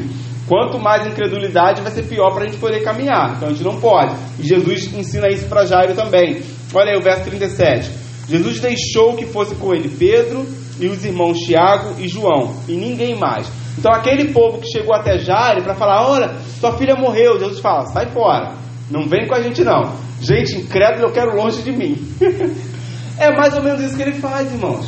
Quanto 0.47 0.79
mais 0.79 1.05
incredulidade, 1.05 1.81
vai 1.81 1.91
ser 1.91 2.03
pior 2.03 2.31
para 2.31 2.43
a 2.43 2.47
gente 2.47 2.57
poder 2.57 2.81
caminhar. 2.81 3.35
Então 3.35 3.49
a 3.49 3.51
gente 3.51 3.63
não 3.63 3.79
pode. 3.79 4.15
E 4.39 4.47
Jesus 4.47 4.91
ensina 4.93 5.27
isso 5.29 5.47
para 5.47 5.65
Jairo 5.65 5.93
também. 5.93 6.41
Olha 6.73 6.91
aí 6.91 6.97
o 6.97 7.03
verso 7.03 7.23
37. 7.23 7.91
Jesus 8.27 8.59
deixou 8.59 9.15
que 9.15 9.25
fosse 9.25 9.55
com 9.55 9.73
ele 9.73 9.89
Pedro 9.89 10.45
e 10.79 10.87
os 10.87 11.03
irmãos 11.03 11.39
Tiago 11.39 11.95
e 11.99 12.07
João, 12.07 12.55
e 12.67 12.73
ninguém 12.73 13.15
mais. 13.15 13.47
Então 13.77 13.91
aquele 13.91 14.31
povo 14.31 14.59
que 14.59 14.69
chegou 14.71 14.93
até 14.93 15.17
Jairo 15.17 15.63
para 15.63 15.75
falar: 15.75 16.09
Olha, 16.09 16.35
sua 16.59 16.77
filha 16.77 16.95
morreu. 16.95 17.39
Jesus 17.39 17.59
fala: 17.59 17.85
Sai 17.87 18.07
fora. 18.11 18.53
Não 18.89 19.07
vem 19.07 19.27
com 19.27 19.35
a 19.35 19.41
gente 19.41 19.63
não. 19.63 19.93
Gente 20.21 20.55
incrédula, 20.55 21.07
eu 21.07 21.13
quero 21.13 21.35
longe 21.35 21.61
de 21.61 21.71
mim. 21.71 21.95
é 23.17 23.35
mais 23.35 23.55
ou 23.55 23.63
menos 23.63 23.81
isso 23.81 23.95
que 23.95 24.01
ele 24.01 24.19
faz, 24.19 24.51
irmãos. 24.51 24.87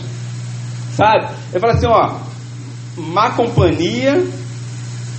Sabe? 0.93 1.33
Ele 1.51 1.59
fala 1.59 1.73
assim: 1.73 1.87
Ó, 1.87 2.19
má 2.97 3.31
companhia 3.31 4.21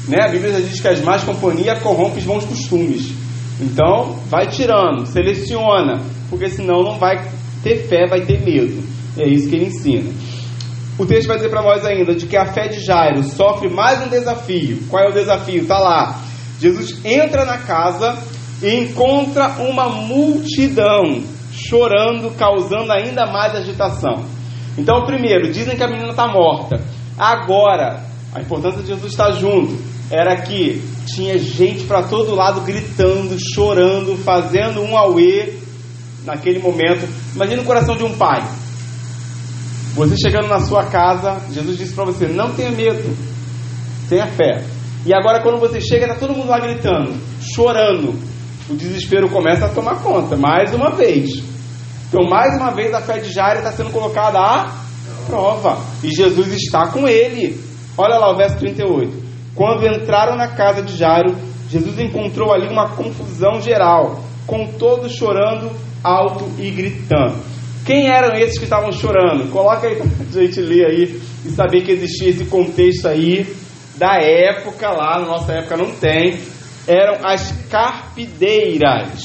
né? 0.09 0.25
A 0.25 0.29
Bíblia 0.29 0.61
diz 0.61 0.81
que 0.81 0.89
as 0.89 1.01
más 1.01 1.23
companhias 1.23 1.81
corrompem 1.83 2.19
os 2.19 2.25
bons 2.25 2.45
costumes. 2.45 3.13
Então, 3.61 4.17
vai 4.27 4.49
tirando, 4.49 5.07
seleciona, 5.07 6.01
porque 6.33 6.49
senão 6.49 6.83
não 6.83 6.99
vai 6.99 7.31
ter 7.63 7.87
fé, 7.87 8.07
vai 8.09 8.23
ter 8.23 8.41
medo. 8.41 8.83
É 9.19 9.29
isso 9.29 9.51
que 9.51 9.55
ele 9.55 9.67
ensina. 9.67 10.11
O 10.99 11.05
texto 11.05 11.29
vai 11.29 11.37
dizer 11.37 11.51
para 11.51 11.61
nós 11.61 11.85
ainda 11.85 12.15
de 12.15 12.25
que 12.25 12.39
a 12.39 12.47
fé 12.47 12.69
de 12.69 12.81
Jairo 12.81 13.23
sofre 13.23 13.69
mais 13.69 14.03
um 14.03 14.09
desafio. 14.09 14.79
Qual 14.89 15.05
é 15.05 15.11
o 15.11 15.13
desafio? 15.13 15.61
Está 15.61 15.79
lá. 15.79 16.23
Jesus 16.59 17.05
entra 17.05 17.45
na 17.45 17.59
casa 17.59 18.17
e 18.63 18.75
encontra 18.77 19.57
uma 19.59 19.91
multidão 19.91 21.23
chorando, 21.53 22.35
causando 22.35 22.91
ainda 22.91 23.27
mais 23.27 23.55
agitação. 23.55 24.25
Então, 24.79 25.05
primeiro, 25.05 25.53
dizem 25.53 25.77
que 25.77 25.83
a 25.83 25.89
menina 25.89 26.13
está 26.13 26.29
morta. 26.29 26.83
Agora, 27.19 28.05
a 28.35 28.41
importância 28.41 28.81
de 28.81 28.89
Jesus 28.89 29.13
estar 29.13 29.33
junto 29.33 29.77
era 30.11 30.35
que 30.41 30.83
tinha 31.15 31.37
gente 31.37 31.85
para 31.85 32.05
todo 32.05 32.35
lado 32.35 32.63
gritando, 32.63 33.37
chorando, 33.39 34.17
fazendo 34.17 34.81
um 34.81 34.97
auê 34.97 35.61
naquele 36.25 36.59
momento. 36.59 37.09
Imagina 37.35 37.63
o 37.63 37.65
coração 37.65 37.97
de 37.97 38.05
um 38.05 38.17
pai. 38.17 38.43
Você 39.95 40.17
chegando 40.17 40.49
na 40.49 40.61
sua 40.61 40.87
casa, 40.87 41.41
Jesus 41.53 41.77
disse 41.77 41.95
para 41.95 42.05
você: 42.05 42.27
não 42.27 42.55
tenha 42.55 42.71
medo, 42.71 43.17
tenha 44.09 44.27
fé. 44.27 44.65
E 45.05 45.13
agora, 45.13 45.43
quando 45.43 45.59
você 45.59 45.81
chega, 45.81 46.07
está 46.07 46.19
todo 46.19 46.35
mundo 46.35 46.49
lá 46.49 46.59
gritando, 46.59 47.15
chorando. 47.41 48.15
O 48.71 48.75
desespero 48.75 49.29
começa 49.29 49.67
a 49.67 49.69
tomar 49.69 49.97
conta, 49.97 50.37
mais 50.37 50.73
uma 50.73 50.91
vez. 50.91 51.43
Então, 52.09 52.29
mais 52.29 52.55
uma 52.55 52.71
vez, 52.71 52.95
a 52.95 53.01
fé 53.01 53.19
de 53.19 53.33
Jairo 53.33 53.59
está 53.59 53.73
sendo 53.73 53.91
colocada 53.91 54.39
à 54.39 54.73
prova. 55.27 55.79
E 56.03 56.11
Jesus 56.15 56.53
está 56.53 56.87
com 56.89 57.09
ele. 57.09 57.61
Olha 57.99 58.17
lá 58.17 58.33
o 58.33 58.37
verso 58.37 58.57
38. 58.59 59.13
Quando 59.55 59.87
entraram 59.87 60.37
na 60.37 60.49
casa 60.49 60.83
de 60.83 60.97
Jairo, 60.97 61.37
Jesus 61.69 61.99
encontrou 61.99 62.53
ali 62.53 62.69
uma 62.69 62.91
confusão 62.91 63.61
geral, 63.61 64.23
com 64.47 64.67
todos 64.79 65.13
chorando 65.13 65.71
alto 66.03 66.51
e 66.59 66.71
gritando. 66.71 67.37
Quem 67.85 68.09
eram 68.09 68.37
esses 68.37 68.59
que 68.59 68.65
estavam 68.65 68.93
chorando? 68.93 69.51
Coloca 69.51 69.87
aí 69.87 69.97
para 69.97 70.07
a 70.07 70.09
gente 70.43 70.61
ler 70.61 70.87
aí 70.87 71.21
e 71.45 71.51
saber 71.51 71.83
que 71.83 71.93
existia 71.93 72.31
esse 72.31 72.45
contexto 72.45 73.09
aí 73.09 73.47
da 73.97 74.17
época 74.21 74.89
lá, 74.91 75.19
na 75.19 75.27
nossa 75.27 75.53
época 75.53 75.77
não 75.77 75.93
tem. 75.93 76.39
Eram 76.87 77.27
as 77.27 77.53
carpideiras. 77.71 79.21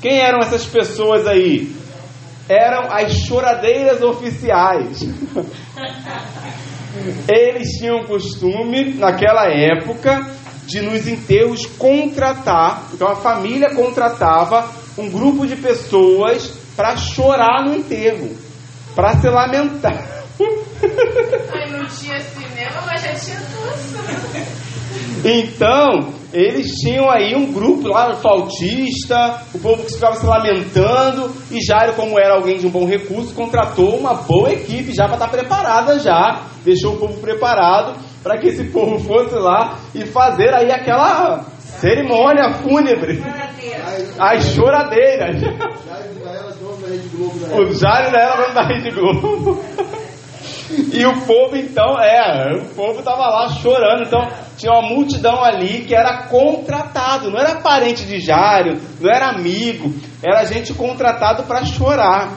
Quem 0.00 0.20
eram 0.20 0.38
essas 0.40 0.64
pessoas 0.64 1.26
aí? 1.26 1.74
Eram 2.48 2.90
as 2.92 3.12
choradeiras 3.12 4.02
oficiais. 4.02 5.02
Eles 7.28 7.72
tinham 7.78 8.04
costume, 8.04 8.94
naquela 8.94 9.46
época, 9.46 10.26
de 10.66 10.80
nos 10.80 11.06
enterros 11.06 11.66
contratar. 11.66 12.88
Então 12.92 13.08
a 13.08 13.16
família 13.16 13.74
contratava 13.74 14.68
um 14.98 15.08
grupo 15.10 15.46
de 15.46 15.56
pessoas 15.56 16.52
para 16.76 16.96
chorar 16.96 17.64
no 17.64 17.74
enterro, 17.74 18.36
para 18.94 19.20
se 19.20 19.28
lamentar. 19.28 20.06
Ai, 21.52 21.70
não 21.70 21.86
tinha 21.86 22.20
cinema, 22.20 22.82
mas 22.86 23.02
já 23.02 23.14
tinha 23.14 23.40
tudo. 23.40 24.68
Então, 25.24 26.12
eles 26.32 26.72
tinham 26.76 27.10
aí 27.10 27.34
um 27.34 27.52
grupo 27.52 27.88
lá, 27.88 28.14
flautista, 28.14 29.42
o 29.54 29.58
povo 29.58 29.82
que 29.84 29.92
ficava 29.92 30.16
se 30.16 30.26
lamentando, 30.26 31.34
e 31.50 31.60
Jairo, 31.60 31.94
como 31.94 32.18
era 32.18 32.34
alguém 32.34 32.58
de 32.58 32.66
um 32.66 32.70
bom 32.70 32.86
recurso, 32.86 33.34
contratou 33.34 33.96
uma 33.96 34.14
boa 34.14 34.52
equipe 34.52 34.94
já 34.94 35.06
para 35.06 35.14
estar 35.14 35.28
tá 35.28 35.36
preparada 35.36 35.98
já, 35.98 36.46
deixou 36.64 36.94
o 36.94 36.98
povo 36.98 37.20
preparado 37.20 37.96
para 38.22 38.38
que 38.38 38.48
esse 38.48 38.64
povo 38.64 38.98
fosse 38.98 39.34
lá 39.34 39.78
e 39.94 40.04
fazer 40.06 40.52
aí 40.52 40.70
aquela 40.70 41.44
cerimônia 41.80 42.52
fúnebre, 42.54 43.22
as 44.18 44.44
choradeiras. 44.54 45.42
O 47.52 47.72
Jairo 47.72 48.16
era 48.16 48.36
dono 48.36 48.54
da 48.54 48.62
Rede 48.62 48.90
Globo. 48.90 49.64
E 50.92 51.06
o 51.06 51.22
povo, 51.22 51.56
então, 51.56 51.98
é, 51.98 52.52
o 52.60 52.74
povo 52.74 52.98
estava 52.98 53.26
lá 53.26 53.48
chorando. 53.48 54.02
Então, 54.06 54.28
tinha 54.56 54.72
uma 54.72 54.82
multidão 54.82 55.42
ali 55.42 55.84
que 55.84 55.94
era 55.94 56.24
contratado, 56.24 57.30
não 57.30 57.38
era 57.38 57.60
parente 57.60 58.04
de 58.04 58.20
Jário, 58.20 58.78
não 59.00 59.10
era 59.10 59.30
amigo, 59.30 59.90
era 60.22 60.44
gente 60.44 60.74
contratado 60.74 61.44
para 61.44 61.64
chorar. 61.64 62.34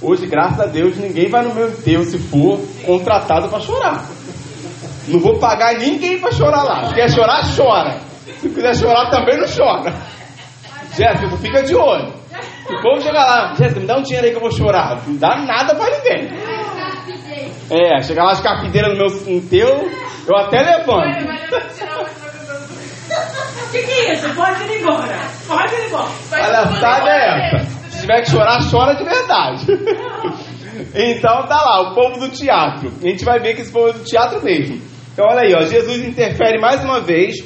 Hoje, 0.00 0.26
graças 0.26 0.60
a 0.60 0.66
Deus, 0.66 0.96
ninguém 0.96 1.28
vai 1.28 1.44
no 1.44 1.54
meu 1.54 1.68
enterro 1.68 2.04
se 2.04 2.18
for 2.18 2.58
contratado 2.86 3.48
para 3.48 3.60
chorar. 3.60 4.04
Não 5.08 5.20
vou 5.20 5.38
pagar 5.38 5.74
ninguém 5.78 6.18
para 6.18 6.32
chorar 6.32 6.62
lá. 6.62 6.92
Quer 6.94 7.10
chorar, 7.10 7.42
chora. 7.54 8.13
Se 8.40 8.48
quiser 8.48 8.74
chorar, 8.76 9.10
também 9.10 9.38
não 9.38 9.46
chora. 9.46 9.92
Jéssica, 10.96 11.28
tu 11.28 11.36
fica 11.38 11.62
de 11.62 11.74
olho. 11.74 12.12
O 12.68 12.82
povo 12.82 13.00
chegar 13.00 13.24
lá, 13.24 13.54
Jéssica, 13.54 13.80
me 13.80 13.86
dá 13.86 13.98
um 13.98 14.02
dinheiro 14.02 14.26
aí 14.26 14.32
que 14.32 14.36
eu 14.36 14.42
vou 14.42 14.50
chorar. 14.50 15.02
Não 15.06 15.16
dá 15.16 15.36
nada 15.36 15.74
para 15.74 15.96
ninguém. 15.96 16.30
É, 17.70 18.02
chegar 18.02 18.24
lá 18.24 18.32
as 18.32 18.40
carpideiras 18.40 18.92
no 18.92 18.98
meu 18.98 19.36
enterro, 19.36 19.90
eu 20.26 20.36
até 20.36 20.62
levanto. 20.62 21.24
O 23.66 23.70
que, 23.70 23.82
que 23.82 23.90
é 23.90 24.12
isso? 24.14 24.34
Pode 24.34 24.62
ir 24.64 24.80
embora. 24.80 25.18
Pode 25.46 25.74
ir 25.74 25.86
embora. 25.86 26.08
Palhaçada 26.30 27.10
é 27.10 27.56
essa. 27.56 27.90
Se 27.90 28.00
tiver 28.00 28.20
que 28.22 28.30
chorar, 28.30 28.58
chora 28.70 28.94
de 28.94 29.04
verdade. 29.04 29.66
Então 30.94 31.46
tá 31.46 31.56
lá, 31.56 31.90
o 31.90 31.94
povo 31.94 32.18
do 32.18 32.28
teatro. 32.28 32.92
A 33.02 33.06
gente 33.06 33.24
vai 33.24 33.38
ver 33.38 33.54
que 33.54 33.62
esse 33.62 33.72
povo 33.72 33.90
é 33.90 33.92
do 33.92 34.04
teatro 34.04 34.42
mesmo. 34.42 34.80
Então 35.12 35.26
olha 35.26 35.42
aí, 35.42 35.54
ó, 35.54 35.62
Jesus 35.62 36.04
interfere 36.04 36.60
mais 36.60 36.84
uma 36.84 37.00
vez. 37.00 37.36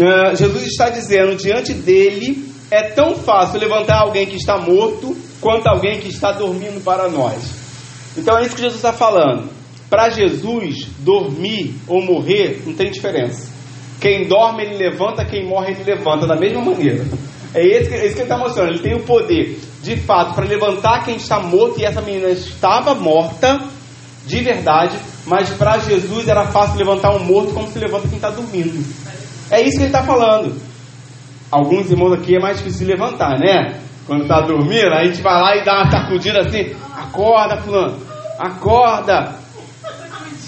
Uh, 0.00 0.34
Jesus 0.34 0.66
está 0.66 0.88
dizendo 0.88 1.36
diante 1.36 1.74
dele 1.74 2.50
é 2.70 2.84
tão 2.84 3.16
fácil 3.16 3.60
levantar 3.60 3.98
alguém 4.00 4.24
que 4.24 4.36
está 4.36 4.56
morto 4.56 5.14
quanto 5.42 5.66
alguém 5.66 6.00
que 6.00 6.08
está 6.08 6.32
dormindo 6.32 6.82
para 6.82 7.06
nós. 7.10 7.36
Então 8.16 8.38
é 8.38 8.42
isso 8.42 8.54
que 8.54 8.62
Jesus 8.62 8.76
está 8.76 8.94
falando. 8.94 9.50
Para 9.90 10.08
Jesus, 10.08 10.86
dormir 11.00 11.74
ou 11.86 12.00
morrer 12.00 12.62
não 12.64 12.72
tem 12.72 12.90
diferença. 12.90 13.50
Quem 14.00 14.26
dorme, 14.26 14.62
ele 14.62 14.76
levanta, 14.76 15.22
quem 15.26 15.46
morre, 15.46 15.72
ele 15.72 15.84
levanta 15.84 16.26
da 16.26 16.36
mesma 16.36 16.62
maneira. 16.62 17.04
É 17.52 17.62
isso 17.62 17.90
que, 17.90 17.96
é 17.96 18.06
isso 18.06 18.14
que 18.14 18.20
ele 18.20 18.22
está 18.22 18.38
mostrando. 18.38 18.70
Ele 18.70 18.78
tem 18.78 18.94
o 18.94 19.02
poder, 19.02 19.60
de 19.82 19.96
fato, 19.98 20.34
para 20.34 20.46
levantar 20.46 21.04
quem 21.04 21.16
está 21.16 21.40
morto, 21.40 21.78
e 21.78 21.84
essa 21.84 22.00
menina 22.00 22.28
estava 22.30 22.94
morta, 22.94 23.60
de 24.24 24.38
verdade, 24.42 24.96
mas 25.26 25.50
para 25.50 25.78
Jesus 25.78 26.26
era 26.26 26.46
fácil 26.46 26.78
levantar 26.78 27.14
um 27.14 27.24
morto 27.24 27.52
como 27.52 27.70
se 27.70 27.78
levanta 27.78 28.08
quem 28.08 28.16
está 28.16 28.30
dormindo. 28.30 28.82
É 29.50 29.60
isso 29.62 29.76
que 29.76 29.84
ele 29.84 29.86
está 29.86 30.02
falando. 30.02 30.54
Alguns 31.50 31.90
irmãos 31.90 32.12
aqui 32.12 32.36
é 32.36 32.40
mais 32.40 32.58
difícil 32.58 32.86
levantar, 32.86 33.38
né? 33.38 33.80
Quando 34.06 34.22
está 34.22 34.40
dormindo, 34.40 34.92
a 34.92 35.04
gente 35.04 35.20
vai 35.20 35.40
lá 35.40 35.56
e 35.56 35.64
dá 35.64 35.82
uma 35.82 35.90
sacudida 35.90 36.40
assim. 36.40 36.72
Acorda, 36.96 37.56
fulano. 37.58 37.98
Acorda. 38.38 39.34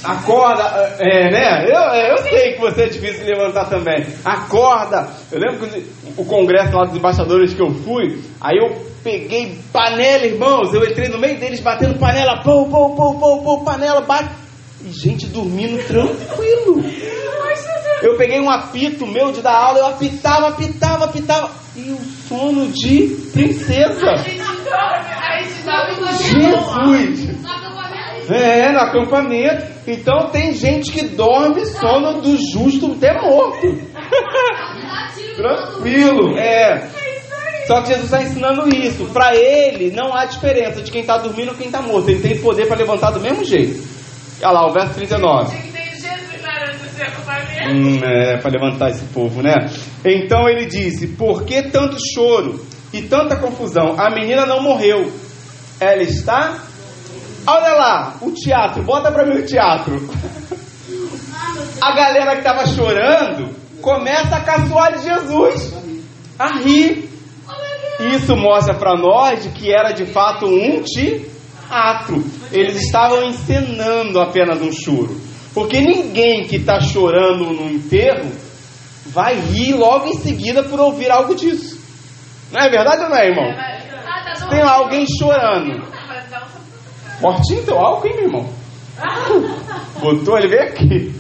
Acorda, 0.04 0.62
é, 0.98 1.30
né? 1.30 1.64
Eu, 1.66 2.10
eu 2.10 2.18
sei 2.18 2.54
que 2.54 2.60
você 2.60 2.82
é 2.82 2.88
difícil 2.88 3.24
levantar 3.24 3.66
também. 3.66 4.04
Acorda. 4.24 5.08
Eu 5.30 5.38
lembro 5.38 5.68
que 5.68 5.86
o 6.16 6.24
congresso 6.24 6.76
lá 6.76 6.84
dos 6.84 6.96
embaixadores 6.96 7.54
que 7.54 7.62
eu 7.62 7.70
fui, 7.70 8.20
aí 8.40 8.56
eu 8.56 8.84
peguei 9.02 9.58
panela, 9.72 10.24
irmãos. 10.24 10.72
Eu 10.74 10.84
entrei 10.84 11.08
no 11.08 11.18
meio 11.18 11.38
deles 11.38 11.60
batendo 11.60 11.98
panela, 11.98 12.42
pô, 12.42 12.66
pô, 12.66 12.90
pô, 12.96 13.42
pô, 13.42 13.64
panela, 13.64 14.00
bate. 14.00 14.30
E 14.84 14.90
gente 14.90 15.26
dormindo 15.26 15.80
tranquilo. 15.86 16.82
Eu 18.02 18.16
peguei 18.16 18.40
um 18.40 18.50
apito 18.50 19.06
meu 19.06 19.30
de 19.30 19.40
dar 19.40 19.54
aula, 19.54 19.78
eu 19.78 19.86
apitava, 19.86 20.48
apitava, 20.48 21.04
apitava. 21.04 21.50
E 21.76 21.90
o 21.90 21.98
sono 22.28 22.66
de 22.68 23.16
princesa. 23.32 24.16
Jesus! 26.18 27.30
É, 28.28 28.72
no 28.72 28.78
acampamento. 28.80 29.72
Então 29.86 30.30
tem 30.30 30.52
gente 30.54 30.92
que 30.92 31.06
dorme 31.08 31.64
sono 31.66 32.20
do 32.20 32.36
justo 32.36 32.92
até 32.92 33.20
morto. 33.20 33.66
Tranquilo, 35.36 36.36
é. 36.38 36.88
Só 37.66 37.80
que 37.80 37.88
Jesus 37.88 38.04
está 38.04 38.22
ensinando 38.22 38.68
isso. 38.74 39.06
Para 39.06 39.34
ele, 39.36 39.90
não 39.92 40.14
há 40.14 40.24
diferença 40.26 40.82
de 40.82 40.90
quem 40.90 41.00
está 41.02 41.18
dormindo 41.18 41.50
ou 41.50 41.54
quem 41.54 41.66
está 41.66 41.80
morto. 41.80 42.08
Ele 42.08 42.20
tem 42.20 42.38
poder 42.38 42.66
para 42.66 42.76
levantar 42.76 43.12
do 43.12 43.20
mesmo 43.20 43.44
jeito. 43.44 43.82
Olha 44.42 44.52
lá, 44.52 44.66
o 44.66 44.72
verso 44.72 44.94
39. 44.94 45.71
Hum, 47.68 48.00
é, 48.02 48.36
para 48.38 48.50
levantar 48.50 48.90
esse 48.90 49.04
povo, 49.06 49.42
né? 49.42 49.54
Então 50.04 50.48
ele 50.48 50.66
disse: 50.66 51.08
Por 51.08 51.44
que 51.44 51.62
tanto 51.62 51.96
choro 52.14 52.64
e 52.92 53.02
tanta 53.02 53.36
confusão? 53.36 53.94
A 53.98 54.10
menina 54.10 54.46
não 54.46 54.62
morreu, 54.62 55.12
ela 55.80 56.02
está. 56.02 56.58
Olha 57.46 57.72
lá, 57.74 58.16
o 58.20 58.30
teatro, 58.32 58.82
bota 58.84 59.10
para 59.10 59.26
mim 59.26 59.40
o 59.40 59.46
teatro. 59.46 60.08
A 61.80 61.94
galera 61.96 62.32
que 62.32 62.38
estava 62.38 62.66
chorando 62.66 63.50
começa 63.80 64.36
a 64.36 64.40
caçoar 64.40 64.96
de 64.96 65.04
Jesus, 65.04 65.74
a 66.38 66.58
rir. 66.58 67.10
Isso 68.14 68.36
mostra 68.36 68.74
para 68.74 68.96
nós 68.96 69.44
que 69.54 69.72
era 69.72 69.92
de 69.92 70.06
fato 70.06 70.46
um 70.46 70.82
teatro. 70.82 72.24
Eles 72.52 72.82
estavam 72.82 73.24
encenando 73.24 74.20
apenas 74.20 74.60
um 74.62 74.72
choro. 74.72 75.20
Porque 75.54 75.80
ninguém 75.80 76.44
que 76.44 76.56
está 76.56 76.80
chorando 76.80 77.52
no 77.52 77.70
enterro 77.70 78.30
vai 79.06 79.34
rir 79.34 79.74
logo 79.74 80.06
em 80.06 80.14
seguida 80.14 80.62
por 80.62 80.80
ouvir 80.80 81.10
algo 81.10 81.34
disso. 81.34 81.78
Não 82.50 82.60
é 82.60 82.70
verdade 82.70 83.02
ou 83.02 83.08
não 83.10 83.16
é, 83.16 83.28
irmão? 83.28 83.54
tem 84.48 84.62
lá 84.62 84.72
alguém 84.72 85.06
chorando. 85.06 85.82
Fortinho 87.20 87.64
teu 87.64 87.78
álcool, 87.78 88.08
hein, 88.08 88.14
meu 88.16 88.24
irmão? 88.24 88.48
Botou, 90.00 90.38
ele 90.38 90.48
veio 90.48 90.62
aqui. 90.62 91.14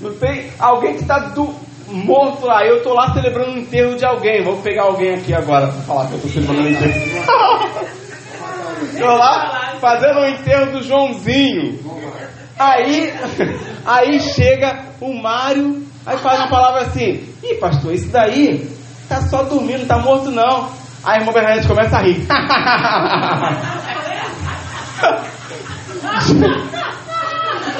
Não 0.00 0.14
tem 0.14 0.50
alguém 0.58 0.94
que 0.94 1.02
está 1.02 1.18
do, 1.18 1.54
morto 1.88 2.46
lá. 2.46 2.64
Eu 2.64 2.82
tô 2.82 2.92
lá 2.94 3.12
celebrando 3.12 3.52
o 3.52 3.58
enterro 3.58 3.96
de 3.96 4.04
alguém. 4.04 4.42
Vou 4.42 4.56
pegar 4.58 4.84
alguém 4.84 5.14
aqui 5.14 5.34
agora 5.34 5.68
para 5.68 5.82
falar 5.82 6.08
que 6.08 6.14
eu 6.14 6.20
tô 6.20 6.28
celebrando 6.28 6.62
o 6.62 6.70
enterro. 6.70 7.26
tô 8.98 9.06
lá 9.06 9.74
fazendo 9.80 10.20
o 10.20 10.26
enterro 10.26 10.72
do 10.72 10.82
Joãozinho. 10.82 11.78
Aí, 12.58 13.12
aí 13.84 14.18
chega 14.18 14.78
o 15.00 15.12
Mário, 15.20 15.86
aí 16.06 16.16
faz 16.18 16.38
uma 16.40 16.48
palavra 16.48 16.82
assim: 16.82 17.28
Ih, 17.42 17.56
pastor, 17.56 17.92
esse 17.92 18.08
daí 18.08 18.66
tá 19.08 19.20
só 19.22 19.42
dormindo, 19.42 19.80
não 19.80 19.86
tá 19.86 19.98
morto 19.98 20.30
não. 20.30 20.70
Aí 21.04 21.18
a 21.18 21.20
irmã 21.20 21.32
Bernadette 21.32 21.68
começa 21.68 21.98
a 21.98 22.00
rir. 22.00 22.26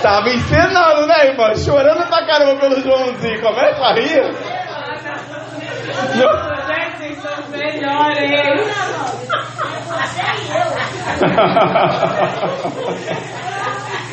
Tava 0.02 0.28
encenando, 0.28 1.06
né, 1.06 1.26
irmã? 1.28 1.54
Chorando 1.56 2.06
pra 2.06 2.26
caramba 2.26 2.60
pelo 2.60 2.80
Joãozinho. 2.82 3.40
Começa 3.40 3.82
a 3.82 3.94
rir. 3.94 4.22
Gente, 6.66 6.96
vocês 6.98 7.18
são 7.22 7.48
melhores. 7.50 8.30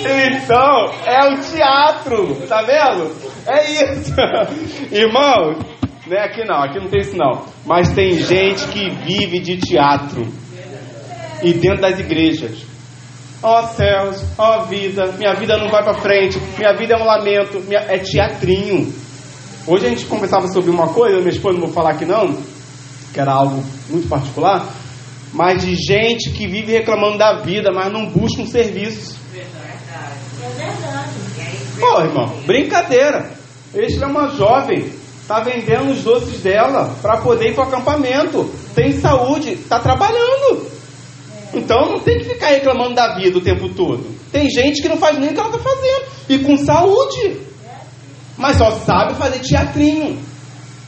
Então, 0.00 0.92
é 1.06 1.28
o 1.28 1.40
teatro, 1.40 2.46
tá 2.48 2.62
vendo? 2.62 3.14
É 3.46 3.70
isso. 3.70 4.14
Irmão, 4.92 5.58
né, 6.06 6.18
aqui 6.24 6.44
não, 6.44 6.62
aqui 6.62 6.78
não 6.78 6.88
tem 6.88 7.00
isso 7.00 7.16
não. 7.16 7.44
Mas 7.64 7.92
tem 7.92 8.12
gente 8.12 8.66
que 8.68 8.90
vive 8.90 9.40
de 9.40 9.56
teatro. 9.58 10.26
E 11.42 11.52
dentro 11.54 11.80
das 11.80 11.98
igrejas. 11.98 12.70
Ó 13.42 13.60
oh, 13.60 13.66
céus, 13.68 14.22
ó 14.36 14.58
oh, 14.58 14.64
vida, 14.66 15.12
minha 15.12 15.32
vida 15.34 15.56
não 15.56 15.70
vai 15.70 15.82
para 15.82 15.94
frente, 15.94 16.38
minha 16.58 16.76
vida 16.76 16.94
é 16.94 17.02
um 17.02 17.06
lamento, 17.06 17.58
minha... 17.60 17.80
é 17.80 17.96
teatrinho. 17.96 18.92
Hoje 19.66 19.86
a 19.86 19.88
gente 19.88 20.04
conversava 20.04 20.46
sobre 20.48 20.70
uma 20.70 20.88
coisa, 20.88 21.18
minha 21.18 21.30
esposa 21.30 21.54
não 21.54 21.66
vou 21.66 21.74
falar 21.74 21.92
aqui 21.92 22.04
não, 22.04 22.36
que 23.14 23.18
era 23.18 23.32
algo 23.32 23.64
muito 23.88 24.08
particular, 24.08 24.68
mas 25.32 25.64
de 25.64 25.74
gente 25.74 26.30
que 26.30 26.46
vive 26.46 26.72
reclamando 26.72 27.16
da 27.16 27.40
vida, 27.40 27.70
mas 27.72 27.90
não 27.90 28.10
busca 28.10 28.42
um 28.42 28.46
serviço. 28.46 29.19
É 30.42 30.48
verdade. 30.48 31.10
Pô, 31.78 32.00
irmão, 32.00 32.28
brincadeira. 32.46 33.30
Este 33.74 34.02
é 34.02 34.06
uma 34.06 34.28
jovem, 34.28 34.92
está 35.20 35.40
vendendo 35.40 35.92
os 35.92 36.02
doces 36.02 36.40
dela 36.40 36.94
para 37.00 37.18
poder 37.18 37.50
ir 37.50 37.54
para 37.54 37.64
o 37.64 37.68
acampamento. 37.68 38.52
Tem 38.74 38.92
saúde, 38.92 39.52
está 39.52 39.78
trabalhando. 39.78 40.66
Então 41.54 41.92
não 41.92 42.00
tem 42.00 42.18
que 42.18 42.24
ficar 42.24 42.48
reclamando 42.48 42.94
da 42.94 43.16
vida 43.16 43.38
o 43.38 43.42
tempo 43.42 43.68
todo. 43.70 44.06
Tem 44.32 44.48
gente 44.50 44.82
que 44.82 44.88
não 44.88 44.96
faz 44.96 45.18
nem 45.18 45.30
o 45.30 45.32
que 45.32 45.40
ela 45.40 45.48
está 45.48 45.60
fazendo. 45.60 46.04
E 46.28 46.38
com 46.38 46.56
saúde. 46.56 47.40
Mas 48.36 48.56
só 48.56 48.70
sabe 48.70 49.14
fazer 49.14 49.40
teatrinho. 49.40 50.18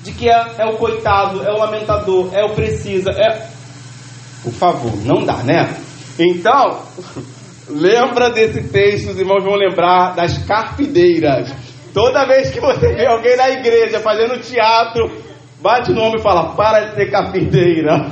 De 0.03 0.11
que 0.13 0.29
é, 0.29 0.55
é 0.59 0.67
o 0.67 0.77
coitado, 0.77 1.45
é 1.45 1.53
o 1.53 1.59
lamentador, 1.59 2.31
é 2.33 2.45
o 2.45 2.55
precisa. 2.55 3.11
É... 3.11 3.47
Por 4.43 4.53
favor, 4.53 4.93
não 5.05 5.25
dá, 5.25 5.37
né? 5.45 5.77
Então, 6.19 6.81
lembra 7.69 8.31
desse 8.31 8.69
texto, 8.69 9.11
os 9.11 9.19
irmãos 9.19 9.43
vão 9.43 9.55
lembrar 9.55 10.15
das 10.15 10.39
carpideiras. 10.39 11.53
Toda 11.93 12.27
vez 12.27 12.51
que 12.51 12.61
você 12.61 12.95
vê 12.95 13.07
alguém 13.07 13.37
na 13.37 13.51
igreja 13.51 14.01
fazendo 14.01 14.41
teatro, 14.41 15.11
Bate 15.63 15.93
no 15.93 16.03
ombro 16.03 16.19
e 16.19 16.23
fala, 16.23 16.57
para 16.57 16.89
de 16.89 16.97
ser 16.97 17.09
carpinteira. 17.09 17.95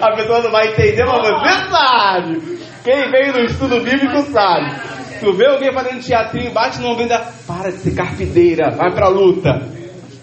a 0.00 0.16
pessoa 0.16 0.40
não 0.40 0.50
vai 0.50 0.68
entender, 0.68 1.04
mas 1.04 1.20
você 1.20 1.70
sabe. 1.70 2.58
Quem 2.82 3.10
veio 3.10 3.32
no 3.34 3.40
estudo 3.40 3.80
bíblico 3.82 4.22
sabe. 4.32 4.74
Tu 5.20 5.32
vê 5.34 5.46
alguém 5.46 5.70
fazendo 5.70 6.02
teatrinho, 6.02 6.50
bate 6.50 6.80
no 6.80 6.88
ombro 6.88 7.00
e 7.00 7.02
ainda, 7.02 7.26
para 7.46 7.70
de 7.70 7.76
ser 7.78 7.94
carpinteira, 7.94 8.70
vai 8.74 8.90
pra 8.94 9.08
luta. 9.08 9.50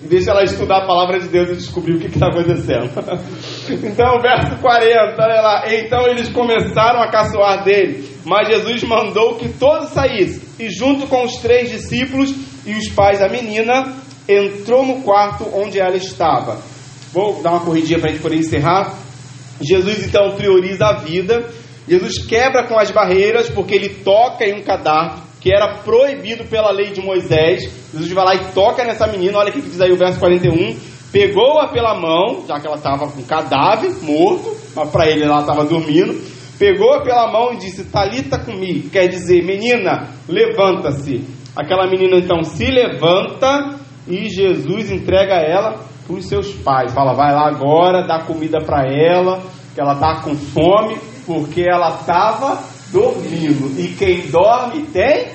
Deixa 0.09 0.32
ela 0.32 0.43
estudar 0.43 0.78
a 0.78 0.88
palavra 0.88 1.20
de 1.20 1.28
Deus 1.28 1.49
e 1.49 1.55
descobrir 1.55 1.97
o 1.97 1.99
que 1.99 2.07
está 2.07 2.30
acontecendo. 2.30 2.89
então, 3.74 4.20
verso 4.22 4.57
40, 4.61 5.22
olha 5.22 5.41
lá. 5.41 5.63
Então 5.74 6.07
eles 6.07 6.30
começaram 6.30 7.01
a 7.01 7.09
caçoar 7.09 7.63
dele, 7.63 8.09
mas 8.26 8.47
Jesus 8.47 8.84
mandou 8.84 9.36
que 9.36 9.49
todos 9.49 9.89
saíssem. 9.89 10.41
E 10.59 10.70
junto 10.70 11.07
com 11.07 11.24
os 11.24 11.38
três 11.38 11.70
discípulos 11.70 12.34
e 12.65 12.74
os 12.74 12.89
pais 12.89 13.20
da 13.20 13.30
menina, 13.30 13.93
entrou 14.28 14.86
no 14.86 15.01
quarto 15.01 15.47
onde 15.53 15.80
ela 15.80 15.95
estava. 15.95 16.57
Vou 17.13 17.41
dar 17.41 17.51
uma 17.51 17.61
corridinha 17.61 17.99
para 17.99 18.09
a 18.09 18.13
gente 18.13 18.22
poder 18.22 18.38
encerrar. 18.38 18.93
Jesus 19.61 20.05
então 20.05 20.36
prioriza 20.36 20.86
a 20.86 20.93
vida. 20.93 21.49
Jesus 21.88 22.26
quebra 22.26 22.68
com 22.68 22.78
as 22.78 22.91
barreiras 22.91 23.49
porque 23.49 23.74
ele 23.74 23.89
toca 23.89 24.45
em 24.45 24.59
um 24.59 24.63
cadáver 24.63 25.28
que 25.39 25.53
era 25.53 25.76
proibido 25.78 26.43
pela 26.45 26.72
lei 26.72 26.91
de 26.91 27.01
Moisés. 27.01 27.63
Jesus 27.93 28.11
vai 28.11 28.26
lá 28.26 28.36
e 28.36 28.51
toca 28.53 28.84
nessa 28.84 29.07
menina. 29.07 29.38
Olha 29.38 29.49
o 29.49 29.53
que 29.53 29.61
diz 29.61 29.80
aí 29.80 29.91
o 29.91 29.97
verso 29.97 30.20
41. 30.20 30.76
Pegou-a 31.11 31.69
pela 31.69 31.99
mão, 31.99 32.45
já 32.47 32.59
que 32.59 32.67
ela 32.67 32.75
estava 32.75 33.07
com 33.07 33.23
cadáver 33.23 33.91
morto, 34.01 34.55
mas 34.75 34.89
para 34.89 35.07
ele 35.07 35.23
ela 35.23 35.39
estava 35.39 35.63
dormindo. 35.63 36.21
Pegou-a 36.59 37.01
pela 37.01 37.31
mão 37.31 37.53
e 37.53 37.57
disse: 37.57 37.85
Talita 37.85 38.39
comigo, 38.39 38.89
quer 38.89 39.07
dizer, 39.07 39.43
menina, 39.43 40.09
levanta-se. 40.27 41.23
Aquela 41.55 41.87
menina 41.87 42.17
então 42.17 42.43
se 42.43 42.65
levanta 42.65 43.79
e 44.07 44.29
Jesus 44.29 44.91
entrega 44.91 45.35
ela 45.35 45.79
para 46.05 46.15
os 46.15 46.25
seus 46.25 46.53
pais. 46.53 46.93
Fala, 46.93 47.13
vai 47.13 47.33
lá 47.33 47.47
agora, 47.47 48.05
dá 48.05 48.23
comida 48.23 48.59
para 48.59 48.85
ela, 48.87 49.41
que 49.73 49.81
ela 49.81 49.93
está 49.93 50.21
com 50.21 50.35
fome, 50.35 50.97
porque 51.25 51.65
ela 51.67 51.99
estava 51.99 52.61
dormindo. 52.91 53.79
E 53.79 53.95
quem 53.95 54.21
dorme 54.29 54.83
tem 54.87 55.27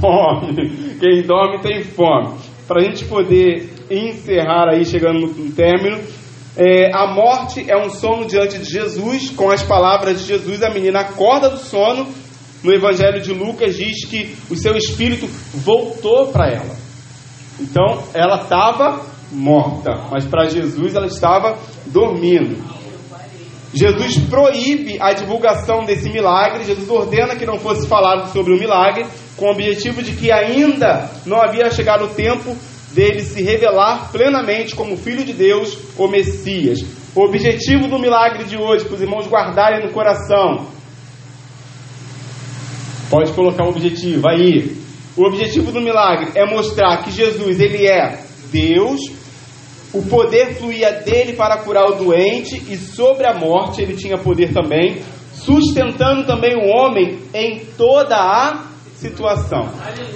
fome. 0.00 0.54
Quem 1.00 1.22
dorme 1.22 1.58
tem 1.60 1.82
fome. 1.82 2.38
Para 2.66 2.80
a 2.80 2.84
gente 2.84 3.04
poder 3.06 3.73
encerrar 3.90 4.68
aí, 4.70 4.84
chegando 4.84 5.26
no 5.26 5.52
término, 5.52 6.00
é, 6.56 6.94
a 6.94 7.12
morte 7.12 7.64
é 7.68 7.76
um 7.76 7.90
sono 7.90 8.26
diante 8.26 8.58
de 8.58 8.64
Jesus, 8.64 9.30
com 9.30 9.50
as 9.50 9.62
palavras 9.62 10.20
de 10.20 10.26
Jesus, 10.26 10.62
a 10.62 10.70
menina 10.70 11.00
acorda 11.00 11.50
do 11.50 11.58
sono. 11.58 12.06
No 12.62 12.72
Evangelho 12.72 13.20
de 13.20 13.32
Lucas 13.32 13.76
diz 13.76 14.06
que 14.06 14.36
o 14.48 14.56
seu 14.56 14.76
espírito 14.76 15.26
voltou 15.52 16.28
para 16.28 16.48
ela. 16.48 16.76
Então 17.60 18.04
ela 18.14 18.42
estava 18.42 19.04
morta, 19.32 19.90
mas 20.10 20.24
para 20.26 20.48
Jesus 20.48 20.94
ela 20.94 21.06
estava 21.06 21.58
dormindo. 21.86 22.56
Jesus 23.74 24.18
proíbe 24.18 24.96
a 25.00 25.12
divulgação 25.12 25.84
desse 25.84 26.08
milagre, 26.08 26.64
Jesus 26.64 26.88
ordena 26.88 27.34
que 27.34 27.44
não 27.44 27.58
fosse 27.58 27.88
falado 27.88 28.32
sobre 28.32 28.54
o 28.54 28.58
milagre, 28.58 29.04
com 29.36 29.46
o 29.46 29.50
objetivo 29.50 30.00
de 30.00 30.12
que 30.12 30.30
ainda 30.30 31.10
não 31.26 31.42
havia 31.42 31.68
chegado 31.70 32.04
o 32.04 32.14
tempo 32.14 32.56
dele 32.94 33.22
se 33.22 33.42
revelar 33.42 34.10
plenamente 34.12 34.74
como 34.74 34.96
Filho 34.96 35.24
de 35.24 35.32
Deus, 35.32 35.76
o 35.98 36.06
Messias. 36.06 36.78
O 37.14 37.22
objetivo 37.22 37.88
do 37.88 37.98
milagre 37.98 38.44
de 38.44 38.56
hoje, 38.56 38.84
para 38.84 38.94
os 38.94 39.02
irmãos 39.02 39.26
guardarem 39.26 39.84
no 39.84 39.92
coração. 39.92 40.66
Pode 43.10 43.32
colocar 43.32 43.64
um 43.64 43.70
objetivo 43.70 44.28
aí. 44.28 44.76
O 45.16 45.26
objetivo 45.26 45.70
do 45.70 45.80
milagre 45.80 46.32
é 46.34 46.44
mostrar 46.44 47.04
que 47.04 47.10
Jesus 47.10 47.60
ele 47.60 47.86
é 47.86 48.20
Deus, 48.50 49.00
o 49.92 50.02
poder 50.02 50.54
fluía 50.54 50.90
dele 50.90 51.34
para 51.34 51.58
curar 51.58 51.84
o 51.84 51.94
doente 51.94 52.56
e 52.68 52.76
sobre 52.76 53.26
a 53.26 53.34
morte 53.34 53.80
ele 53.80 53.94
tinha 53.94 54.18
poder 54.18 54.52
também, 54.52 55.02
sustentando 55.32 56.26
também 56.26 56.56
o 56.56 56.68
homem 56.68 57.20
em 57.32 57.60
toda 57.76 58.16
a 58.16 58.73
situação. 59.08 59.68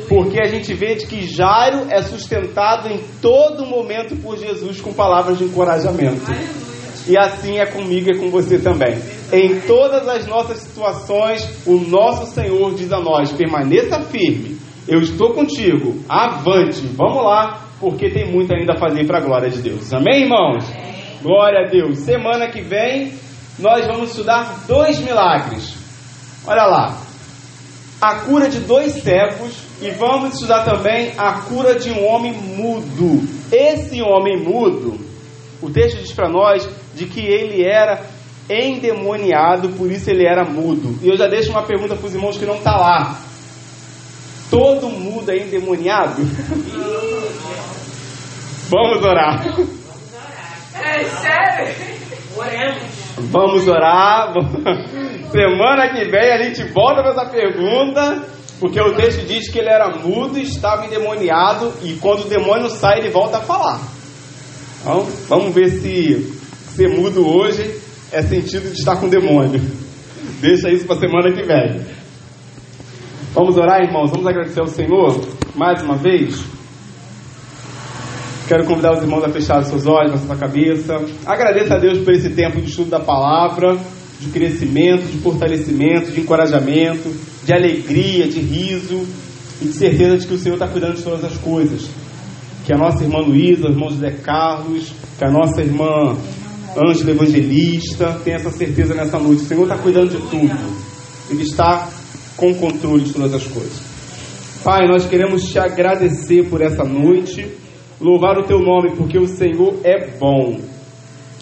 Porque 0.09 0.41
a 0.41 0.47
gente 0.47 0.73
vê 0.75 0.95
de 0.95 1.07
que 1.07 1.27
Jairo 1.27 1.87
é 1.91 2.03
sustentado 2.03 2.89
em 2.89 3.01
todo 3.21 3.67
momento 3.67 4.17
por 4.17 4.37
Jesus 4.39 4.81
com 4.81 4.93
palavras 4.93 5.39
de 5.39 5.45
encorajamento. 5.45 6.23
E 7.07 7.17
assim 7.17 7.59
é 7.59 7.67
comigo 7.67 8.11
e 8.11 8.19
com 8.19 8.31
você 8.31 8.59
também. 8.59 8.99
Em 9.33 9.61
todas 9.61 10.07
as 10.09 10.27
nossas 10.27 10.59
situações, 10.59 11.67
o 11.67 11.77
nosso 11.79 12.27
Senhor 12.33 12.75
diz 12.75 12.93
a 12.93 13.01
nós: 13.01 13.33
permaneça 13.33 14.01
firme 14.03 14.59
eu 14.89 15.01
estou 15.01 15.35
contigo, 15.35 16.03
avante, 16.09 16.81
vamos 16.97 17.23
lá, 17.23 17.61
porque 17.79 18.09
tem 18.09 18.33
muito 18.33 18.55
ainda 18.55 18.73
a 18.73 18.79
fazer 18.79 19.07
para 19.07 19.19
a 19.19 19.21
glória 19.21 19.51
de 19.51 19.61
Deus. 19.61 19.93
Amém, 19.93 20.23
irmãos? 20.23 20.65
Glória 21.23 21.67
a 21.67 21.71
Deus. 21.71 21.99
Semana 21.99 22.49
que 22.49 22.63
vem 22.63 23.13
nós 23.59 23.87
vamos 23.87 24.11
estudar 24.11 24.65
dois 24.67 24.99
milagres. 25.01 25.77
Olha 26.47 26.65
lá, 26.65 26.97
a 28.01 28.21
cura 28.21 28.49
de 28.49 28.61
dois 28.61 28.93
cegos 29.03 29.55
e 29.83 29.91
vamos 29.91 30.35
estudar 30.35 30.65
também 30.65 31.13
a 31.17 31.41
cura 31.43 31.75
de 31.79 31.91
um 31.91 32.07
homem 32.07 32.33
mudo. 32.33 33.23
Esse 33.51 34.01
homem 34.03 34.43
mudo, 34.43 34.99
o 35.61 35.71
texto 35.71 35.99
diz 35.99 36.13
para 36.13 36.29
nós 36.29 36.69
de 36.95 37.07
que 37.07 37.21
ele 37.21 37.65
era 37.65 38.07
endemoniado, 38.49 39.71
por 39.71 39.91
isso 39.91 40.09
ele 40.11 40.25
era 40.27 40.45
mudo. 40.45 40.99
E 41.03 41.09
eu 41.09 41.17
já 41.17 41.27
deixo 41.27 41.51
uma 41.51 41.63
pergunta 41.65 41.97
para 41.97 42.07
os 42.07 42.15
irmãos 42.15 42.39
que 42.39 42.47
não 42.47 42.57
está 42.57 42.77
lá. 42.77 43.19
Todo 44.51 44.89
mundo 44.89 45.31
é 45.31 45.37
endemoniado? 45.39 46.23
Vamos 48.71 49.03
orar. 49.03 49.45
É 50.75 51.05
sério? 51.05 51.75
Oremos. 52.37 52.83
Vamos 53.31 53.67
orar. 53.67 54.33
Semana 55.31 55.89
que 55.91 56.11
vem 56.11 56.33
a 56.33 56.43
gente 56.43 56.65
volta 56.73 57.03
para 57.03 57.11
essa 57.11 57.27
pergunta, 57.27 58.25
porque 58.59 58.81
o 58.81 58.95
texto 58.95 59.27
diz 59.27 59.51
que 59.51 59.59
ele 59.59 59.69
era 59.69 59.99
mudo, 59.99 60.39
estava 60.39 60.87
endemoniado 60.87 61.73
e 61.83 61.95
quando 61.95 62.25
o 62.25 62.29
demônio 62.29 62.71
sai 62.71 62.99
ele 62.99 63.11
volta 63.11 63.39
a 63.39 63.41
falar. 63.41 63.81
Então, 64.81 65.07
vamos 65.29 65.55
ver 65.55 65.69
se 65.69 66.33
ser 66.75 66.89
mudo 66.89 67.29
hoje 67.29 67.79
é 68.11 68.23
sentido 68.23 68.73
de 68.73 68.79
estar 68.79 68.97
com 68.97 69.09
demônio. 69.09 69.61
Deixa 70.41 70.71
isso 70.71 70.87
para 70.87 70.97
semana 70.97 71.33
que 71.33 71.43
vem. 71.43 71.85
Vamos 73.35 73.57
orar, 73.57 73.83
irmãos? 73.83 74.11
Vamos 74.11 74.27
agradecer 74.27 74.61
ao 74.61 74.67
Senhor 74.67 75.21
mais 75.55 75.83
uma 75.83 75.97
vez? 75.97 76.43
Quero 78.49 78.65
convidar 78.65 78.95
os 78.95 79.03
irmãos 79.03 79.25
a 79.25 79.29
fechar 79.29 79.63
seus 79.63 79.87
olhos, 79.87 80.15
a 80.15 80.27
sua 80.27 80.37
cabeça. 80.37 80.97
Agradeça 81.27 81.75
a 81.75 81.79
Deus 81.79 81.99
por 81.99 82.15
esse 82.15 82.31
tempo 82.31 82.61
de 82.61 82.71
estudo 82.71 82.89
da 82.89 83.01
palavra, 83.01 83.77
de 84.21 84.29
crescimento, 84.29 85.07
de 85.07 85.19
fortalecimento, 85.19 86.11
de 86.11 86.21
encorajamento, 86.21 87.15
de 87.45 87.53
alegria, 87.53 88.27
de 88.27 88.41
riso 88.41 89.07
e 89.61 89.67
de 89.67 89.73
certeza 89.73 90.19
de 90.19 90.27
que 90.27 90.35
o 90.35 90.39
Senhor 90.39 90.55
está 90.55 90.69
cuidando 90.69 90.97
de 90.97 91.03
todas 91.03 91.25
as 91.25 91.37
coisas. 91.39 91.89
Que 92.65 92.73
a 92.73 92.77
nossa 92.77 93.03
irmã 93.03 93.21
Luísa, 93.21 93.67
o 93.67 93.71
irmão 93.71 93.91
José 93.91 94.11
Carlos, 94.23 94.93
que 95.17 95.25
a 95.25 95.31
nossa 95.31 95.63
irmã 95.63 96.17
Ângela 96.77 97.11
Evangelista 97.11 98.21
tenha 98.25 98.37
essa 98.37 98.51
certeza 98.51 98.95
nessa 98.95 99.19
noite. 99.19 99.43
O 99.43 99.47
Senhor 99.47 99.63
está 99.63 99.79
cuidando 99.79 100.11
de 100.11 100.19
tudo. 100.29 100.57
Ele 101.31 101.43
está 101.43 101.89
com 102.37 102.55
controle 102.55 103.05
de 103.05 103.13
todas 103.13 103.35
as 103.35 103.45
coisas. 103.45 103.83
Pai, 104.63 104.87
nós 104.87 105.07
queremos 105.07 105.45
te 105.51 105.59
agradecer 105.59 106.49
por 106.49 106.61
essa 106.61 106.85
noite 106.85 107.49
louvar 108.01 108.39
o 108.39 108.45
teu 108.45 108.61
nome, 108.61 108.97
porque 108.97 109.19
o 109.19 109.27
Senhor 109.27 109.81
é 109.83 110.09
bom 110.19 110.61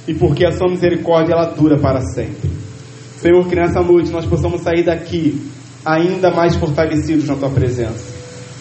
e 0.07 0.15
porque 0.15 0.47
a 0.47 0.53
sua 0.53 0.71
misericórdia 0.71 1.35
ela 1.35 1.47
dura 1.47 1.79
para 1.79 2.01
sempre. 2.01 2.56
Senhor, 3.19 3.49
que 3.49 3.55
nessa 3.55 3.81
noite 3.81 4.11
nós 4.11 4.27
possamos 4.27 4.61
sair 4.61 4.85
daqui 4.85 5.41
ainda 5.85 6.31
mais 6.31 6.57
fortalecidos 6.57 7.27
na 7.27 7.37
tua 7.37 7.51
presença. 7.51 8.15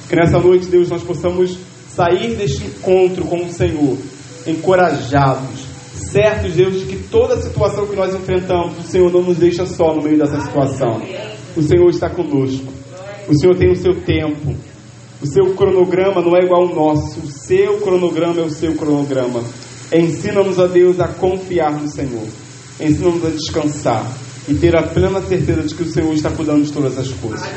Que 0.07 0.15
nessa 0.15 0.39
noite, 0.39 0.67
Deus, 0.67 0.89
nós 0.89 1.03
possamos 1.03 1.57
sair 1.89 2.35
deste 2.35 2.65
encontro 2.65 3.25
com 3.25 3.45
o 3.45 3.49
Senhor 3.51 3.97
encorajados, 4.45 5.65
certos, 5.93 6.53
Deus, 6.53 6.79
de 6.79 6.85
que 6.85 6.97
toda 7.09 7.41
situação 7.41 7.87
que 7.87 7.95
nós 7.95 8.13
enfrentamos, 8.13 8.77
o 8.77 8.83
Senhor 8.83 9.11
não 9.11 9.23
nos 9.23 9.37
deixa 9.37 9.65
só 9.65 9.95
no 9.95 10.03
meio 10.03 10.19
dessa 10.19 10.39
situação. 10.39 11.01
O 11.55 11.61
Senhor 11.61 11.89
está 11.89 12.09
conosco. 12.09 12.71
O 13.27 13.37
Senhor 13.37 13.55
tem 13.55 13.71
o 13.71 13.75
seu 13.75 13.95
tempo. 14.01 14.55
O 15.21 15.25
seu 15.25 15.55
cronograma 15.55 16.21
não 16.21 16.35
é 16.35 16.45
igual 16.45 16.67
ao 16.67 16.75
nosso. 16.75 17.21
O 17.21 17.27
seu 17.27 17.77
cronograma 17.79 18.39
é 18.39 18.43
o 18.43 18.51
seu 18.51 18.75
cronograma. 18.75 19.41
Ensina-nos, 19.91 20.59
a 20.59 20.67
Deus, 20.67 20.99
a 20.99 21.07
confiar 21.07 21.71
no 21.71 21.87
Senhor. 21.87 22.27
Ensina-nos 22.79 23.25
a 23.25 23.29
descansar 23.29 24.05
e 24.47 24.53
ter 24.53 24.75
a 24.75 24.83
plena 24.83 25.21
certeza 25.21 25.63
de 25.63 25.73
que 25.73 25.83
o 25.83 25.91
Senhor 25.91 26.13
está 26.13 26.29
cuidando 26.29 26.63
de 26.63 26.71
todas 26.71 26.97
as 26.97 27.09
coisas. 27.09 27.47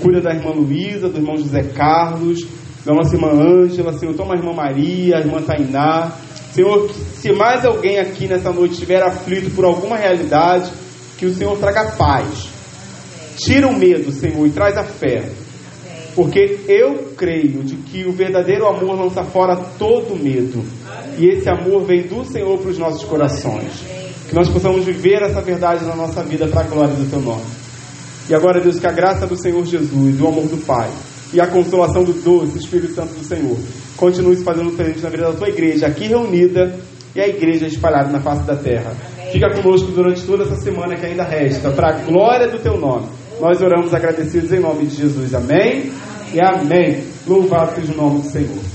Cuida 0.00 0.20
da 0.20 0.34
irmã 0.34 0.50
Luísa, 0.50 1.08
do 1.08 1.18
irmão 1.18 1.36
José 1.36 1.62
Carlos, 1.74 2.46
da 2.84 2.94
nossa 2.94 3.16
irmã 3.16 3.30
Ângela, 3.32 3.92
Senhor, 3.92 4.14
toma 4.14 4.34
a 4.34 4.38
irmã 4.38 4.52
Maria, 4.52 5.16
a 5.16 5.20
irmã 5.20 5.42
Tainá. 5.42 6.12
Senhor, 6.52 6.90
se 7.14 7.32
mais 7.32 7.64
alguém 7.64 7.98
aqui 7.98 8.26
nessa 8.26 8.52
noite 8.52 8.72
estiver 8.72 9.02
aflito 9.02 9.50
por 9.50 9.64
alguma 9.64 9.96
realidade, 9.96 10.70
que 11.18 11.26
o 11.26 11.34
Senhor 11.34 11.56
traga 11.58 11.92
paz. 11.92 12.48
Tira 13.36 13.66
o 13.66 13.76
medo, 13.76 14.10
Senhor, 14.12 14.46
e 14.46 14.50
traz 14.50 14.76
a 14.76 14.84
fé. 14.84 15.30
Porque 16.14 16.60
eu 16.66 17.12
creio 17.16 17.62
de 17.62 17.76
que 17.76 18.04
o 18.04 18.12
verdadeiro 18.12 18.66
amor 18.66 18.98
lança 18.98 19.22
fora 19.22 19.56
todo 19.78 20.16
medo. 20.16 20.64
E 21.18 21.26
esse 21.26 21.48
amor 21.48 21.84
vem 21.84 22.02
do 22.02 22.24
Senhor 22.24 22.58
para 22.58 22.70
os 22.70 22.78
nossos 22.78 23.04
corações. 23.04 23.97
Que 24.28 24.34
nós 24.34 24.48
possamos 24.48 24.84
viver 24.84 25.22
essa 25.22 25.40
verdade 25.40 25.84
na 25.84 25.96
nossa 25.96 26.22
vida 26.22 26.46
para 26.48 26.60
a 26.60 26.64
glória 26.64 26.94
do 26.94 27.08
Teu 27.08 27.20
nome. 27.20 27.44
E 28.28 28.34
agora, 28.34 28.60
Deus, 28.60 28.78
que 28.78 28.86
a 28.86 28.92
graça 28.92 29.26
do 29.26 29.36
Senhor 29.36 29.64
Jesus, 29.64 30.20
o 30.20 30.26
amor 30.26 30.46
do 30.46 30.58
Pai 30.66 30.90
e 31.32 31.40
a 31.40 31.46
consolação 31.46 32.04
do 32.04 32.12
doce 32.12 32.58
Espírito 32.58 32.94
Santo 32.94 33.14
do 33.14 33.24
Senhor 33.24 33.56
continue 33.96 34.36
se 34.36 34.44
fazendo 34.44 34.70
presente 34.72 35.00
na 35.00 35.08
vida 35.08 35.24
da 35.24 35.32
tua 35.32 35.48
igreja 35.48 35.86
aqui 35.86 36.06
reunida 36.06 36.78
e 37.14 37.20
a 37.20 37.26
igreja 37.26 37.66
espalhada 37.66 38.10
na 38.10 38.20
face 38.20 38.42
da 38.44 38.54
terra. 38.54 38.92
Fica 39.32 39.50
conosco 39.50 39.90
durante 39.92 40.22
toda 40.22 40.44
essa 40.44 40.56
semana 40.56 40.94
que 40.96 41.06
ainda 41.06 41.24
resta, 41.24 41.70
para 41.70 41.88
a 41.88 42.00
glória 42.00 42.48
do 42.48 42.58
Teu 42.58 42.78
nome. 42.78 43.06
Nós 43.40 43.60
oramos 43.62 43.94
agradecidos 43.94 44.52
em 44.52 44.60
nome 44.60 44.86
de 44.86 44.96
Jesus. 44.96 45.34
Amém 45.34 45.90
e 46.34 46.40
amém. 46.40 47.04
Louvado 47.26 47.74
seja 47.74 47.92
o 47.92 47.96
nome 47.96 48.20
do 48.20 48.28
Senhor. 48.28 48.68